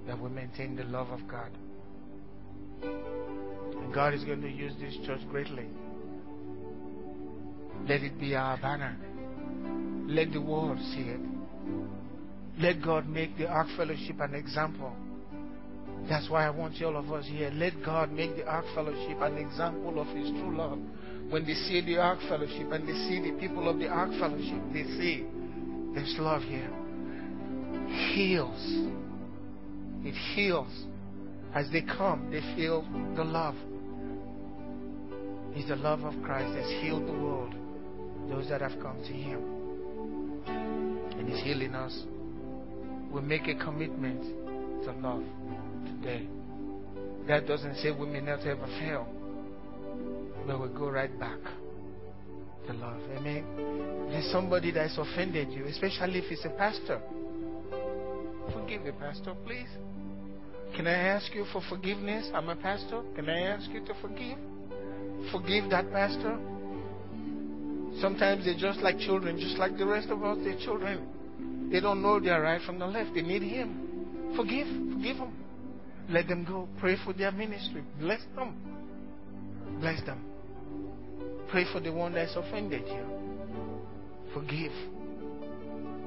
That 0.08 0.20
we 0.20 0.30
maintain 0.30 0.76
the 0.76 0.84
love 0.84 1.10
of 1.10 1.28
God. 1.28 1.52
And 2.84 3.94
God 3.94 4.14
is 4.14 4.24
going 4.24 4.42
to 4.42 4.50
use 4.50 4.74
this 4.80 4.96
church 5.06 5.22
greatly. 5.30 5.68
Let 7.88 8.02
it 8.02 8.20
be 8.20 8.36
our 8.36 8.58
banner. 8.58 8.98
Let 10.08 10.32
the 10.34 10.42
world 10.42 10.78
see 10.94 11.02
it. 11.02 11.20
Let 12.60 12.82
God 12.84 13.08
make 13.08 13.38
the 13.38 13.48
Ark 13.48 13.68
Fellowship 13.76 14.20
an 14.20 14.36
example 14.36 14.94
that's 16.10 16.30
why 16.30 16.46
I 16.46 16.50
want 16.50 16.82
all 16.82 16.98
of 16.98 17.12
us 17.12 17.26
here. 17.28 17.52
Let 17.54 17.74
God 17.84 18.12
make 18.12 18.36
the 18.36 18.46
Ark 18.46 18.66
Fellowship 18.74 19.22
an 19.22 19.38
example 19.38 20.00
of 20.00 20.08
His 20.08 20.30
true 20.30 20.58
love 20.58 20.80
When 21.30 21.46
they 21.46 21.54
see 21.54 21.82
the 21.82 21.98
Ark 21.98 22.20
Fellowship 22.28 22.72
and 22.72 22.88
they 22.88 22.94
see 22.94 23.22
the 23.22 23.38
people 23.40 23.70
of 23.70 23.78
the 23.78 23.88
Ark 23.88 24.12
Fellowship, 24.20 24.62
they 24.74 24.84
see 24.84 25.26
there's 25.94 26.16
love 26.20 26.42
here. 26.44 26.70
Heals. 28.14 28.90
It 30.04 30.16
heals. 30.36 30.86
As 31.54 31.70
they 31.72 31.82
come, 31.82 32.32
they 32.32 32.42
feel 32.56 32.82
the 33.16 33.24
love. 33.24 33.56
It's 35.54 35.68
the 35.68 35.76
love 35.76 36.04
of 36.04 36.14
Christ 36.24 36.54
that's 36.56 36.70
healed 36.82 37.08
the 37.08 37.12
world, 37.12 37.54
those 38.30 38.48
that 38.50 38.62
have 38.62 38.80
come 38.82 38.98
to 39.04 39.14
Him. 39.14 40.42
And 41.18 41.28
He's 41.28 41.44
healing 41.44 41.76
us. 41.76 42.04
We 43.12 43.22
make 43.22 43.48
a 43.48 43.56
commitment 43.56 44.24
to 44.86 44.92
love 44.94 45.24
That 47.28 47.46
doesn't 47.48 47.76
say 47.78 47.92
we 47.92 48.08
may 48.08 48.22
not 48.22 48.40
ever 48.42 48.66
fail, 48.80 49.08
but 50.48 50.60
we 50.60 50.68
go 50.70 50.90
right 50.90 51.18
back 51.20 51.40
to 52.68 52.74
love. 52.74 53.00
Amen. 53.18 54.10
There's 54.10 54.32
somebody 54.32 54.72
that's 54.72 54.98
offended 54.98 55.52
you, 55.52 55.66
especially 55.66 56.20
if 56.20 56.32
it's 56.32 56.46
a 56.46 56.50
pastor. 56.50 57.00
Forgive 58.54 58.84
the 58.84 58.94
pastor, 58.94 59.36
please. 59.46 59.70
Can 60.76 60.88
I 60.88 60.94
ask 60.94 61.34
you 61.34 61.46
for 61.52 61.62
forgiveness? 61.70 62.30
I'm 62.34 62.50
a 62.50 62.56
pastor. 62.56 63.04
Can 63.16 63.30
I 63.30 63.42
ask 63.42 63.70
you 63.72 63.86
to 63.86 63.94
forgive? 64.02 64.38
Forgive 65.32 65.70
that 65.70 65.92
pastor. 65.92 66.40
Sometimes 68.00 68.46
they're 68.46 68.58
just 68.58 68.80
like 68.80 68.98
children, 69.00 69.38
just 69.40 69.58
like 69.58 69.78
the 69.78 69.86
rest 69.86 70.10
of 70.10 70.24
us, 70.24 70.38
they're 70.44 70.58
children. 70.60 71.70
They 71.72 71.80
don't 71.80 72.02
know 72.02 72.20
their 72.20 72.42
right 72.42 72.62
from 72.66 72.80
the 72.80 72.88
left. 72.88 73.14
They 73.14 73.22
need 73.22 73.44
Him. 73.44 74.34
Forgive. 74.36 74.68
Forgive 74.94 75.18
them. 75.18 75.34
Let 76.10 76.28
them 76.28 76.46
go. 76.46 76.68
Pray 76.80 76.98
for 77.04 77.14
their 77.14 77.32
ministry. 77.32 77.84
Bless 78.00 78.22
them. 78.36 78.56
Bless 79.80 80.02
them. 80.06 80.26
Pray 81.50 81.66
for 81.72 81.80
the 81.80 81.92
one 81.92 82.14
that's 82.14 82.36
offended 82.36 82.84
you. 82.88 83.06
Forgive. 84.34 84.72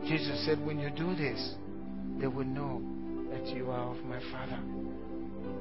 Jesus 0.07 0.45
said, 0.45 0.65
when 0.65 0.79
you 0.79 0.91
do 0.91 1.15
this, 1.15 1.55
they 2.21 2.27
will 2.27 2.45
know 2.45 2.83
that 3.31 3.47
you 3.55 3.71
are 3.71 3.95
of 3.95 4.05
my 4.05 4.21
Father 4.31 4.61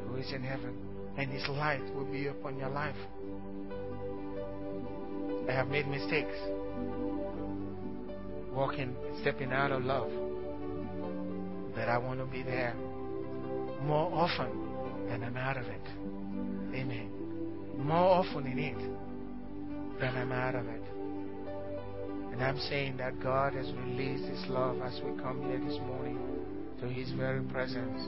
who 0.07 0.15
is 0.15 0.31
in 0.33 0.43
heaven, 0.43 0.75
and 1.17 1.31
His 1.31 1.47
light 1.49 1.83
will 1.95 2.05
be 2.05 2.27
upon 2.27 2.57
your 2.57 2.69
life. 2.69 2.95
I 5.49 5.51
have 5.51 5.67
made 5.67 5.87
mistakes. 5.87 6.35
Walking, 8.53 8.95
stepping 9.21 9.51
out 9.51 9.71
of 9.71 9.83
love. 9.83 10.09
But 11.75 11.89
I 11.89 11.97
want 11.97 12.19
to 12.19 12.25
be 12.25 12.43
there 12.43 12.75
more 13.83 14.11
often 14.13 15.07
than 15.09 15.23
I'm 15.23 15.37
out 15.37 15.57
of 15.57 15.65
it. 15.65 15.87
Amen. 16.75 17.09
More 17.77 18.23
often 18.23 18.47
in 18.47 18.57
it 18.59 19.99
than 19.99 20.15
I'm 20.15 20.31
out 20.31 20.55
of 20.55 20.65
it. 20.67 20.81
And 22.31 22.43
I'm 22.43 22.57
saying 22.69 22.97
that 22.97 23.19
God 23.21 23.53
has 23.53 23.71
released 23.85 24.25
His 24.25 24.43
love 24.47 24.81
as 24.81 24.99
we 25.03 25.21
come 25.21 25.43
here 25.43 25.59
this 25.59 25.77
morning 25.81 26.17
to 26.81 26.87
His 26.87 27.11
very 27.11 27.43
presence. 27.43 28.01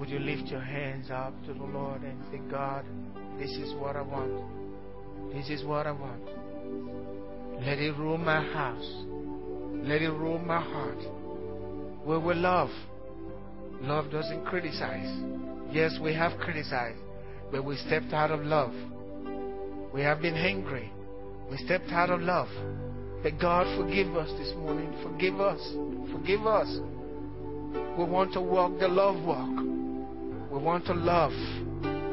Would 0.00 0.08
you 0.08 0.18
lift 0.18 0.48
your 0.48 0.60
hands 0.60 1.10
up 1.10 1.34
to 1.46 1.54
the 1.54 1.62
Lord 1.64 2.02
and 2.02 2.18
say, 2.30 2.40
God, 2.50 2.84
this 3.38 3.50
is 3.50 3.74
what 3.74 3.96
I 3.96 4.02
want. 4.02 4.32
This 5.32 5.48
is 5.50 5.64
what 5.64 5.86
I 5.86 5.92
want. 5.92 6.24
Let 7.64 7.78
it 7.78 7.96
rule 7.96 8.18
my 8.18 8.42
house. 8.52 9.04
Let 9.86 10.02
it 10.02 10.10
rule 10.10 10.38
my 10.38 10.60
heart. 10.60 10.98
We 12.04 12.34
love. 12.34 12.70
Love 13.82 14.12
doesn't 14.12 14.44
criticize. 14.44 15.10
Yes, 15.72 15.98
we 16.00 16.14
have 16.14 16.38
criticized, 16.38 17.00
but 17.50 17.64
we 17.64 17.76
stepped 17.76 18.12
out 18.12 18.30
of 18.30 18.40
love. 18.46 18.72
We 19.92 20.02
have 20.02 20.22
been 20.22 20.36
angry. 20.36 20.92
We 21.50 21.56
stepped 21.56 21.90
out 21.90 22.08
of 22.10 22.20
love. 22.20 22.46
But 23.24 23.40
God, 23.40 23.66
forgive 23.76 24.16
us 24.16 24.30
this 24.38 24.54
morning. 24.54 24.94
Forgive 25.02 25.40
us. 25.40 25.60
Forgive 26.12 26.46
us. 26.46 26.68
We 27.98 28.04
want 28.04 28.32
to 28.34 28.40
walk 28.40 28.78
the 28.78 28.86
love 28.86 29.20
walk. 29.24 29.50
We 30.52 30.58
want 30.58 30.86
to 30.86 30.94
love 30.94 31.32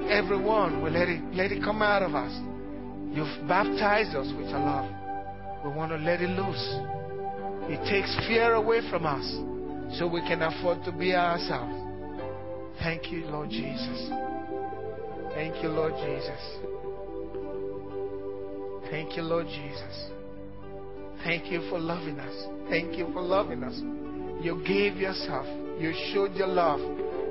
everyone. 0.10 0.82
We 0.82 0.90
let 0.90 1.08
it 1.08 1.22
let 1.36 1.52
it 1.52 1.64
come 1.64 1.84
out 1.84 2.02
of 2.02 2.16
us. 2.16 2.34
You've 3.16 3.48
baptized 3.48 4.16
us 4.16 4.34
with 4.36 4.50
your 4.50 4.60
love. 4.60 4.90
We 5.64 5.70
want 5.70 5.92
to 5.92 5.98
let 5.98 6.20
it 6.20 6.30
loose. 6.30 6.66
It 7.70 7.88
takes 7.88 8.16
fear 8.28 8.54
away 8.54 8.82
from 8.90 9.06
us 9.06 9.49
so 9.98 10.08
we 10.08 10.22
can 10.22 10.42
afford 10.42 10.84
to 10.86 10.92
be 10.92 11.16
ourselves. 11.16 11.74
Thank 12.80 13.12
you, 13.12 13.26
Lord 13.26 13.50
Jesus. 13.50 14.10
Thank 15.34 15.62
you, 15.64 15.70
Lord 15.70 15.94
Jesus. 15.94 16.42
Thank 18.90 19.18
you, 19.18 19.24
Lord 19.24 19.48
Jesus. 19.48 20.10
Thank 21.24 21.52
you 21.52 21.68
for 21.70 21.80
loving 21.80 22.20
us. 22.20 22.70
Thank 22.70 22.98
you 22.98 23.12
for 23.14 23.22
loving 23.22 23.64
us. 23.64 23.80
You 24.44 24.64
gave 24.66 24.96
yourself. 24.96 25.46
You 25.80 25.94
showed 26.14 26.36
your 26.36 26.48
love 26.48 26.80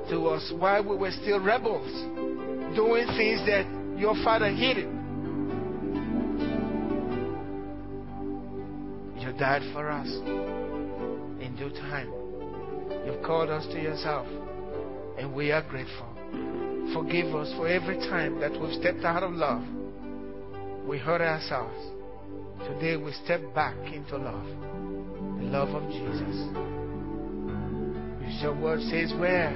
to 0.09 0.27
us 0.27 0.51
while 0.57 0.83
we 0.83 0.95
were 0.95 1.11
still 1.11 1.39
rebels, 1.39 1.91
doing 2.75 3.07
things 3.17 3.45
that 3.47 3.65
your 3.97 4.15
father 4.23 4.49
hated. 4.49 4.89
You 9.19 9.33
died 9.37 9.63
for 9.73 9.89
us 9.89 10.07
in 10.07 11.55
due 11.57 11.69
time. 11.69 12.18
You've 13.05 13.23
called 13.23 13.49
us 13.49 13.65
to 13.67 13.81
yourself, 13.81 14.27
and 15.17 15.33
we 15.33 15.51
are 15.51 15.63
grateful. 15.63 16.07
Forgive 16.93 17.33
us 17.35 17.51
for 17.55 17.67
every 17.67 17.97
time 17.97 18.39
that 18.39 18.51
we've 18.59 18.73
stepped 18.79 19.03
out 19.03 19.23
of 19.23 19.33
love. 19.33 19.63
We 20.87 20.97
hurt 20.97 21.21
ourselves. 21.21 21.75
Today 22.67 22.97
we 22.97 23.11
step 23.23 23.41
back 23.53 23.77
into 23.93 24.17
love, 24.17 24.45
the 25.37 25.45
love 25.45 25.69
of 25.69 25.89
Jesus. 25.91 26.69
Your 28.41 28.55
word 28.55 28.79
says, 28.81 29.13
Where 29.19 29.51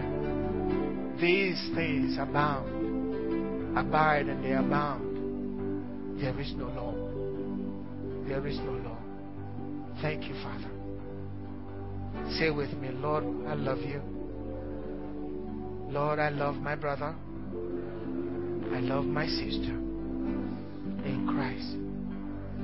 these 1.21 1.69
things 1.73 2.17
abound, 2.19 3.77
abide 3.77 4.27
and 4.27 4.43
they 4.43 4.53
abound, 4.53 6.21
there 6.21 6.37
is 6.39 6.53
no 6.55 6.65
law. 6.65 6.93
There 8.27 8.45
is 8.45 8.57
no 8.59 8.71
law. 8.71 8.97
Thank 10.01 10.25
you, 10.25 10.33
Father. 10.43 10.72
Say 12.31 12.49
with 12.49 12.73
me, 12.73 12.89
Lord, 12.91 13.23
I 13.47 13.53
love 13.53 13.79
you. 13.79 14.01
Lord, 15.89 16.19
I 16.19 16.29
love 16.29 16.55
my 16.55 16.75
brother. 16.75 17.15
I 18.73 18.79
love 18.79 19.05
my 19.05 19.27
sister 19.27 19.77
in 21.05 21.27
Christ. 21.29 21.77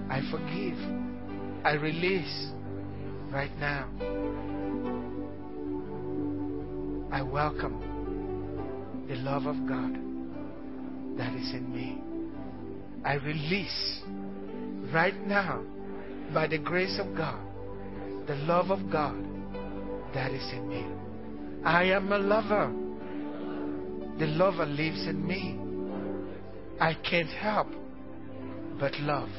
I 0.10 0.22
forgive. 0.32 0.78
I 1.64 1.74
release 1.74 2.48
right 3.32 3.56
now. 3.60 3.88
I 7.12 7.22
welcome 7.22 9.06
the 9.08 9.16
love 9.16 9.46
of 9.46 9.56
God 9.68 9.94
that 11.18 11.36
is 11.36 11.54
in 11.54 11.72
me. 11.72 12.02
I 13.06 13.16
release 13.16 14.02
right 14.94 15.20
now, 15.28 15.64
by 16.34 16.48
the 16.48 16.58
grace 16.58 17.00
of 17.00 17.16
God, 17.16 17.40
the 18.28 18.36
love 18.36 18.72
of 18.72 18.92
God 18.92 19.16
that 20.14 20.32
is 20.32 20.52
in 20.54 20.68
me. 20.68 20.86
I 21.64 21.84
am 21.86 22.12
a 22.12 22.18
lover. 22.18 22.74
The 24.20 24.26
lover 24.28 24.66
lives 24.66 25.06
in 25.08 25.26
me. 25.26 25.58
I 26.80 26.94
can't 26.94 27.30
help 27.30 27.68
but 28.80 28.94
love. 29.00 29.30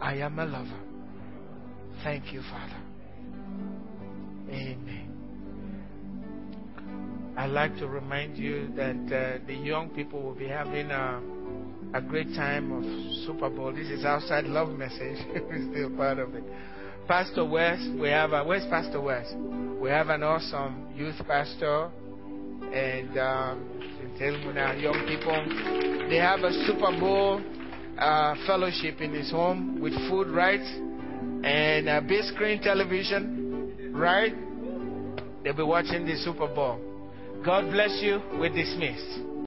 I 0.00 0.14
am 0.18 0.38
a 0.38 0.44
lover. 0.44 0.80
Thank 2.04 2.32
you, 2.32 2.42
Father. 2.42 2.80
Amen. 4.50 5.06
I'd 7.36 7.50
like 7.50 7.76
to 7.78 7.86
remind 7.86 8.38
you 8.38 8.68
that 8.76 9.40
uh, 9.40 9.46
the 9.46 9.54
young 9.54 9.90
people 9.90 10.22
will 10.22 10.34
be 10.34 10.48
having 10.48 10.90
a, 10.90 11.20
a 11.94 12.00
great 12.00 12.28
time 12.34 12.72
of 12.72 12.82
Super 13.26 13.50
Bowl. 13.50 13.72
This 13.72 13.88
is 13.88 14.04
outside 14.04 14.44
love 14.44 14.70
message. 14.70 15.18
We're 15.34 15.70
still 15.70 15.90
part 15.96 16.18
of 16.18 16.34
it. 16.34 16.44
Pastor 17.08 17.44
West, 17.44 17.88
we 18.00 18.08
have 18.08 18.32
a, 18.32 18.42
where's 18.42 18.66
Pastor 18.68 19.00
West? 19.00 19.32
We 19.80 19.90
have 19.90 20.08
an 20.08 20.24
awesome 20.24 20.88
youth 20.96 21.14
pastor 21.28 21.90
and 22.72 23.16
um, 23.16 23.64
young 24.18 25.04
people. 25.06 26.08
They 26.08 26.16
have 26.16 26.40
a 26.40 26.52
Super 26.66 26.98
Bowl 26.98 27.40
uh, 27.96 28.34
fellowship 28.46 29.00
in 29.00 29.14
his 29.14 29.30
home 29.30 29.80
with 29.80 29.94
food, 30.08 30.28
right? 30.28 30.60
And 30.60 31.88
a 31.88 32.00
big 32.00 32.24
screen 32.24 32.60
television, 32.60 33.92
right? 33.94 34.34
They'll 35.44 35.54
be 35.54 35.62
watching 35.62 36.06
the 36.06 36.16
Super 36.16 36.48
Bowl. 36.48 36.80
God 37.44 37.70
bless 37.70 38.00
you. 38.02 38.20
We're 38.32 38.48
dismissed. 38.48 39.35